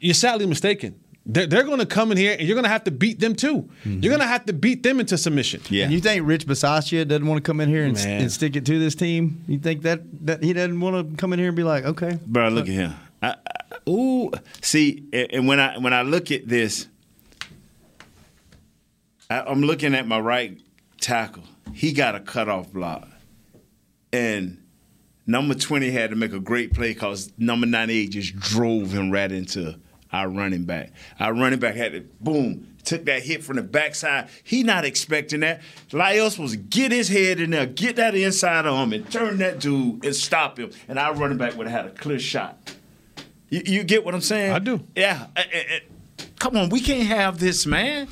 you're 0.00 0.14
sadly 0.14 0.46
mistaken. 0.46 0.94
They're, 1.26 1.46
they're 1.46 1.64
going 1.64 1.80
to 1.80 1.86
come 1.86 2.10
in 2.12 2.16
here 2.16 2.34
and 2.38 2.48
you're 2.48 2.54
going 2.54 2.64
to 2.64 2.70
have 2.70 2.84
to 2.84 2.90
beat 2.90 3.20
them 3.20 3.34
too. 3.34 3.68
You're 3.84 4.10
going 4.10 4.20
to 4.20 4.26
have 4.26 4.46
to 4.46 4.54
beat 4.54 4.82
them 4.82 4.98
into 5.00 5.18
submission. 5.18 5.60
Yeah. 5.68 5.84
And 5.84 5.92
you 5.92 6.00
think 6.00 6.26
Rich 6.26 6.46
Bisaccia 6.46 7.06
doesn't 7.06 7.26
want 7.26 7.44
to 7.44 7.48
come 7.48 7.60
in 7.60 7.68
here 7.68 7.84
and, 7.84 7.94
Man. 7.94 8.22
and 8.22 8.32
stick 8.32 8.56
it 8.56 8.64
to 8.66 8.78
this 8.78 8.94
team? 8.94 9.44
You 9.46 9.58
think 9.58 9.82
that 9.82 10.00
that 10.26 10.42
he 10.42 10.54
doesn't 10.54 10.80
want 10.80 11.10
to 11.10 11.16
come 11.16 11.32
in 11.34 11.38
here 11.38 11.48
and 11.48 11.56
be 11.56 11.62
like, 11.62 11.84
okay, 11.84 12.18
Bro, 12.26 12.48
look 12.50 12.66
at 12.68 12.72
him. 12.72 12.94
I, 13.22 13.28
I, 13.32 13.34
ooh, 13.90 14.30
see, 14.62 15.04
and 15.12 15.46
when 15.48 15.60
I 15.60 15.78
when 15.78 15.92
I 15.92 16.02
look 16.02 16.30
at 16.30 16.48
this, 16.48 16.86
I, 19.28 19.40
I'm 19.40 19.62
looking 19.62 19.94
at 19.94 20.06
my 20.06 20.20
right 20.20 20.60
tackle. 21.00 21.44
He 21.74 21.92
got 21.92 22.14
a 22.14 22.20
cutoff 22.20 22.72
block, 22.72 23.08
and 24.12 24.62
number 25.26 25.54
twenty 25.54 25.90
had 25.90 26.10
to 26.10 26.16
make 26.16 26.32
a 26.32 26.40
great 26.40 26.72
play 26.72 26.94
because 26.94 27.32
number 27.36 27.66
ninety 27.66 27.98
eight 27.98 28.10
just 28.10 28.36
drove 28.36 28.92
him 28.92 29.10
right 29.10 29.30
into 29.30 29.78
our 30.12 30.28
running 30.28 30.64
back. 30.64 30.92
Our 31.18 31.34
running 31.34 31.58
back 31.58 31.74
had 31.74 31.92
to 31.92 32.00
boom. 32.20 32.68
Took 32.82 33.04
that 33.04 33.22
hit 33.22 33.44
from 33.44 33.56
the 33.56 33.62
backside. 33.62 34.30
He 34.42 34.62
not 34.62 34.86
expecting 34.86 35.40
that. 35.40 35.60
Lyos 35.92 36.38
was 36.38 36.56
get 36.56 36.92
his 36.92 37.08
head 37.08 37.38
in 37.38 37.50
there, 37.50 37.66
get 37.66 37.96
that 37.96 38.14
inside 38.14 38.66
arm, 38.66 38.94
and 38.94 39.08
turn 39.12 39.36
that 39.36 39.60
dude 39.60 40.02
and 40.02 40.16
stop 40.16 40.58
him. 40.58 40.70
And 40.88 40.98
our 40.98 41.14
running 41.14 41.36
back 41.36 41.56
would 41.58 41.68
have 41.68 41.84
had 41.84 41.92
a 41.92 41.94
clear 41.94 42.18
shot. 42.18 42.74
You, 43.50 43.62
you 43.66 43.84
get 43.84 44.04
what 44.04 44.14
I'm 44.14 44.20
saying? 44.20 44.52
I 44.52 44.58
do. 44.60 44.80
Yeah. 44.96 45.26
Eh, 45.36 45.42
eh, 45.52 45.62
eh. 45.68 46.24
Come 46.38 46.56
on, 46.56 46.68
we 46.70 46.80
can't 46.80 47.06
have 47.08 47.38
this, 47.38 47.66
man. 47.66 48.08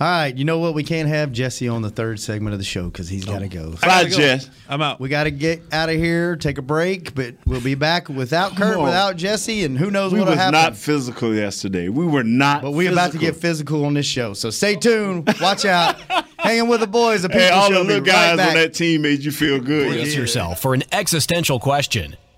all 0.00 0.06
right, 0.06 0.36
you 0.36 0.44
know 0.44 0.58
what? 0.58 0.74
We 0.74 0.84
can't 0.84 1.08
have 1.08 1.32
Jesse 1.32 1.68
on 1.68 1.82
the 1.82 1.90
third 1.90 2.20
segment 2.20 2.52
of 2.52 2.60
the 2.60 2.64
show 2.64 2.84
because 2.84 3.08
he's 3.08 3.24
got 3.24 3.40
to 3.40 3.48
go. 3.48 3.72
Bye, 3.82 4.04
go. 4.04 4.10
Jess. 4.16 4.48
I'm 4.68 4.80
out. 4.82 5.00
We 5.00 5.08
got 5.08 5.24
to 5.24 5.30
get 5.32 5.62
out 5.72 5.88
of 5.88 5.96
here, 5.96 6.36
take 6.36 6.58
a 6.58 6.62
break, 6.62 7.14
but 7.14 7.34
we'll 7.46 7.60
be 7.60 7.74
back 7.74 8.08
without 8.08 8.56
Kurt, 8.56 8.78
without 8.80 9.16
Jesse, 9.16 9.64
and 9.64 9.76
who 9.78 9.90
knows 9.90 10.12
We 10.12 10.18
what'll 10.20 10.34
happen. 10.34 10.52
was 10.52 10.60
happen. 10.60 10.72
not 10.74 10.76
physical 10.78 11.34
yesterday. 11.34 11.88
We 11.88 12.06
were 12.06 12.24
not. 12.24 12.62
but 12.62 12.72
we're 12.72 12.92
about 12.92 13.12
to 13.12 13.18
get 13.18 13.34
physical 13.36 13.84
on 13.84 13.94
this 13.94 14.06
show, 14.06 14.34
so 14.34 14.50
stay 14.50 14.76
tuned. 14.76 15.28
Watch 15.40 15.64
out. 15.64 15.96
Hanging 16.38 16.68
with 16.68 16.80
the 16.80 16.86
boys. 16.88 17.22
The 17.22 17.28
people 17.28 17.42
Hey, 17.42 17.50
all 17.50 17.68
show 17.68 17.78
the 17.78 17.84
little 17.84 18.04
guys 18.04 18.36
back. 18.36 18.48
on 18.48 18.54
that 18.54 18.74
team 18.74 19.02
made 19.02 19.20
you 19.24 19.30
feel 19.30 19.60
good. 19.60 19.88
Brace 19.88 19.98
yesterday. 20.00 20.20
yourself 20.20 20.60
for 20.60 20.74
an 20.74 20.82
existential 20.92 21.60
question. 21.60 22.16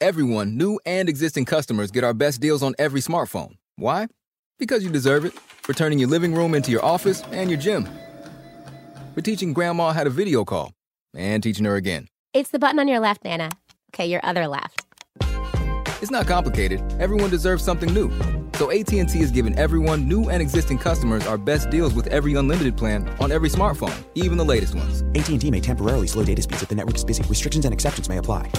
everyone, 0.00 0.56
new 0.56 0.78
and 0.84 1.08
existing 1.08 1.44
customers, 1.44 1.90
get 1.90 2.04
our 2.04 2.14
best 2.14 2.40
deals 2.40 2.62
on 2.62 2.74
every 2.78 3.00
smartphone. 3.00 3.56
Why? 3.76 4.08
Because 4.58 4.84
you 4.84 4.90
deserve 4.90 5.24
it. 5.24 5.32
For 5.34 5.72
turning 5.72 5.98
your 5.98 6.08
living 6.08 6.34
room 6.34 6.54
into 6.54 6.70
your 6.70 6.84
office 6.84 7.22
and 7.32 7.50
your 7.50 7.58
gym. 7.58 7.88
For 9.14 9.20
teaching 9.20 9.52
grandma 9.52 9.92
how 9.92 10.04
to 10.04 10.10
video 10.10 10.44
call 10.44 10.72
and 11.14 11.42
teaching 11.42 11.64
her 11.64 11.76
again. 11.76 12.08
It's 12.32 12.50
the 12.50 12.58
button 12.58 12.78
on 12.78 12.88
your 12.88 13.00
left, 13.00 13.24
Nana. 13.24 13.50
Okay, 13.94 14.06
your 14.06 14.20
other 14.22 14.46
left. 14.46 14.84
It's 16.02 16.10
not 16.10 16.26
complicated. 16.26 16.80
Everyone 17.00 17.30
deserves 17.30 17.64
something 17.64 17.92
new. 17.92 18.10
So 18.56 18.70
AT&T 18.70 19.20
is 19.20 19.30
giving 19.30 19.54
everyone, 19.58 20.08
new 20.08 20.30
and 20.30 20.40
existing 20.40 20.78
customers, 20.78 21.26
our 21.26 21.36
best 21.36 21.68
deals 21.68 21.92
with 21.92 22.06
every 22.06 22.36
unlimited 22.36 22.74
plan 22.74 23.06
on 23.20 23.30
every 23.30 23.50
smartphone, 23.50 23.94
even 24.14 24.38
the 24.38 24.44
latest 24.46 24.74
ones. 24.74 25.02
AT&T 25.14 25.50
may 25.50 25.60
temporarily 25.60 26.06
slow 26.06 26.24
data 26.24 26.40
speeds 26.40 26.62
if 26.62 26.70
the 26.70 26.74
network 26.74 26.96
is 26.96 27.04
busy. 27.04 27.22
Restrictions 27.24 27.66
and 27.66 27.74
exceptions 27.74 28.08
may 28.08 28.16
apply. 28.16 28.50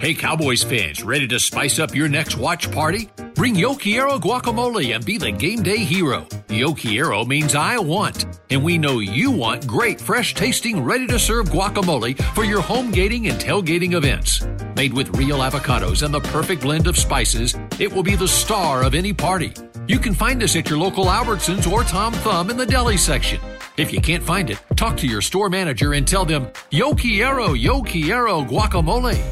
Hey, 0.00 0.12
Cowboys 0.12 0.62
fans, 0.62 1.02
ready 1.02 1.26
to 1.28 1.38
spice 1.38 1.78
up 1.78 1.94
your 1.94 2.08
next 2.08 2.36
watch 2.36 2.70
party? 2.70 3.08
Bring 3.34 3.54
Yo 3.54 3.74
Quiero 3.74 4.18
guacamole 4.18 4.94
and 4.94 5.04
be 5.04 5.16
the 5.16 5.30
game 5.30 5.62
day 5.62 5.78
hero. 5.78 6.26
Yo 6.48 6.74
Quiero 6.74 7.24
means 7.24 7.54
I 7.54 7.78
want, 7.78 8.26
and 8.50 8.62
we 8.62 8.76
know 8.76 8.98
you 8.98 9.30
want 9.30 9.66
great, 9.66 10.00
fresh 10.00 10.34
tasting, 10.34 10.84
ready 10.84 11.06
to 11.06 11.18
serve 11.18 11.48
guacamole 11.48 12.20
for 12.34 12.44
your 12.44 12.60
home 12.60 12.90
gating 12.90 13.28
and 13.28 13.40
tailgating 13.40 13.94
events. 13.94 14.44
Made 14.76 14.92
with 14.92 15.16
real 15.16 15.38
avocados 15.38 16.02
and 16.02 16.12
the 16.12 16.20
perfect 16.20 16.62
blend 16.62 16.86
of 16.86 16.98
spices, 16.98 17.56
it 17.78 17.92
will 17.92 18.02
be 18.02 18.16
the 18.16 18.28
star 18.28 18.82
of 18.82 18.94
any 18.94 19.12
party. 19.22 19.52
You 19.86 20.00
can 20.00 20.14
find 20.14 20.42
us 20.42 20.56
at 20.56 20.68
your 20.68 20.80
local 20.80 21.04
Albertsons 21.04 21.70
or 21.70 21.84
Tom 21.84 22.12
Thumb 22.12 22.50
in 22.50 22.56
the 22.56 22.66
deli 22.66 22.96
section. 22.96 23.40
If 23.76 23.92
you 23.92 24.00
can't 24.00 24.22
find 24.22 24.50
it, 24.50 24.60
talk 24.74 24.96
to 24.96 25.06
your 25.06 25.20
store 25.20 25.48
manager 25.48 25.92
and 25.92 26.06
tell 26.06 26.24
them, 26.24 26.48
Yo 26.72 26.92
Quiero, 26.92 27.52
Yo 27.52 27.82
Quiero 27.82 28.42
guacamole. 28.42 29.22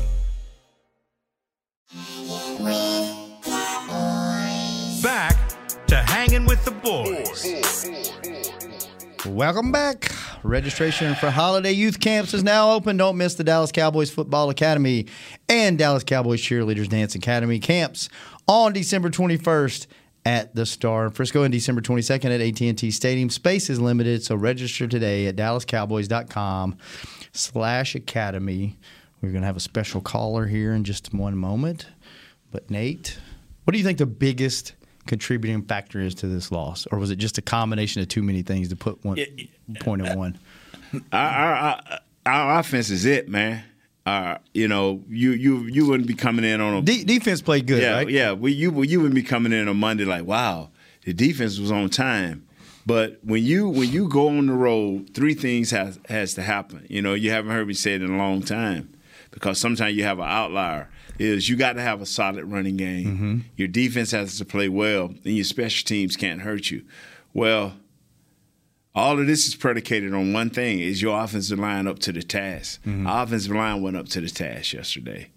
Back 5.02 5.36
to 5.88 5.96
hanging 5.96 6.46
with 6.46 6.64
the 6.64 6.70
boys. 6.70 7.90
Welcome 9.26 9.72
back. 9.72 10.12
Registration 10.42 11.14
for 11.16 11.30
holiday 11.30 11.72
youth 11.72 12.00
camps 12.00 12.32
is 12.32 12.42
now 12.42 12.70
open. 12.70 12.96
Don't 12.96 13.18
miss 13.18 13.34
the 13.34 13.44
Dallas 13.44 13.72
Cowboys 13.72 14.10
Football 14.10 14.48
Academy 14.48 15.06
and 15.48 15.76
Dallas 15.76 16.04
Cowboys 16.04 16.40
Cheerleaders 16.40 16.88
Dance 16.88 17.14
Academy 17.14 17.58
camps 17.58 18.08
on 18.50 18.72
December 18.72 19.08
21st 19.10 19.86
at 20.26 20.52
the 20.56 20.66
Star 20.66 21.06
in 21.06 21.12
Frisco 21.12 21.44
and 21.44 21.52
December 21.52 21.80
22nd 21.80 22.34
at 22.34 22.40
AT&T 22.40 22.90
Stadium. 22.90 23.30
Space 23.30 23.70
is 23.70 23.80
limited, 23.80 24.24
so 24.24 24.34
register 24.34 24.88
today 24.88 25.28
at 25.28 25.36
dallascowboys.com 25.36 26.76
slash 27.32 27.94
academy. 27.94 28.76
We're 29.22 29.30
going 29.30 29.42
to 29.42 29.46
have 29.46 29.56
a 29.56 29.60
special 29.60 30.00
caller 30.00 30.46
here 30.46 30.72
in 30.72 30.82
just 30.82 31.14
one 31.14 31.36
moment. 31.36 31.86
But 32.50 32.68
Nate, 32.68 33.20
what 33.62 33.70
do 33.70 33.78
you 33.78 33.84
think 33.84 33.98
the 33.98 34.06
biggest 34.06 34.72
contributing 35.06 35.62
factor 35.62 36.00
is 36.00 36.16
to 36.16 36.26
this 36.26 36.50
loss, 36.50 36.88
or 36.90 36.98
was 36.98 37.12
it 37.12 37.16
just 37.16 37.38
a 37.38 37.42
combination 37.42 38.02
of 38.02 38.08
too 38.08 38.24
many 38.24 38.42
things 38.42 38.68
to 38.70 38.76
put 38.76 39.04
one 39.04 39.16
point 39.78 40.04
in 40.04 40.18
one? 40.18 40.36
Our, 41.12 41.20
our, 41.20 41.54
our, 41.54 42.00
our 42.26 42.58
offense 42.58 42.90
is 42.90 43.04
it, 43.04 43.28
man. 43.28 43.62
Uh, 44.06 44.38
you 44.54 44.66
know, 44.66 45.02
you 45.08 45.32
you 45.32 45.58
you 45.64 45.86
wouldn't 45.86 46.08
be 46.08 46.14
coming 46.14 46.44
in 46.44 46.60
on 46.60 46.74
a 46.74 46.82
De- 46.82 47.04
defense 47.04 47.42
played 47.42 47.66
good, 47.66 47.82
yeah, 47.82 47.96
right? 47.96 48.08
Yeah, 48.08 48.32
we, 48.32 48.52
you 48.52 48.82
you 48.82 48.98
wouldn't 48.98 49.14
be 49.14 49.22
coming 49.22 49.52
in 49.52 49.68
on 49.68 49.76
Monday 49.76 50.04
like, 50.04 50.24
wow, 50.24 50.70
the 51.04 51.12
defense 51.12 51.58
was 51.58 51.70
on 51.70 51.90
time. 51.90 52.46
But 52.86 53.18
when 53.22 53.44
you 53.44 53.68
when 53.68 53.90
you 53.90 54.08
go 54.08 54.28
on 54.28 54.46
the 54.46 54.54
road, 54.54 55.10
three 55.14 55.34
things 55.34 55.70
has 55.70 55.98
has 56.08 56.34
to 56.34 56.42
happen. 56.42 56.86
You 56.88 57.02
know, 57.02 57.14
you 57.14 57.30
haven't 57.30 57.52
heard 57.52 57.68
me 57.68 57.74
say 57.74 57.94
it 57.94 58.02
in 58.02 58.10
a 58.10 58.16
long 58.16 58.42
time 58.42 58.92
because 59.30 59.58
sometimes 59.58 59.96
you 59.96 60.04
have 60.04 60.18
an 60.18 60.28
outlier. 60.28 60.88
Is 61.18 61.50
you 61.50 61.56
got 61.56 61.74
to 61.74 61.82
have 61.82 62.00
a 62.00 62.06
solid 62.06 62.46
running 62.46 62.78
game. 62.78 63.06
Mm-hmm. 63.06 63.38
Your 63.56 63.68
defense 63.68 64.12
has 64.12 64.38
to 64.38 64.44
play 64.46 64.70
well, 64.70 65.06
and 65.06 65.34
your 65.36 65.44
special 65.44 65.86
teams 65.86 66.16
can't 66.16 66.40
hurt 66.40 66.70
you. 66.70 66.82
Well, 67.34 67.74
all 68.94 69.18
of 69.20 69.26
this 69.26 69.46
is 69.46 69.54
predicated 69.54 70.12
on 70.14 70.32
one 70.32 70.50
thing: 70.50 70.80
is 70.80 71.00
your 71.00 71.22
offensive 71.22 71.58
line 71.58 71.86
up 71.86 71.98
to 72.00 72.12
the 72.12 72.22
task? 72.22 72.80
Mm-hmm. 72.82 73.06
Our 73.06 73.24
offensive 73.24 73.54
line 73.54 73.82
went 73.82 73.96
up 73.96 74.08
to 74.10 74.20
the 74.20 74.28
task 74.28 74.72
yesterday, 74.72 75.30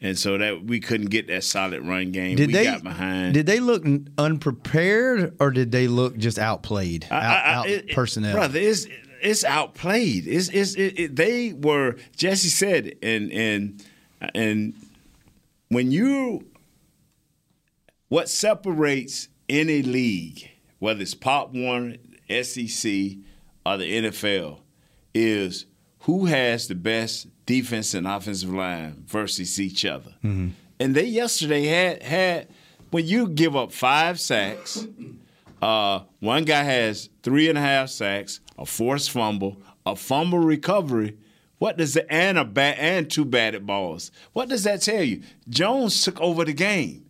and 0.00 0.18
so 0.18 0.36
that 0.38 0.64
we 0.64 0.78
couldn't 0.80 1.10
get 1.10 1.26
that 1.28 1.44
solid 1.44 1.82
run 1.86 2.12
game. 2.12 2.36
Did 2.36 2.48
we 2.48 2.52
they 2.52 2.64
got 2.64 2.82
behind. 2.82 3.34
Did 3.34 3.46
they 3.46 3.60
look 3.60 3.84
unprepared 4.18 5.34
or 5.40 5.50
did 5.50 5.72
they 5.72 5.88
look 5.88 6.16
just 6.18 6.38
outplayed, 6.38 7.06
out, 7.10 7.22
I- 7.22 7.26
I- 7.40 7.54
out 7.54 7.68
it- 7.68 7.90
personnel? 7.92 8.34
brother. 8.34 8.58
It's 8.60 8.86
it's 9.22 9.42
outplayed. 9.44 10.26
It's 10.28 10.48
it's 10.50 10.74
it, 10.74 10.98
it, 10.98 11.16
they 11.16 11.52
were. 11.52 11.96
Jesse 12.16 12.48
said 12.48 12.94
and 13.02 13.32
and 13.32 13.84
and 14.34 14.74
when 15.70 15.90
you 15.90 16.46
what 18.08 18.28
separates 18.28 19.28
any 19.48 19.82
league, 19.82 20.48
whether 20.78 21.00
it's 21.02 21.14
Pop 21.14 21.52
Warner, 21.54 21.96
SEC, 22.28 23.18
or 23.64 23.76
the 23.76 24.02
NFL, 24.02 24.60
is 25.14 25.66
who 26.00 26.26
has 26.26 26.68
the 26.68 26.74
best 26.74 27.28
defense 27.46 27.94
and 27.94 28.06
offensive 28.06 28.52
line 28.52 29.02
versus 29.06 29.60
each 29.60 29.84
other. 29.84 30.14
Mm-hmm. 30.24 30.48
And 30.80 30.94
they 30.94 31.04
yesterday 31.04 31.64
had 31.64 32.02
had 32.02 32.48
when 32.90 33.06
you 33.06 33.28
give 33.28 33.56
up 33.56 33.72
five 33.72 34.20
sacks, 34.20 34.86
uh, 35.60 36.00
one 36.20 36.44
guy 36.44 36.62
has 36.62 37.08
three 37.22 37.48
and 37.48 37.58
a 37.58 37.60
half 37.60 37.90
sacks, 37.90 38.40
a 38.56 38.64
forced 38.64 39.10
fumble, 39.10 39.60
a 39.84 39.96
fumble 39.96 40.38
recovery. 40.38 41.16
What 41.58 41.76
does 41.76 41.94
that 41.94 42.06
and 42.12 42.38
a 42.38 42.44
bat 42.44 42.76
and 42.78 43.10
two 43.10 43.24
batted 43.24 43.66
balls? 43.66 44.12
What 44.32 44.48
does 44.48 44.64
that 44.64 44.80
tell 44.82 45.02
you? 45.02 45.22
Jones 45.48 46.02
took 46.04 46.20
over 46.20 46.44
the 46.44 46.52
game. 46.52 47.04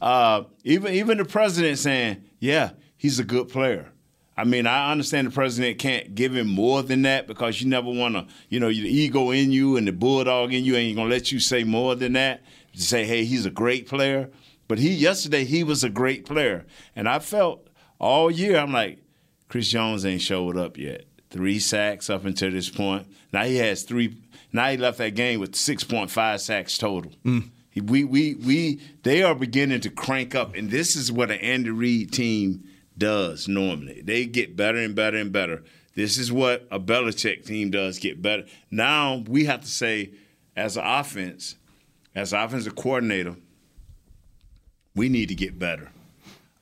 Uh, 0.00 0.44
even 0.64 0.92
even 0.92 1.18
the 1.18 1.24
president 1.24 1.78
saying, 1.78 2.22
"Yeah, 2.40 2.70
he's 2.96 3.18
a 3.18 3.24
good 3.24 3.48
player." 3.48 3.92
I 4.38 4.44
mean, 4.44 4.66
I 4.66 4.92
understand 4.92 5.26
the 5.26 5.30
president 5.30 5.78
can't 5.78 6.14
give 6.14 6.34
him 6.36 6.46
more 6.48 6.82
than 6.82 7.02
that 7.02 7.26
because 7.26 7.60
you 7.62 7.68
never 7.68 7.90
want 7.90 8.14
to, 8.16 8.26
you 8.50 8.60
know, 8.60 8.68
the 8.68 8.74
ego 8.76 9.30
in 9.30 9.50
you 9.50 9.76
and 9.78 9.86
the 9.88 9.92
bulldog 9.92 10.52
in 10.52 10.64
you 10.64 10.76
ain't 10.76 10.96
gonna 10.96 11.08
let 11.08 11.32
you 11.32 11.40
say 11.40 11.64
more 11.64 11.94
than 11.94 12.12
that. 12.14 12.42
To 12.74 12.82
say, 12.82 13.06
"Hey, 13.06 13.24
he's 13.24 13.46
a 13.46 13.50
great 13.50 13.86
player," 13.88 14.28
but 14.68 14.78
he 14.78 14.90
yesterday 14.92 15.44
he 15.44 15.64
was 15.64 15.82
a 15.82 15.88
great 15.88 16.26
player, 16.26 16.66
and 16.94 17.08
I 17.08 17.18
felt 17.20 17.66
all 17.98 18.30
year 18.30 18.58
I'm 18.58 18.72
like, 18.72 18.98
Chris 19.48 19.68
Jones 19.70 20.04
ain't 20.04 20.20
showed 20.20 20.58
up 20.58 20.76
yet. 20.76 21.04
Three 21.30 21.58
sacks 21.58 22.10
up 22.10 22.26
until 22.26 22.50
this 22.50 22.68
point. 22.68 23.06
Now 23.32 23.44
he 23.44 23.56
has 23.56 23.82
three. 23.84 24.16
Now 24.52 24.70
he 24.70 24.76
left 24.76 24.98
that 24.98 25.14
game 25.14 25.40
with 25.40 25.54
six 25.56 25.82
point 25.84 26.10
five 26.10 26.42
sacks 26.42 26.76
total. 26.76 27.12
Mm. 27.24 27.48
He- 27.70 27.80
We 27.80 28.04
we 28.04 28.34
we 28.34 28.80
they 29.02 29.22
are 29.22 29.34
beginning 29.34 29.80
to 29.80 29.90
crank 29.90 30.34
up, 30.34 30.54
and 30.54 30.70
this 30.70 30.94
is 30.96 31.10
what 31.10 31.30
an 31.30 31.38
Andy 31.38 31.70
Reid 31.70 32.12
team 32.12 32.64
does 32.98 33.48
normally. 33.48 34.02
They 34.02 34.26
get 34.26 34.56
better 34.56 34.78
and 34.78 34.94
better 34.94 35.16
and 35.16 35.32
better. 35.32 35.62
This 35.94 36.18
is 36.18 36.30
what 36.30 36.66
a 36.70 36.78
Belichick 36.78 37.46
team 37.46 37.70
does 37.70 37.98
get 37.98 38.20
better. 38.20 38.44
Now 38.70 39.24
we 39.26 39.46
have 39.46 39.62
to 39.62 39.68
say, 39.68 40.12
as 40.54 40.76
an 40.76 40.84
offense, 40.84 41.56
as 42.14 42.32
an 42.32 42.40
offensive 42.40 42.74
coordinator, 42.74 43.36
we 44.94 45.08
need 45.08 45.28
to 45.28 45.34
get 45.34 45.58
better. 45.58 45.90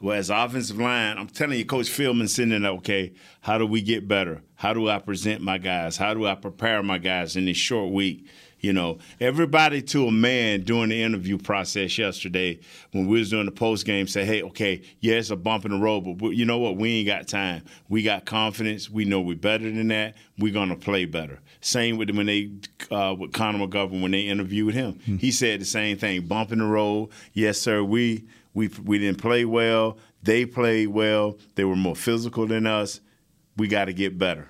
Well, 0.01 0.18
as 0.18 0.28
offensive 0.28 0.78
line, 0.78 1.16
I'm 1.16 1.28
telling 1.28 1.59
you, 1.59 1.64
Coach 1.64 1.89
Philbin 1.89 2.28
there, 2.61 2.70
okay, 2.72 3.14
how 3.41 3.59
do 3.59 3.66
we 3.66 3.80
get 3.80 4.07
better? 4.07 4.43
How 4.57 4.74
do 4.74 4.89
I 4.89 4.99
present 4.99 5.41
my 5.41 5.57
guys? 5.57 5.97
How 5.97 6.12
do 6.14 6.26
I 6.26 6.35
prepare 6.35 6.82
my 6.82 6.99
guys 6.99 7.37
in 7.37 7.47
this 7.47 7.57
short 7.57 7.93
week? 7.93 8.26
You 8.65 8.73
know, 8.73 8.97
everybody 9.21 9.83
to 9.83 10.07
a 10.07 10.11
man 10.11 10.62
during 10.62 10.89
the 10.89 11.03
interview 11.03 11.37
process 11.37 11.99
yesterday 11.99 12.61
when 12.93 13.07
we 13.07 13.19
was 13.19 13.29
doing 13.29 13.45
the 13.45 13.53
post 13.53 13.85
game 13.85 14.07
said, 14.07 14.25
"Hey, 14.25 14.41
okay, 14.43 14.81
yeah, 15.01 15.17
it's 15.17 15.29
a 15.29 15.37
bump 15.37 15.67
in 15.67 15.73
the 15.73 15.77
road, 15.77 16.01
but 16.01 16.12
we- 16.23 16.35
you 16.37 16.47
know 16.47 16.57
what? 16.57 16.79
We 16.79 16.91
ain't 16.95 17.07
got 17.07 17.29
time. 17.29 17.62
We 17.91 18.03
got 18.03 18.25
confidence. 18.25 18.89
We 18.89 19.05
know 19.05 19.21
we're 19.21 19.37
better 19.37 19.71
than 19.71 19.89
that. 19.89 20.17
We're 20.39 20.55
gonna 20.55 20.77
play 20.77 21.05
better." 21.05 21.41
Same 21.61 21.99
with 21.99 22.09
when 22.17 22.25
they 22.25 22.53
uh, 22.91 23.15
with 23.19 23.35
Connor 23.35 23.67
McGovern 23.67 24.01
when 24.01 24.12
they 24.12 24.23
interviewed 24.23 24.73
him. 24.73 24.99
He 25.21 25.31
said 25.31 25.61
the 25.61 25.67
same 25.67 25.99
thing. 25.99 26.23
Bump 26.23 26.51
in 26.51 26.59
the 26.61 26.65
road. 26.65 27.11
Yes, 27.35 27.59
sir. 27.61 27.83
We 27.85 28.25
we 28.55 28.71
we 28.83 28.99
didn't 28.99 29.19
play 29.19 29.45
well. 29.45 29.99
They 30.23 30.47
played 30.47 30.89
well. 30.89 31.37
They 31.57 31.65
were 31.65 31.77
more 31.77 31.97
physical 31.97 32.47
than 32.47 32.67
us. 32.67 33.03
We 33.59 33.69
got 33.69 33.85
to 33.85 33.93
get 33.93 34.17
better. 34.19 34.49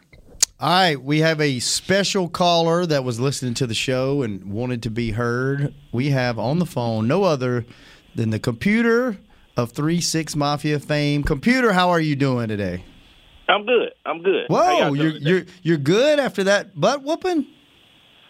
All 0.61 0.68
right, 0.70 1.02
we 1.02 1.18
have 1.18 1.40
a 1.40 1.59
special 1.59 2.28
caller 2.28 2.86
that 2.86 3.02
was 3.02 3.18
listening 3.18 3.55
to 3.55 3.66
the 3.66 3.74
show 3.74 4.22
and 4.22 4.52
wanted 4.52 4.84
to 4.84 4.90
be 4.90 5.11
heard. 5.11 5.74
We 5.90 6.11
have 6.11 6.38
on 6.38 6.61
the 6.61 6.66
phone 6.66 7.09
no 7.09 7.24
other 7.24 7.66
than 8.14 8.30
the 8.30 8.38
computer 8.38 9.18
of 9.57 9.72
3 9.72 10.00
6 10.00 10.36
Mafia 10.36 10.78
fame. 10.78 11.24
Computer, 11.24 11.72
how 11.72 11.90
are 11.90 11.98
you 11.98 12.14
doing 12.14 12.46
today? 12.46 12.84
I'm 13.48 13.66
good. 13.66 13.94
I'm 14.07 14.22
good. 14.22 14.46
Whoa, 14.48 14.92
you're, 14.92 15.11
doing 15.11 15.22
you're, 15.26 15.42
you're 15.62 15.76
good 15.76 16.20
after 16.20 16.44
that 16.44 16.80
butt 16.80 17.02
whooping? 17.02 17.46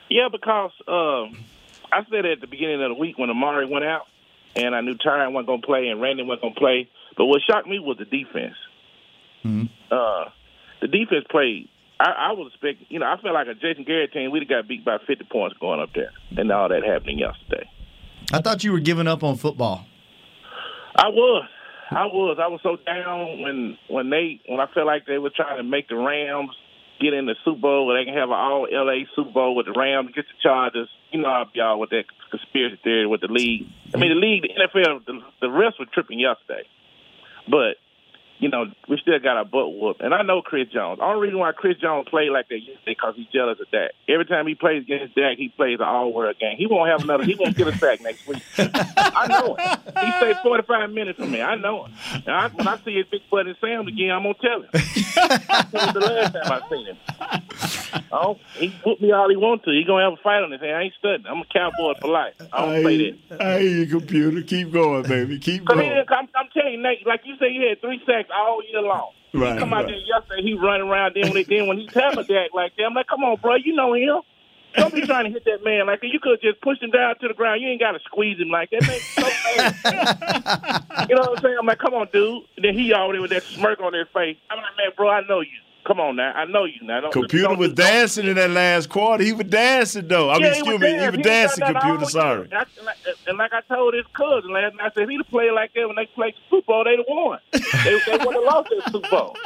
Yeah, 0.09 0.29
because 0.33 0.73
um, 0.89 1.45
I 1.93 2.07
said 2.11 2.25
at 2.25 2.41
the 2.41 2.47
beginning 2.47 2.83
of 2.83 2.89
the 2.89 2.95
week 2.95 3.19
when 3.19 3.29
Amari 3.29 3.67
went 3.67 3.85
out, 3.85 4.07
and 4.57 4.75
I 4.75 4.81
knew 4.81 4.95
Tyron 4.95 5.35
wasn't 5.35 5.49
going 5.49 5.61
to 5.61 5.67
play 5.67 5.89
and 5.89 6.01
Randy 6.01 6.23
wasn't 6.23 6.41
going 6.41 6.55
to 6.55 6.61
play. 6.61 6.91
But 7.19 7.27
what 7.27 7.43
shocked 7.47 7.69
me 7.69 7.79
was 7.81 7.99
the 7.99 8.07
defense. 8.07 8.57
Uh, 9.91 10.31
the 10.81 10.89
defense 10.89 11.27
played. 11.31 11.69
I, 12.01 12.11
I 12.11 12.33
was 12.33 12.51
expecting, 12.53 12.87
you 12.91 12.99
know, 12.99 13.07
I 13.07 13.21
felt 13.21 13.35
like 13.35 13.47
a 13.47 13.55
Jason 13.55 13.85
Garrett 13.85 14.13
team. 14.13 14.31
We'd 14.31 14.43
have 14.43 14.49
got 14.49 14.69
beat 14.69 14.85
by 14.85 14.99
50 15.07 15.25
points 15.31 15.57
going 15.61 15.81
up 15.81 15.91
there, 15.95 16.11
and 16.37 16.51
all 16.51 16.69
that 16.69 16.85
happening 16.85 17.19
yesterday. 17.19 17.71
I 18.33 18.41
thought 18.41 18.65
you 18.65 18.73
were 18.73 18.81
giving 18.81 19.07
up 19.07 19.23
on 19.23 19.37
football. 19.37 19.87
I 20.97 21.09
was. 21.09 21.49
I 21.91 22.07
was. 22.07 22.39
I 22.41 22.49
was 22.49 22.61
so 22.63 22.77
down 22.85 23.43
when 23.43 23.79
when 23.89 24.11
they 24.11 24.41
when 24.49 24.61
I 24.61 24.67
felt 24.73 24.87
like 24.87 25.07
they 25.07 25.19
were 25.19 25.31
trying 25.31 25.59
to 25.59 25.63
make 25.63 25.89
the 25.89 25.97
Rams 25.97 26.51
get 27.01 27.13
in 27.13 27.27
the 27.27 27.35
Super 27.45 27.61
Bowl 27.61 27.87
where 27.87 27.99
they 27.99 28.05
can 28.05 28.15
have 28.15 28.31
an 28.31 28.37
all 28.37 28.67
LA 28.71 29.05
Super 29.15 29.31
Bowl 29.31 29.55
with 29.55 29.67
the 29.67 29.73
Rams, 29.73 30.11
get 30.15 30.25
the 30.25 30.39
Chargers. 30.43 30.89
You 31.11 31.21
know 31.21 31.29
how 31.29 31.47
y'all 31.55 31.79
with 31.79 31.91
that 31.91 32.05
conspiracy 32.31 32.81
theory 32.83 33.07
with 33.07 33.21
the 33.21 33.29
league. 33.29 33.67
I 33.95 33.99
mean 33.99 34.11
the 34.11 34.21
league, 34.21 34.43
the 34.43 34.49
NFL, 34.49 35.05
the, 35.07 35.21
the 35.41 35.47
refs 35.49 35.79
were 35.79 35.87
tripping 35.93 36.19
yesterday. 36.19 36.67
But 37.49 37.77
you 38.39 38.49
know, 38.49 38.67
we 38.89 38.99
still 38.99 39.19
got 39.21 39.37
our 39.37 39.45
butt 39.45 39.73
whooped. 39.73 40.01
And 40.01 40.13
I 40.13 40.23
know 40.23 40.43
Chris 40.43 40.69
Jones. 40.69 40.99
Only 41.01 41.29
reason 41.29 41.39
why 41.39 41.53
Chris 41.53 41.77
Jones 41.79 42.09
played 42.09 42.31
like 42.31 42.49
that 42.49 42.59
yesterday 42.59 42.81
because 42.87 43.15
he's 43.17 43.27
jealous 43.29 43.59
of 43.61 43.71
Dak. 43.71 43.93
Every 44.09 44.27
time 44.27 44.47
he 44.47 44.55
plays 44.55 44.83
against 44.83 45.15
Dak, 45.15 45.39
he 45.39 45.49
plays 45.49 45.79
an 45.81 45.87
all-world 45.87 46.39
game. 46.39 46.57
He 46.57 46.67
won't 46.67 46.91
have 46.91 47.03
another. 47.03 47.25
He 47.25 47.37
won't 47.37 47.57
get 47.57 47.69
a 47.69 47.77
sack 47.77 48.01
next 48.01 48.27
week. 48.27 48.43
I 48.59 49.27
know 49.29 49.57
it. 49.59 49.81
He 50.05 50.13
stayed 50.19 50.37
45 50.43 50.91
minutes 50.91 51.19
from 51.19 51.31
me. 51.31 51.43
I 51.43 51.55
know 51.55 51.87
it. 51.87 51.93
And 52.27 52.35
I, 52.35 52.49
when 52.49 52.67
I 52.67 52.79
see 52.85 52.97
his 52.97 53.07
big 53.07 53.23
butt 53.31 53.47
and 53.47 53.57
Sam 53.61 53.87
again, 53.87 54.11
I'm 54.11 54.23
gonna 54.23 54.35
tell 54.35 54.63
him 54.63 54.69
the 54.73 56.01
last 56.01 56.33
time 56.33 56.53
I 56.53 56.69
seen 56.69 56.87
him. 56.87 57.81
Oh, 58.13 58.39
he 58.55 58.69
whoop 58.85 59.01
me 59.01 59.13
all 59.13 59.29
he 59.29 59.37
wants 59.37 59.65
to. 59.65 59.71
He 59.71 59.85
gonna 59.85 60.05
have 60.05 60.13
a 60.15 60.23
fight 60.23 60.43
on 60.43 60.51
his 60.51 60.61
hand. 60.61 60.77
I 60.77 60.83
ain't 60.83 60.95
studying. 60.99 61.27
I'm 61.27 61.41
a 61.41 61.45
cowboy 61.53 61.95
for 62.01 62.09
life. 62.09 62.35
I 62.53 62.67
don't 62.67 62.83
play 62.83 63.11
that. 63.29 63.41
I 63.41 63.61
hear 63.61 63.71
you, 63.71 63.87
computer. 63.87 64.43
Keep 64.43 64.73
going, 64.73 65.03
baby. 65.03 65.39
Keep 65.39 65.67
Cause 65.67 65.77
he, 65.77 65.89
going. 65.89 66.05
I'm, 66.09 66.29
I'm 66.35 66.49
telling 66.53 66.75
you, 66.75 66.83
Nate, 66.83 67.07
like 67.07 67.23
you 67.25 67.37
said, 67.39 67.49
he 67.51 67.67
had 67.69 67.81
three 67.81 68.01
sacks 68.07 68.29
all 68.35 68.63
year 68.71 68.83
long. 68.83 69.13
Right, 69.33 69.55
he 69.55 69.59
come 69.59 69.73
out 69.73 69.85
right. 69.85 69.87
there 69.89 69.99
yesterday, 69.99 70.43
he 70.43 70.55
running 70.55 70.89
around. 70.89 71.17
Then 71.17 71.25
when, 71.25 71.35
they, 71.35 71.43
then 71.43 71.67
when 71.67 71.79
he 71.79 71.89
tapping 71.89 72.25
Dak 72.25 72.55
like 72.55 72.77
that, 72.77 72.85
I'm 72.85 72.95
like, 72.95 73.09
come 73.09 73.25
on, 73.25 73.37
bro, 73.43 73.57
you 73.57 73.75
know 73.75 73.95
him. 73.95 74.23
Don't 74.77 74.93
be 74.93 75.03
trying 75.03 75.25
to 75.25 75.31
hit 75.31 75.45
that 75.45 75.63
man 75.65 75.87
like 75.87 76.01
that. 76.01 76.09
You 76.09 76.19
could 76.21 76.41
just 76.41 76.61
push 76.61 76.81
him 76.81 76.91
down 76.91 77.15
to 77.21 77.29
the 77.29 77.35
ground. 77.35 77.63
You 77.63 77.69
ain't 77.69 77.81
got 77.81 77.93
to 77.93 78.01
squeeze 78.01 78.39
him 78.39 78.49
like 78.49 78.71
that. 78.71 78.83
Man, 78.83 78.99
so 79.01 79.23
you 81.09 81.15
know 81.15 81.23
what 81.23 81.39
I'm 81.39 81.43
saying? 81.43 81.57
I'm 81.61 81.67
like, 81.67 81.79
come 81.79 81.95
on, 81.95 82.09
dude. 82.13 82.43
And 82.57 82.65
then 82.65 82.75
he 82.75 82.93
already 82.93 83.21
with 83.21 83.31
that 83.31 83.45
smirk 83.45 83.81
on 83.81 83.93
his 83.93 84.09
face. 84.13 84.37
I'm 84.51 84.59
like, 84.59 84.77
man, 84.77 84.93
bro, 84.97 85.11
I 85.11 85.21
know 85.29 85.41
you. 85.41 85.59
Come 85.87 86.01
on 86.01 86.17
now, 86.17 86.33
I 86.33 86.47
know 86.47 86.65
you 86.65 86.81
now. 86.83 87.03
Don't, 87.03 87.13
Computer 87.13 87.49
don't- 87.49 87.59
was 87.59 87.73
dancing 87.75 88.27
in 88.27 88.37
that 88.37 88.51
last 88.51 88.89
quarter. 88.89 89.23
He 89.23 89.33
was 89.35 89.47
dancing 89.47 90.09
though. 90.09 90.31
I 90.31 90.39
mean, 90.39 90.47
excuse 90.47 90.81
me, 90.81 90.99
he 90.99 91.07
was 91.11 91.19
dancing. 91.19 91.61
that 91.61 91.81
Computer, 91.81 92.07
sorry. 92.07 92.43
And, 92.45 92.55
I- 92.55 92.65
and 93.27 93.37
like- 93.39 93.53
I 93.53 93.61
told 93.63 93.93
his 93.95 94.07
cousin 94.15 94.51
last 94.53 94.75
night, 94.77 94.91
I 94.91 94.95
said, 94.95 95.11
he'd 95.11 95.19
have 95.19 95.29
played 95.29 95.53
like 95.53 95.75
that 95.75 95.87
when 95.87 95.97
they 95.97 96.07
played 96.07 96.35
the 96.35 96.57
Super 96.57 96.67
Bowl, 96.67 96.85
they'd 96.85 96.97
have 96.97 97.07
won. 97.09 97.39
they 97.53 98.01
they 98.07 98.25
would 98.25 98.35
have 98.35 98.45
lost 98.45 98.71
that 98.71 98.93
Super 98.93 99.09
Bowl. 99.11 99.37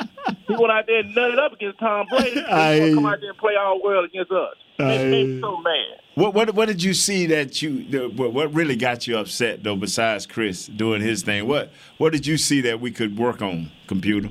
He 0.47 0.55
went 0.57 0.70
out 0.70 0.86
there 0.86 1.01
and 1.01 1.14
nutted 1.16 1.39
up 1.39 1.53
against 1.55 1.78
Tom 1.80 2.07
Brady. 2.09 2.41
I 2.45 2.89
He 2.89 2.95
come 2.95 3.07
out 3.07 3.20
there 3.20 3.30
and 3.30 3.39
play 3.39 3.55
all 3.57 3.82
world 3.82 4.05
against 4.05 4.30
us. 4.30 4.55
I 4.78 4.84
Made 4.84 4.99
hear 5.01 5.11
made 5.11 5.20
you. 5.26 5.34
me 5.34 5.41
so 5.41 5.57
mad. 5.57 6.01
What 6.14 6.34
what 6.34 6.55
what 6.55 6.66
did 6.68 6.82
you 6.84 6.95
see 6.95 7.26
that 7.26 7.61
you 7.62 8.11
what, 8.14 8.32
what 8.32 8.55
really 8.55 8.76
got 8.76 9.09
you 9.09 9.18
upset 9.18 9.64
though? 9.64 9.74
Besides 9.74 10.24
Chris 10.26 10.66
doing 10.68 11.01
his 11.03 11.22
thing, 11.24 11.49
what 11.49 11.72
what 11.99 12.12
did 12.12 12.26
you 12.28 12.36
see 12.39 12.61
that 12.61 12.80
we 12.80 12.93
could 12.93 13.18
work 13.18 13.43
on? 13.43 13.72
Computer. 13.89 14.30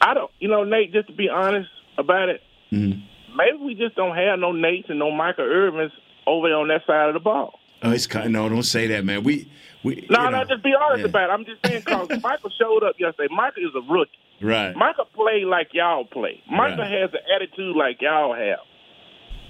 I 0.00 0.14
don't, 0.14 0.30
you 0.38 0.48
know, 0.48 0.64
Nate. 0.64 0.92
Just 0.92 1.08
to 1.08 1.12
be 1.14 1.28
honest 1.28 1.68
about 1.96 2.28
it, 2.28 2.42
Mm-hmm. 2.70 3.00
maybe 3.34 3.56
we 3.64 3.74
just 3.74 3.94
don't 3.96 4.14
have 4.14 4.38
no 4.38 4.52
Nates 4.52 4.90
and 4.90 4.98
no 4.98 5.10
Michael 5.10 5.46
Irvins 5.46 5.90
over 6.26 6.48
there 6.48 6.58
on 6.58 6.68
that 6.68 6.82
side 6.86 7.08
of 7.08 7.14
the 7.14 7.20
ball. 7.20 7.58
Oh, 7.82 7.90
it's 7.92 8.06
kind. 8.06 8.30
No, 8.32 8.46
don't 8.48 8.62
say 8.62 8.86
that, 8.88 9.04
man. 9.06 9.22
We 9.24 9.50
we 9.82 10.06
No, 10.10 10.24
you 10.24 10.30
no, 10.32 10.44
just 10.44 10.62
be 10.62 10.74
honest 10.78 11.00
yeah. 11.00 11.06
about 11.06 11.30
it. 11.30 11.32
I'm 11.32 11.44
just 11.46 11.64
saying 11.64 11.82
because 11.86 12.08
Michael 12.22 12.50
showed 12.60 12.82
up 12.84 12.96
yesterday. 12.98 13.32
Michael 13.34 13.64
is 13.64 13.70
a 13.74 13.80
rookie. 13.90 14.10
right. 14.42 14.76
Michael 14.76 15.06
play 15.14 15.44
like 15.46 15.68
y'all 15.72 16.04
play. 16.04 16.42
Michael 16.50 16.78
Right. 16.84 16.90
has 17.00 17.10
an 17.14 17.20
attitude 17.34 17.74
like 17.74 18.02
y'all 18.02 18.34
have. 18.34 18.58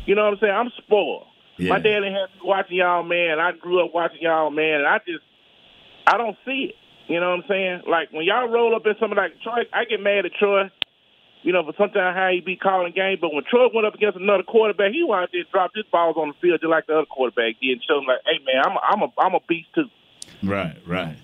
You 0.07 0.15
know 0.15 0.25
what 0.25 0.35
I'm 0.35 0.39
saying? 0.41 0.55
I'm 0.55 0.71
spoiled. 0.79 1.27
Yeah. 1.57 1.71
My 1.71 1.81
daddy 1.81 2.07
had 2.07 2.31
me 2.35 2.41
watching 2.45 2.77
y'all, 2.77 3.03
man. 3.03 3.41
I 3.41 3.51
grew 3.51 3.85
up 3.85 3.93
watching 3.93 4.23
y'all, 4.23 4.51
man, 4.51 4.81
and 4.81 4.87
I 4.87 4.99
just, 4.99 5.25
I 6.07 6.17
don't 6.17 6.37
see 6.47 6.71
it. 6.71 6.75
You 7.09 7.21
know 7.21 7.31
what 7.31 7.41
I'm 7.41 7.49
saying? 7.49 7.83
Like 7.89 8.13
when 8.13 8.25
y'all 8.25 8.49
roll 8.49 8.77
up 8.77 8.87
in 8.87 8.95
something 9.01 9.17
like 9.17 9.41
Troy, 9.43 9.65
I 9.73 9.85
get 9.85 10.01
mad 10.01 10.27
at 10.27 10.33
Troy 10.39 10.71
you 11.43 11.53
know, 11.53 11.65
for 11.65 11.73
sometimes 11.79 12.17
how 12.17 12.31
he 12.31 12.41
be 12.41 12.57
calling 12.57 12.93
games. 12.93 13.21
But 13.21 13.33
when 13.33 13.45
Troy 13.45 13.69
went 13.73 13.87
up 13.87 13.95
against 13.95 14.19
another 14.19 14.43
quarterback, 14.43 14.93
he 14.93 15.05
wanted 15.05 15.31
to 15.33 15.45
drop 15.51 15.71
his 15.75 15.85
balls 15.91 16.17
on 16.17 16.29
the 16.29 16.35
field 16.41 16.61
just 16.61 16.71
like 16.71 16.87
the 16.87 16.95
other 16.95 17.07
quarterback 17.07 17.61
did 17.61 17.73
and 17.73 17.83
show 17.87 17.99
him 17.99 18.07
like, 18.07 18.21
hey 18.27 18.43
man, 18.45 18.65
I'm 18.65 18.77
a, 18.77 18.81
I'm 18.83 19.03
a 19.03 19.09
I'm 19.19 19.35
a 19.35 19.41
beast 19.49 19.69
too. 19.75 19.89
Right, 20.43 20.77
right. 20.87 21.17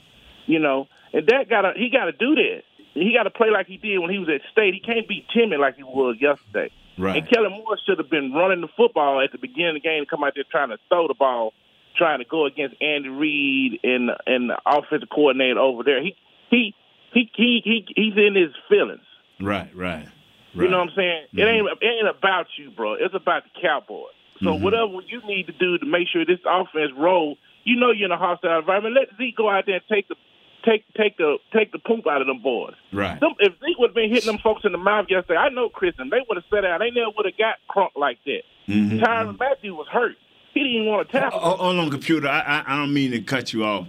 You 0.46 0.58
know, 0.58 0.88
and 1.12 1.26
that 1.26 1.48
got 1.48 1.62
to 1.62 1.72
he 1.76 1.90
got 1.90 2.06
to 2.06 2.12
do 2.12 2.34
that. 2.36 2.62
He 2.94 3.12
got 3.12 3.24
to 3.24 3.30
play 3.30 3.50
like 3.50 3.66
he 3.66 3.76
did 3.76 3.98
when 3.98 4.10
he 4.10 4.18
was 4.18 4.28
at 4.28 4.40
State. 4.52 4.74
He 4.74 4.80
can't 4.80 5.08
be 5.08 5.26
timid 5.34 5.58
like 5.58 5.76
he 5.76 5.82
was 5.82 6.16
yesterday. 6.20 6.70
Right. 6.96 7.18
And 7.18 7.28
Kellen 7.28 7.50
Moore 7.50 7.76
should 7.84 7.98
have 7.98 8.08
been 8.08 8.32
running 8.32 8.60
the 8.60 8.68
football 8.76 9.20
at 9.20 9.32
the 9.32 9.38
beginning 9.38 9.76
of 9.76 9.82
the 9.82 9.88
game, 9.88 10.06
come 10.06 10.22
out 10.22 10.34
there 10.36 10.44
trying 10.48 10.68
to 10.68 10.78
throw 10.88 11.08
the 11.08 11.14
ball, 11.14 11.52
trying 11.96 12.18
to 12.18 12.24
go 12.24 12.46
against 12.46 12.76
Andy 12.82 13.08
Reid 13.08 13.80
and 13.84 14.10
and 14.26 14.50
the 14.50 14.58
offensive 14.66 15.08
coordinator 15.10 15.58
over 15.60 15.82
there. 15.82 16.02
He 16.02 16.14
he 16.50 16.74
he 17.12 17.30
he, 17.34 17.60
he 17.64 17.86
he's 17.94 18.16
in 18.16 18.34
his 18.34 18.52
feelings. 18.68 19.02
Right, 19.40 19.74
right. 19.74 20.06
You 20.54 20.68
know 20.68 20.78
what 20.78 20.90
I'm 20.90 20.94
saying? 20.96 21.24
It 21.32 21.42
ain't 21.42 21.66
it 21.80 21.84
ain't 21.86 22.08
about 22.08 22.46
you, 22.58 22.70
bro. 22.70 22.94
It's 22.94 23.14
about 23.14 23.42
the 23.44 23.60
Cowboys. 23.60 24.14
So 24.42 24.50
Mhm. 24.50 24.60
whatever 24.62 25.00
you 25.06 25.20
need 25.26 25.46
to 25.46 25.52
do 25.52 25.78
to 25.78 25.86
make 25.86 26.08
sure 26.08 26.24
this 26.24 26.38
offense 26.46 26.92
roll, 26.96 27.38
you 27.64 27.76
know 27.76 27.90
you're 27.90 28.06
in 28.06 28.12
a 28.12 28.16
hostile 28.18 28.58
environment. 28.58 28.94
Let 28.94 29.16
Zeke 29.16 29.36
go 29.36 29.48
out 29.50 29.66
there 29.66 29.76
and 29.76 29.84
take 29.88 30.06
the 30.08 30.16
take 30.64 30.84
take 30.96 31.16
the 31.16 31.38
take 31.52 31.72
the 31.72 31.78
poop 31.78 32.06
out 32.06 32.20
of 32.20 32.26
them 32.26 32.40
boys. 32.42 32.74
Right. 32.92 33.18
Them, 33.20 33.34
if 33.40 33.52
Zeke 33.60 33.78
would 33.78 33.90
have 33.90 33.94
been 33.94 34.10
hitting 34.10 34.26
them 34.26 34.38
folks 34.38 34.64
in 34.64 34.72
the 34.72 34.78
mouth 34.78 35.06
yesterday, 35.08 35.38
I 35.38 35.48
know 35.50 35.68
Christian, 35.68 36.08
they 36.10 36.20
would 36.28 36.36
have 36.36 36.44
sat 36.52 36.64
out. 36.64 36.78
They 36.80 36.90
never 36.90 37.10
would 37.16 37.26
have 37.26 37.36
got 37.38 37.56
crunk 37.68 37.90
like 37.96 38.18
that. 38.26 38.42
Mhm. 38.68 39.00
Tyrann 39.00 39.38
Mathieu 39.38 39.74
was 39.74 39.88
hurt. 39.88 40.16
He 40.54 40.60
didn't 40.60 40.76
even 40.76 40.86
want 40.88 41.08
to 41.10 41.20
tackle. 41.20 41.40
Oh, 41.42 41.56
hold 41.56 41.76
on, 41.78 41.90
computer. 41.90 42.28
I, 42.28 42.40
I 42.40 42.64
I 42.66 42.76
don't 42.76 42.94
mean 42.94 43.10
to 43.10 43.20
cut 43.20 43.52
you 43.52 43.64
off. 43.64 43.86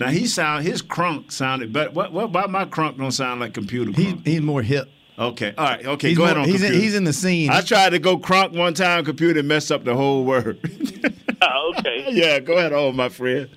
Now 0.00 0.08
he 0.08 0.26
sound 0.26 0.64
his 0.64 0.82
crunk 0.82 1.32
sounded, 1.32 1.72
but 1.72 1.94
what 1.94 2.12
what 2.12 2.24
about 2.26 2.50
my 2.50 2.64
crunk 2.64 2.98
don't 2.98 3.10
sound 3.12 3.40
like 3.40 3.54
computer? 3.54 3.90
Crunk? 3.92 4.26
He's 4.26 4.40
more 4.40 4.62
hip. 4.62 4.88
Okay, 5.18 5.52
all 5.58 5.64
right, 5.64 5.84
okay. 5.84 6.08
He's 6.10 6.16
go 6.18 6.24
ahead 6.24 6.36
on 6.38 6.44
he's 6.48 6.62
in- 6.62 6.72
he's 6.72 6.94
in 6.94 7.02
the 7.04 7.12
scene. 7.12 7.50
I 7.50 7.60
tried 7.62 7.90
to 7.90 7.98
go 7.98 8.18
crunk 8.18 8.56
one 8.56 8.74
time, 8.74 9.04
computer 9.04 9.42
messed 9.42 9.72
up 9.72 9.84
the 9.84 9.94
whole 9.94 10.24
word. 10.24 10.58
Oh, 11.40 11.72
okay. 11.78 12.06
yeah, 12.10 12.40
go 12.40 12.58
ahead 12.58 12.72
on, 12.72 12.96
my 12.96 13.08
friend. 13.08 13.48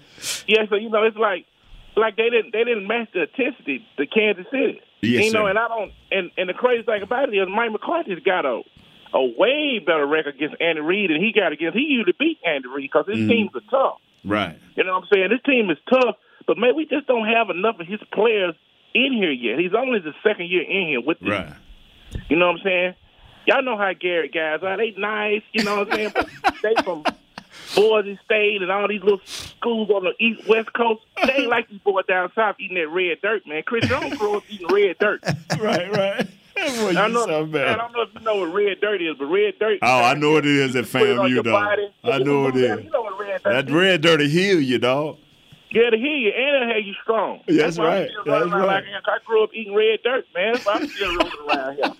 Yeah, 0.45 0.65
so 0.69 0.75
you 0.75 0.89
know, 0.89 1.03
it's 1.03 1.17
like 1.17 1.47
like 1.95 2.15
they 2.15 2.29
didn't 2.29 2.53
they 2.53 2.63
didn't 2.63 2.85
match 2.85 3.09
the 3.11 3.23
intensity 3.23 3.83
to 3.97 4.05
Kansas 4.05 4.45
City. 4.51 4.79
Yes, 5.01 5.25
you 5.25 5.31
know, 5.33 5.45
sir. 5.45 5.49
and 5.49 5.57
I 5.57 5.67
don't 5.67 5.91
and, 6.11 6.29
and 6.37 6.47
the 6.49 6.53
crazy 6.53 6.83
thing 6.83 7.01
about 7.01 7.29
it 7.33 7.35
is 7.35 7.47
Mike 7.49 7.71
McCarthy's 7.71 8.19
got 8.23 8.45
a 8.45 8.61
a 9.13 9.23
way 9.37 9.79
better 9.79 10.05
record 10.05 10.35
against 10.35 10.55
Andy 10.61 10.81
Reid 10.81 11.09
than 11.09 11.21
he 11.21 11.31
got 11.33 11.51
against 11.51 11.77
he 11.77 11.83
usually 11.85 12.15
beat 12.17 12.39
Andy 12.45 12.67
Reid 12.67 12.89
because 12.91 13.05
his 13.07 13.17
Mhm. 13.17 13.29
teams 13.29 13.49
are 13.55 13.61
tough. 13.69 13.97
Right. 14.23 14.55
You 14.75 14.83
know 14.83 14.93
what 14.93 15.03
I'm 15.03 15.09
saying? 15.13 15.29
This 15.29 15.41
team 15.45 15.69
is 15.69 15.77
tough, 15.89 16.15
but 16.47 16.57
man, 16.57 16.75
we 16.75 16.85
just 16.85 17.07
don't 17.07 17.27
have 17.27 17.49
enough 17.49 17.79
of 17.79 17.87
his 17.87 17.99
players 18.13 18.55
in 18.93 19.13
here 19.13 19.31
yet. 19.31 19.59
He's 19.59 19.73
only 19.73 19.99
the 19.99 20.13
second 20.23 20.47
year 20.49 20.61
in 20.63 20.87
here 20.87 21.01
with 21.01 21.19
the 21.19 21.29
Right. 21.31 21.53
you 22.29 22.35
know 22.37 22.47
what 22.47 22.57
I'm 22.57 22.63
saying? 22.63 22.93
Y'all 23.47 23.63
know 23.63 23.75
how 23.77 23.91
Garrett 23.93 24.33
guys 24.33 24.61
are. 24.63 24.77
They 24.77 24.91
nice, 24.97 25.41
you 25.51 25.63
know 25.63 25.77
what 25.79 25.91
I'm 25.91 25.97
saying? 25.97 26.11
But 26.13 26.29
they 26.61 26.75
from 26.83 27.03
Boise 27.75 28.19
State 28.25 28.61
and 28.61 28.71
all 28.71 28.87
these 28.87 29.01
little 29.01 29.21
schools 29.25 29.89
on 29.89 30.03
the 30.03 30.13
east 30.23 30.47
west 30.47 30.71
coast. 30.73 31.01
They 31.25 31.33
ain't 31.33 31.49
like 31.49 31.67
these 31.69 31.79
boys 31.79 32.05
down 32.07 32.31
south 32.35 32.57
eating 32.59 32.77
that 32.77 32.87
red 32.89 33.19
dirt, 33.21 33.47
man. 33.47 33.63
Chris, 33.63 33.87
don't 33.89 34.17
grow 34.17 34.35
up 34.37 34.43
eating 34.49 34.67
red 34.67 34.97
dirt. 34.99 35.23
right, 35.59 35.91
right. 35.91 36.27
I 36.63 36.93
don't, 36.93 37.13
know, 37.13 37.45
man, 37.45 37.67
I 37.67 37.75
don't 37.75 37.91
know 37.91 38.01
if 38.03 38.09
you 38.13 38.19
know 38.21 38.35
what 38.35 38.53
red 38.53 38.79
dirt 38.81 39.01
is, 39.01 39.15
but 39.17 39.25
red 39.25 39.57
dirt. 39.59 39.79
Oh, 39.81 40.03
I 40.03 40.13
know 40.13 40.31
what 40.33 40.45
it 40.45 40.51
is 40.55 40.75
at 40.75 40.85
Put 40.91 41.01
it 41.03 41.17
on 41.17 41.29
FAMU, 41.29 41.43
dog. 41.43 41.79
I 42.03 42.17
know 42.19 42.41
what 42.41 42.55
it 42.55 42.63
is. 42.63 42.83
You 42.85 42.89
know 42.91 43.01
what 43.01 43.19
red 43.19 43.43
dirt 43.43 43.51
That 43.51 43.67
is. 43.67 43.73
red 43.73 44.01
dirty 44.01 44.29
heal 44.29 44.61
you, 44.61 44.77
dog. 44.77 45.17
Yeah, 45.73 45.89
to 45.89 45.97
hear 45.97 46.15
you 46.15 46.31
and 46.35 46.55
it'll 46.55 46.75
have 46.75 46.85
you 46.85 46.93
strong. 47.01 47.41
That's 47.47 47.77
why 47.77 47.85
right. 47.85 48.09
That's 48.25 48.27
around 48.27 48.51
right. 48.51 48.83
Like, 48.83 49.03
I 49.05 49.17
grew 49.25 49.43
up 49.43 49.51
eating 49.53 49.73
red 49.73 49.99
dirt, 50.03 50.25
man. 50.35 50.53
That's 50.53 50.65
why 50.65 50.73
I'm 50.73 50.87
still 50.87 51.15
rolling 51.15 51.33
around 51.49 51.75
here. 51.75 51.93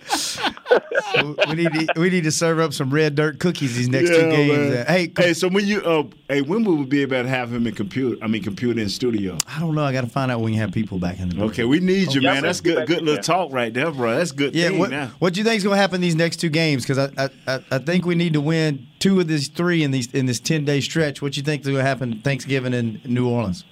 we 1.48 1.54
need 1.54 1.72
to, 1.72 2.00
we 2.00 2.10
need 2.10 2.24
to 2.24 2.32
serve 2.32 2.58
up 2.60 2.72
some 2.74 2.90
red 2.90 3.14
dirt 3.14 3.38
cookies 3.40 3.74
these 3.76 3.88
next 3.88 4.10
two 4.10 4.30
games. 4.30 4.74
Uh, 4.74 4.84
Hey, 4.86 5.10
hey, 5.16 5.32
so 5.32 5.48
when 5.48 5.66
you, 5.66 5.80
uh, 5.82 6.04
hey, 6.28 6.42
when 6.42 6.64
will 6.64 6.76
we 6.76 6.84
be 6.84 7.02
able 7.02 7.22
to 7.22 7.28
have 7.28 7.52
him 7.52 7.66
in 7.66 7.74
computer? 7.74 8.22
I 8.22 8.26
mean, 8.26 8.42
computer 8.42 8.78
in 8.80 8.88
studio. 8.88 9.38
I 9.48 9.58
don't 9.60 9.74
know. 9.74 9.84
I 9.84 9.92
got 9.92 10.02
to 10.02 10.10
find 10.10 10.30
out 10.30 10.40
when 10.40 10.52
you 10.52 10.60
have 10.60 10.72
people 10.72 10.98
back 10.98 11.18
in 11.18 11.30
the 11.30 11.36
door. 11.36 11.44
Okay, 11.46 11.64
we 11.64 11.80
need 11.80 12.12
you, 12.12 12.20
Yeah, 12.20 12.34
man. 12.34 12.42
That's 12.42 12.60
good, 12.60 12.86
good 12.86 13.02
little 13.02 13.22
talk 13.22 13.52
right 13.52 13.72
there, 13.72 13.90
bro. 13.90 14.16
That's 14.16 14.32
good. 14.32 14.54
Yeah, 14.54 14.68
thing 14.68 14.78
what 14.78 14.92
what 15.18 15.34
do 15.34 15.40
you 15.40 15.44
think 15.44 15.56
is 15.56 15.64
going 15.64 15.76
to 15.76 15.80
happen 15.80 16.00
these 16.00 16.14
next 16.16 16.36
two 16.38 16.50
games? 16.50 16.84
Because 16.84 16.98
I, 16.98 17.10
I 17.24 17.28
I 17.46 17.64
I 17.72 17.78
think 17.78 18.04
we 18.04 18.14
need 18.14 18.34
to 18.34 18.40
win 18.40 18.86
two 19.02 19.18
of 19.18 19.26
these 19.26 19.48
three 19.48 19.82
in 19.82 19.90
these 19.90 20.12
in 20.14 20.26
this 20.26 20.38
ten 20.38 20.64
day 20.64 20.80
stretch. 20.80 21.20
What 21.20 21.36
you 21.36 21.42
think 21.42 21.62
is 21.62 21.66
going 21.66 21.78
to 21.78 21.84
happen 21.84 22.20
Thanksgiving 22.20 22.72
in 22.72 23.00
New 23.04 23.28
Orleans? 23.28 23.64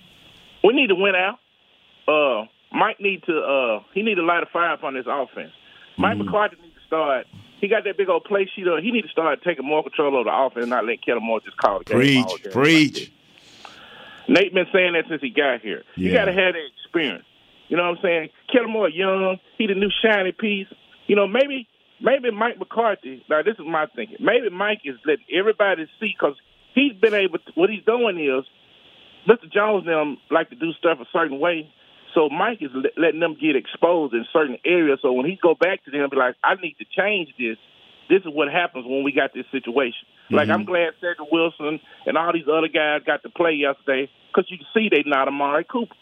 We 0.65 0.75
need 0.75 0.89
to 0.89 0.97
win 0.97 1.15
out. 1.15 1.39
Uh, 2.09 2.47
Mike 2.73 3.01
need 3.01 3.23
to 3.25 3.39
uh, 3.39 3.83
he 3.95 4.03
need 4.03 4.17
to 4.17 4.23
light 4.23 4.43
a 4.43 4.47
fire 4.47 4.73
up 4.73 4.83
on 4.83 4.95
this 4.95 5.07
offense. 5.09 5.53
Mike 5.97 6.17
Mm-hmm. 6.17 6.27
McCarthy 6.27 6.57
needs 6.63 6.75
to 6.75 6.87
start. 6.87 7.27
He 7.61 7.69
got 7.69 7.85
that 7.85 7.97
big 7.97 8.09
old 8.09 8.25
play 8.25 8.51
sheet 8.55 8.67
up. 8.67 8.81
He 8.83 8.91
need 8.91 9.03
to 9.03 9.09
start 9.09 9.43
taking 9.45 9.67
more 9.67 9.83
control 9.83 10.19
of 10.19 10.25
the 10.25 10.33
offense, 10.35 10.65
and 10.65 10.71
not 10.71 10.85
let 10.85 11.05
Kellen 11.05 11.23
Moore 11.23 11.41
just 11.41 11.57
call 11.59 11.79
the 11.79 11.85
game. 11.85 12.25
all 12.25 12.39
Preach, 12.39 12.53
preach. 12.53 13.13
Nate 14.29 14.53
been 14.55 14.67
saying 14.73 14.95
that 14.95 15.05
since 15.09 15.21
he 15.21 15.31
got 15.31 15.61
here. 15.61 15.83
You 15.95 16.13
got 16.13 16.27
to 16.27 16.33
have 16.33 16.55
that 16.55 16.69
experience. 16.83 17.25
You 17.69 17.77
know 17.77 17.85
what 17.85 17.99
I'm 17.99 18.03
saying? 18.03 18.29
Kellen 18.53 18.71
Moore 18.71 18.89
young. 18.89 19.39
He 19.59 19.67
the 19.67 19.75
new 19.75 19.91
shiny 20.03 20.33
piece. 20.33 20.69
You 21.07 21.17
know, 21.17 21.27
maybe 21.27 21.69
maybe 22.01 22.31
Mike 22.31 22.59
McCarthy. 22.59 23.25
Now 23.29 23.43
this 23.43 23.55
is 23.55 23.67
my 23.67 23.87
thinking. 23.95 24.17
Maybe 24.21 24.51
Mike 24.51 24.81
is 24.85 24.97
letting 25.07 25.27
everybody 25.33 25.87
see 26.01 26.15
because 26.19 26.37
he's 26.75 26.95
been 26.95 27.15
able. 27.15 27.39
To, 27.39 27.53
what 27.55 27.71
he's 27.71 27.85
doing 27.85 28.19
is, 28.19 28.45
Mr. 29.29 29.53
Jones 29.53 29.87
and 29.87 29.95
them 29.95 30.19
like 30.31 30.51
to 30.51 30.57
do 30.57 30.73
stuff 30.79 30.99
a 31.01 31.07
certain 31.13 31.39
way. 31.39 31.71
So 32.15 32.29
Mike 32.29 32.59
is 32.61 32.71
letting 32.97 33.21
them 33.21 33.37
get 33.41 33.55
exposed 33.55 34.15
in 34.15 34.25
certain 34.33 34.57
areas. 34.65 34.99
So 35.03 35.13
when 35.13 35.27
he 35.27 35.39
go 35.41 35.55
back 35.55 35.85
to 35.85 35.91
them, 35.91 36.09
be 36.11 36.17
like, 36.17 36.35
I 36.43 36.55
need 36.57 36.77
to 36.79 36.85
change 36.85 37.29
this. 37.39 37.57
This 38.09 38.23
is 38.23 38.33
what 38.33 38.51
happens 38.51 38.85
when 38.85 39.05
we 39.05 39.13
got 39.13 39.33
this 39.33 39.47
situation. 39.53 40.09
Like 40.31 40.49
Mm-hmm. 40.49 40.53
I'm 40.53 40.65
glad 40.65 40.91
Cedric 41.01 41.31
Wilson 41.31 41.81
and 42.07 42.17
all 42.17 42.33
these 42.33 42.49
other 42.51 42.69
guys 42.69 43.03
got 43.07 43.23
to 43.23 43.31
play 43.31 43.53
yesterday 43.53 44.11
because 44.29 44.51
you 44.51 44.59
can 44.59 44.67
see 44.75 44.89
they 44.89 45.09
not 45.09 45.29
Amari 45.29 45.65
Cooper. 45.65 45.95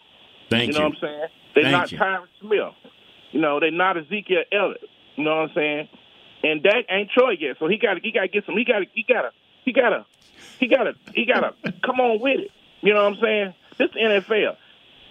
Thank 0.49 0.69
you 0.69 0.73
You 0.73 0.79
know 0.79 0.85
what 0.85 0.95
I'm 0.95 1.01
saying? 1.01 1.27
They're 1.55 1.63
Thank 1.63 1.73
not 1.73 1.91
you. 1.91 1.97
Tyron 1.97 2.27
Smith. 2.41 2.91
You 3.31 3.41
know, 3.41 3.59
they're 3.59 3.71
not 3.71 3.97
Ezekiel 3.97 4.43
Elliott. 4.51 4.81
You 5.19 5.25
know 5.25 5.35
what 5.35 5.49
I'm 5.49 5.55
saying? 5.55 5.89
And 6.43 6.63
Dak 6.63 6.85
ain't 6.89 7.11
Troy 7.11 7.31
yet, 7.31 7.57
so 7.59 7.67
he 7.67 7.77
got 7.77 7.97
he 8.01 8.11
got 8.11 8.21
to 8.21 8.27
get 8.29 8.45
some. 8.45 8.55
He 8.55 8.63
got 8.63 8.79
to 8.79 8.85
he 8.93 9.03
got 9.03 9.23
to 9.23 9.31
he 9.65 9.73
got 9.73 9.89
to 9.89 10.05
he 10.59 10.67
got 10.67 10.83
to 10.83 10.93
he 11.13 11.25
got 11.25 11.41
to 11.41 11.73
come 11.85 11.99
on 11.99 12.21
with 12.21 12.39
it. 12.39 12.51
You 12.79 12.93
know 12.93 13.03
what 13.03 13.13
I'm 13.15 13.21
saying? 13.21 13.53
This 13.77 13.89
NFL. 13.91 14.55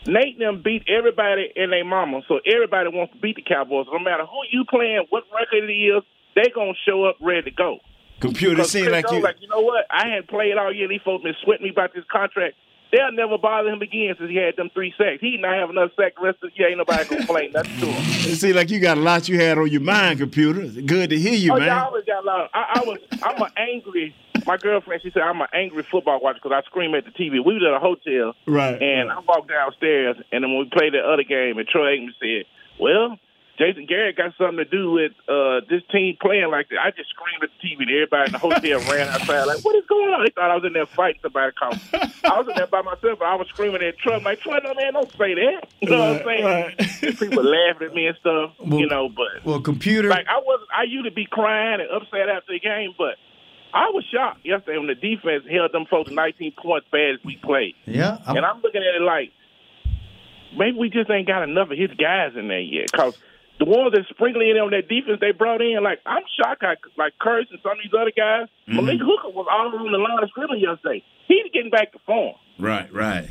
Nate 0.07 0.39
them 0.39 0.63
beat 0.63 0.85
everybody 0.89 1.53
and 1.55 1.71
their 1.71 1.85
mama, 1.85 2.23
so 2.27 2.41
everybody 2.47 2.89
wants 2.89 3.13
to 3.13 3.19
beat 3.19 3.37
the 3.37 3.43
Cowboys. 3.43 3.87
No 3.93 3.99
matter 3.99 4.25
who 4.25 4.41
you 4.51 4.65
playing, 4.65 5.05
what 5.11 5.25
record 5.35 5.69
it 5.69 5.73
is, 5.73 6.03
they 6.35 6.49
gonna 6.55 6.73
show 6.89 7.05
up 7.05 7.17
ready 7.21 7.43
to 7.43 7.51
go. 7.51 7.79
Computer 8.21 8.65
seems 8.65 8.89
like 8.89 9.11
you. 9.11 9.21
like, 9.21 9.37
you 9.41 9.49
know 9.49 9.61
what? 9.61 9.85
I 9.91 10.09
hadn't 10.09 10.29
played 10.29 10.57
all 10.57 10.73
year. 10.73 10.89
These 10.89 11.03
folks 11.05 11.25
been 11.25 11.37
sweating 11.45 11.65
me 11.65 11.71
about 11.71 11.93
this 11.93 12.05
contract. 12.11 12.57
They'll 12.91 13.12
never 13.12 13.36
bother 13.36 13.68
him 13.68 13.82
again 13.82 14.14
since 14.18 14.30
he 14.30 14.36
had 14.36 14.57
them 14.57 14.70
three 14.72 14.95
sacks. 14.97 15.20
He 15.20 15.36
not 15.36 15.55
have 15.55 15.70
another 15.70 15.93
sack 15.97 16.14
the 16.16 16.22
rest 16.22 16.39
of 16.43 16.51
the 16.51 16.57
year. 16.57 16.68
Ain't 16.68 16.78
nobody 16.78 17.05
gonna 17.05 17.26
complain 17.26 17.53
nothing 17.53 17.78
to 17.80 17.86
him. 17.86 18.03
It 18.30 18.36
seems 18.36 18.57
like 18.57 18.70
you 18.70 18.80
got 18.80 18.97
a 18.97 19.01
lot 19.01 19.28
you 19.28 19.39
had 19.39 19.59
on 19.59 19.70
your 19.70 19.82
mind, 19.82 20.20
computer. 20.20 20.66
Good 20.66 21.11
to 21.11 21.18
hear 21.18 21.34
you, 21.34 21.53
oh, 21.53 21.59
man. 21.59 21.66
yeah, 21.66 21.82
I 21.82 21.86
always 21.86 22.05
got 22.05 22.24
a 22.24 22.26
lot. 22.26 22.51
I, 22.55 22.80
I 22.80 22.80
was. 22.86 22.99
I'm 23.22 23.43
an 23.43 23.51
angry. 23.57 24.14
My 24.47 24.57
girlfriend, 24.57 25.03
she 25.03 25.11
said 25.11 25.22
I'm 25.22 25.41
an 25.43 25.49
angry 25.53 25.82
football 25.91 26.20
watcher 26.22 26.41
because 26.43 26.57
I 26.57 26.64
scream 26.66 26.95
at 26.95 27.05
the 27.05 27.11
TV. 27.11 27.32
We 27.45 27.55
was 27.55 27.62
at 27.66 27.74
a 27.74 27.80
hotel, 27.80 28.34
Right. 28.47 28.80
And 28.80 29.11
I 29.11 29.18
walked 29.20 29.49
downstairs, 29.49 30.16
and 30.32 30.43
then 30.43 30.51
when 30.51 30.61
we 30.61 30.70
played 30.70 30.95
the 30.95 31.01
other 31.01 31.24
game, 31.24 31.59
and 31.59 31.68
Troy 31.68 31.99
Aikman 31.99 32.14
said, 32.18 32.45
"Well, 32.80 33.18
Jason 33.59 33.87
Garrett 33.87 34.17
got 34.17 34.33
something 34.39 34.59
to 34.59 34.65
do 34.65 34.93
with 34.93 35.13
uh, 35.29 35.61
this 35.69 35.83
team 35.91 36.17
playing 36.21 36.51
like 36.51 36.69
that." 36.71 36.79
I 36.79 36.91
just 36.93 37.11
screamed 37.11 37.43
at 37.43 37.51
the 37.51 37.69
TV, 37.69 37.83
and 37.83 37.91
everybody 37.91 38.27
in 38.27 38.33
the 38.33 38.39
hotel 38.39 38.79
ran 38.95 39.09
outside 39.09 39.45
like, 39.45 39.65
"What 39.65 39.75
is 39.77 39.85
going 39.89 40.11
on?" 40.11 40.25
They 40.25 40.31
thought 40.31 40.51
I 40.51 40.55
was 40.55 40.65
in 40.65 40.73
there 40.73 40.87
fighting 40.87 41.21
somebody. 41.23 41.53
Come, 41.59 41.75
I 42.25 42.39
was 42.39 42.47
in 42.49 42.55
there 42.57 42.67
by 42.69 42.83
myself, 42.83 43.19
but 43.19 43.27
I 43.27 43.35
was 43.35 43.49
screaming 43.49 43.83
at 43.83 43.99
Trump 43.99 44.19
I'm 44.23 44.25
like, 44.25 44.41
Troy, 44.41 44.59
no 44.63 44.75
man, 44.75 44.93
don't 44.95 45.11
say 45.13 45.35
that. 45.35 45.69
You 45.81 45.91
know 45.91 45.99
what 46.15 46.27
I'm 46.29 46.77
saying? 47.03 47.17
People 47.17 47.43
laughing 47.45 47.89
at 47.89 47.95
me 47.95 48.07
and 48.07 48.17
stuff. 48.19 48.53
you 48.65 48.87
know, 48.87 49.09
but 49.09 49.45
Well, 49.45 49.61
computer. 49.61 50.09
like 50.09 50.27
I 50.29 50.39
was, 50.39 50.61
I 50.77 50.85
used 50.85 51.05
to 51.07 51.11
be 51.13 51.27
crying 51.27 51.81
and 51.81 51.91
upset 51.91 52.29
after 52.29 52.53
the 52.53 52.61
game, 52.61 52.95
but 52.97 53.17
I 53.75 53.91
was 53.91 54.05
shocked 54.13 54.47
yesterday 54.47 54.79
when 54.79 54.87
the 54.87 54.95
defense 54.95 55.45
held 55.51 55.73
them 55.73 55.85
folks 55.91 56.11
19 56.11 56.53
points 56.63 56.87
bad 56.91 57.15
as 57.15 57.25
we 57.25 57.37
played. 57.37 57.75
Yeah, 57.87 58.19
I'm- 58.27 58.37
and 58.39 58.47
I'm 58.47 58.61
looking 58.63 58.83
at 58.83 58.95
it 59.01 59.03
like 59.05 59.31
maybe 60.57 60.79
we 60.79 60.91
just 60.91 61.11
ain't 61.11 61.27
got 61.27 61.43
enough 61.43 61.71
of 61.71 61.79
his 61.79 61.91
guys 61.93 62.33
in 62.37 62.49
there 62.49 62.61
yet. 62.61 62.91
Cause 62.93 63.17
the 63.59 63.65
ones 63.65 63.93
that 63.93 64.07
sprinkling 64.11 64.51
in 64.51 64.57
on 64.57 64.71
that 64.71 64.89
defense 64.89 65.19
they 65.21 65.33
brought 65.33 65.61
in, 65.61 65.83
like 65.83 66.01
I'm 66.07 66.23
shocked. 66.41 66.63
How, 66.63 66.75
like 66.97 67.15
Kearse 67.21 67.51
and 67.51 67.59
some 67.63 67.73
of 67.73 67.79
these 67.83 67.93
other 67.93 68.13
guys, 68.15 68.49
mm-hmm. 68.69 68.77
Malik 68.77 69.01
Hooker 69.01 69.31
was 69.35 69.47
all 69.51 69.75
on 69.75 69.93
the 69.93 69.99
line 69.99 70.23
of 70.23 70.29
scrimmage 70.31 70.63
yesterday. 70.63 71.03
He's 71.27 71.51
getting 71.53 71.71
back 71.71 71.93
to 71.93 71.99
form. 72.07 72.35
Right, 72.59 72.93
right. 72.93 73.29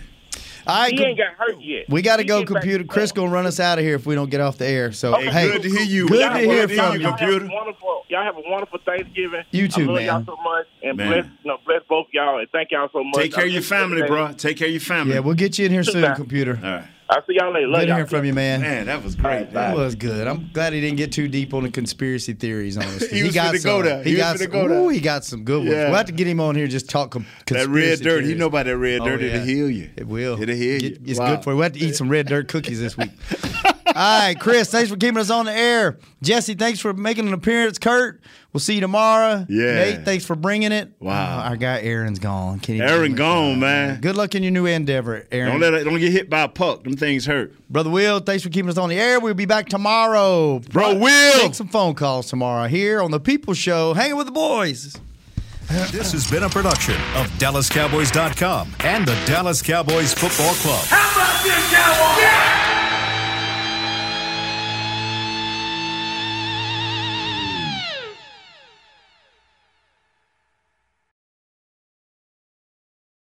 All 0.67 0.81
right, 0.81 0.91
he 0.91 0.97
com- 0.97 1.07
ain't 1.07 1.17
got 1.17 1.33
hurt 1.37 1.61
yet. 1.61 1.85
we 1.87 2.01
got 2.01 2.17
to 2.17 2.23
He 2.23 2.27
go, 2.27 2.43
computer. 2.43 2.83
to 2.83 2.89
Chris 2.89 3.13
gonna 3.13 3.31
run 3.31 3.45
us 3.45 3.57
out 3.57 3.79
of 3.79 3.85
here 3.85 3.95
if 3.95 4.05
we 4.05 4.15
don't 4.15 4.29
get 4.29 4.41
off 4.41 4.57
the 4.57 4.67
air. 4.67 4.91
So 4.91 5.15
Okay, 5.15 5.31
hey, 5.31 5.47
good 5.47 5.61
to 5.61 5.69
hear 5.69 5.81
you. 5.81 6.09
Good 6.09 6.19
Y'all 6.19 6.33
to 6.33 6.39
hear 6.39 6.67
from 6.67 6.77
y'all 6.77 6.91
have 6.91 7.17
computer. 7.17 7.47
Wonderful. 7.49 8.03
Y'all 8.09 8.23
have 8.23 8.35
a 8.35 8.41
wonderful 8.45 8.79
Thanksgiving. 8.85 9.43
You 9.51 9.69
too, 9.69 9.83
I 9.83 9.85
love 9.85 10.01
y'all 10.01 10.25
so 10.25 10.35
much, 10.43 10.67
and 10.83 10.97
Man. 10.97 11.07
bless, 11.07 11.25
you 11.25 11.51
know, 11.51 11.57
bless 11.65 11.83
both 11.87 12.07
y'all, 12.11 12.39
and 12.39 12.49
thank 12.49 12.71
y'all 12.71 12.89
so 12.91 13.01
much. 13.01 13.15
Take 13.15 13.33
care 13.33 13.45
of 13.45 13.51
your 13.51 13.61
family, 13.61 14.01
bro. 14.03 14.33
Take 14.33 14.57
care 14.57 14.67
of 14.67 14.73
your 14.73 14.81
family. 14.81 15.13
Yeah, 15.13 15.19
we'll 15.21 15.35
get 15.35 15.57
you 15.57 15.67
in 15.67 15.71
here 15.71 15.85
soon, 15.85 16.13
computer. 16.15 16.59
All 16.61 16.69
right. 16.69 16.87
I'll 17.09 17.25
see 17.25 17.35
y'all 17.35 17.53
later. 17.53 17.67
Love 17.67 17.79
Good 17.81 17.85
to 17.85 17.87
y'all. 17.89 17.97
hear 17.97 18.05
from 18.07 18.25
you, 18.25 18.33
man. 18.33 18.59
Man, 18.61 18.85
that 18.87 19.01
was 19.01 19.15
great. 19.15 19.53
That 19.53 19.75
was 19.77 19.95
good. 19.95 20.27
I'm 20.27 20.49
glad 20.51 20.73
he 20.73 20.81
didn't 20.81 20.97
get 20.97 21.13
too 21.13 21.29
deep 21.29 21.53
on 21.53 21.63
the 21.63 21.71
conspiracy 21.71 22.33
theories 22.33 22.75
on 22.77 22.83
us. 22.83 23.07
He 23.07 23.23
was 23.23 23.33
finna 23.33 23.63
go 23.63 23.81
there. 23.81 24.03
He 24.03 24.11
was 24.11 24.19
got 24.19 24.35
finna 24.35 24.39
some, 24.39 24.51
go 24.51 24.67
there. 24.67 24.79
Ooh, 24.81 24.89
he 24.89 24.99
got 24.99 25.23
some 25.23 25.43
good 25.45 25.59
ones. 25.59 25.71
Yeah. 25.71 25.85
We'll 25.85 25.95
have 25.95 26.05
to 26.07 26.11
get 26.11 26.27
him 26.27 26.41
on 26.41 26.55
here 26.55 26.65
and 26.65 26.71
just 26.71 26.89
talk 26.89 27.11
com- 27.11 27.25
That 27.47 27.67
red 27.69 27.99
conspiracy 27.99 28.03
dirt, 28.03 28.23
you 28.25 28.35
know 28.35 28.47
about 28.47 28.65
that 28.65 28.77
red 28.77 28.99
Oh, 29.01 29.05
dirt, 29.05 29.21
it'll 29.21 29.45
heal 29.45 29.69
you. 29.69 29.89
It 29.95 30.05
will. 30.07 30.41
It'll 30.41 30.53
heal 30.55 30.81
you. 30.81 30.97
It's 31.05 31.17
Wow. 31.19 31.35
good 31.35 31.43
for 31.45 31.51
you. 31.51 31.57
We 31.57 31.63
have 31.63 31.73
to 31.73 31.79
eat 31.79 31.95
some 31.95 32.09
red 32.09 32.27
dirt 32.27 32.49
cookies 32.49 32.81
this 32.81 32.97
week. 32.97 33.11
All 33.95 34.19
right, 34.19 34.39
Chris, 34.39 34.69
thanks 34.69 34.89
for 34.89 34.97
keeping 34.97 35.17
us 35.17 35.29
on 35.29 35.45
the 35.45 35.53
air. 35.53 35.97
Jesse, 36.21 36.53
thanks 36.55 36.79
for 36.79 36.93
making 36.93 37.27
an 37.27 37.33
appearance. 37.33 37.77
Kurt, 37.79 38.21
we'll 38.53 38.59
see 38.59 38.75
you 38.75 38.81
tomorrow. 38.81 39.45
Yeah. 39.49 39.73
Nate, 39.75 40.05
thanks 40.05 40.25
for 40.25 40.35
bringing 40.35 40.71
it. 40.71 40.91
Wow. 40.99 41.37
Oh, 41.39 41.49
our 41.49 41.55
guy 41.55 41.81
Aaron's 41.81 42.19
gone. 42.19 42.59
Can't 42.59 42.81
Aaron 42.81 43.11
do 43.11 43.15
it. 43.15 43.17
gone, 43.17 43.53
uh, 43.53 43.57
man. 43.57 44.01
Good 44.01 44.15
luck 44.15 44.35
in 44.35 44.43
your 44.43 44.51
new 44.51 44.65
endeavor, 44.65 45.25
Aaron. 45.31 45.53
Don't 45.53 45.61
let 45.61 45.73
it, 45.73 45.83
don't 45.85 45.99
get 45.99 46.11
hit 46.11 46.29
by 46.29 46.41
a 46.41 46.47
puck. 46.47 46.83
Them 46.83 46.95
things 46.97 47.25
hurt. 47.25 47.53
Brother 47.69 47.89
Will, 47.89 48.19
thanks 48.19 48.43
for 48.43 48.49
keeping 48.49 48.69
us 48.69 48.77
on 48.77 48.89
the 48.89 48.99
air. 48.99 49.19
We'll 49.19 49.33
be 49.33 49.45
back 49.45 49.67
tomorrow. 49.69 50.59
Bro, 50.59 50.95
Will. 50.95 51.43
Make 51.43 51.55
some 51.55 51.67
phone 51.69 51.95
calls 51.95 52.27
tomorrow 52.27 52.67
here 52.67 53.01
on 53.01 53.11
the 53.11 53.19
People 53.19 53.53
Show, 53.53 53.93
hanging 53.93 54.17
with 54.17 54.27
the 54.27 54.31
boys. 54.33 54.97
This 55.91 56.13
has 56.13 56.29
been 56.31 56.43
a 56.43 56.49
production 56.49 56.95
of 57.15 57.27
DallasCowboys.com 57.39 58.73
and 58.85 59.05
the 59.05 59.15
Dallas 59.25 59.61
Cowboys 59.61 60.13
Football 60.13 60.53
Club. 60.55 60.85
How 60.87 61.11
about 61.11 61.43
this, 61.43 61.73
Cowboys? 61.73 62.21
Yeah! 62.23 62.76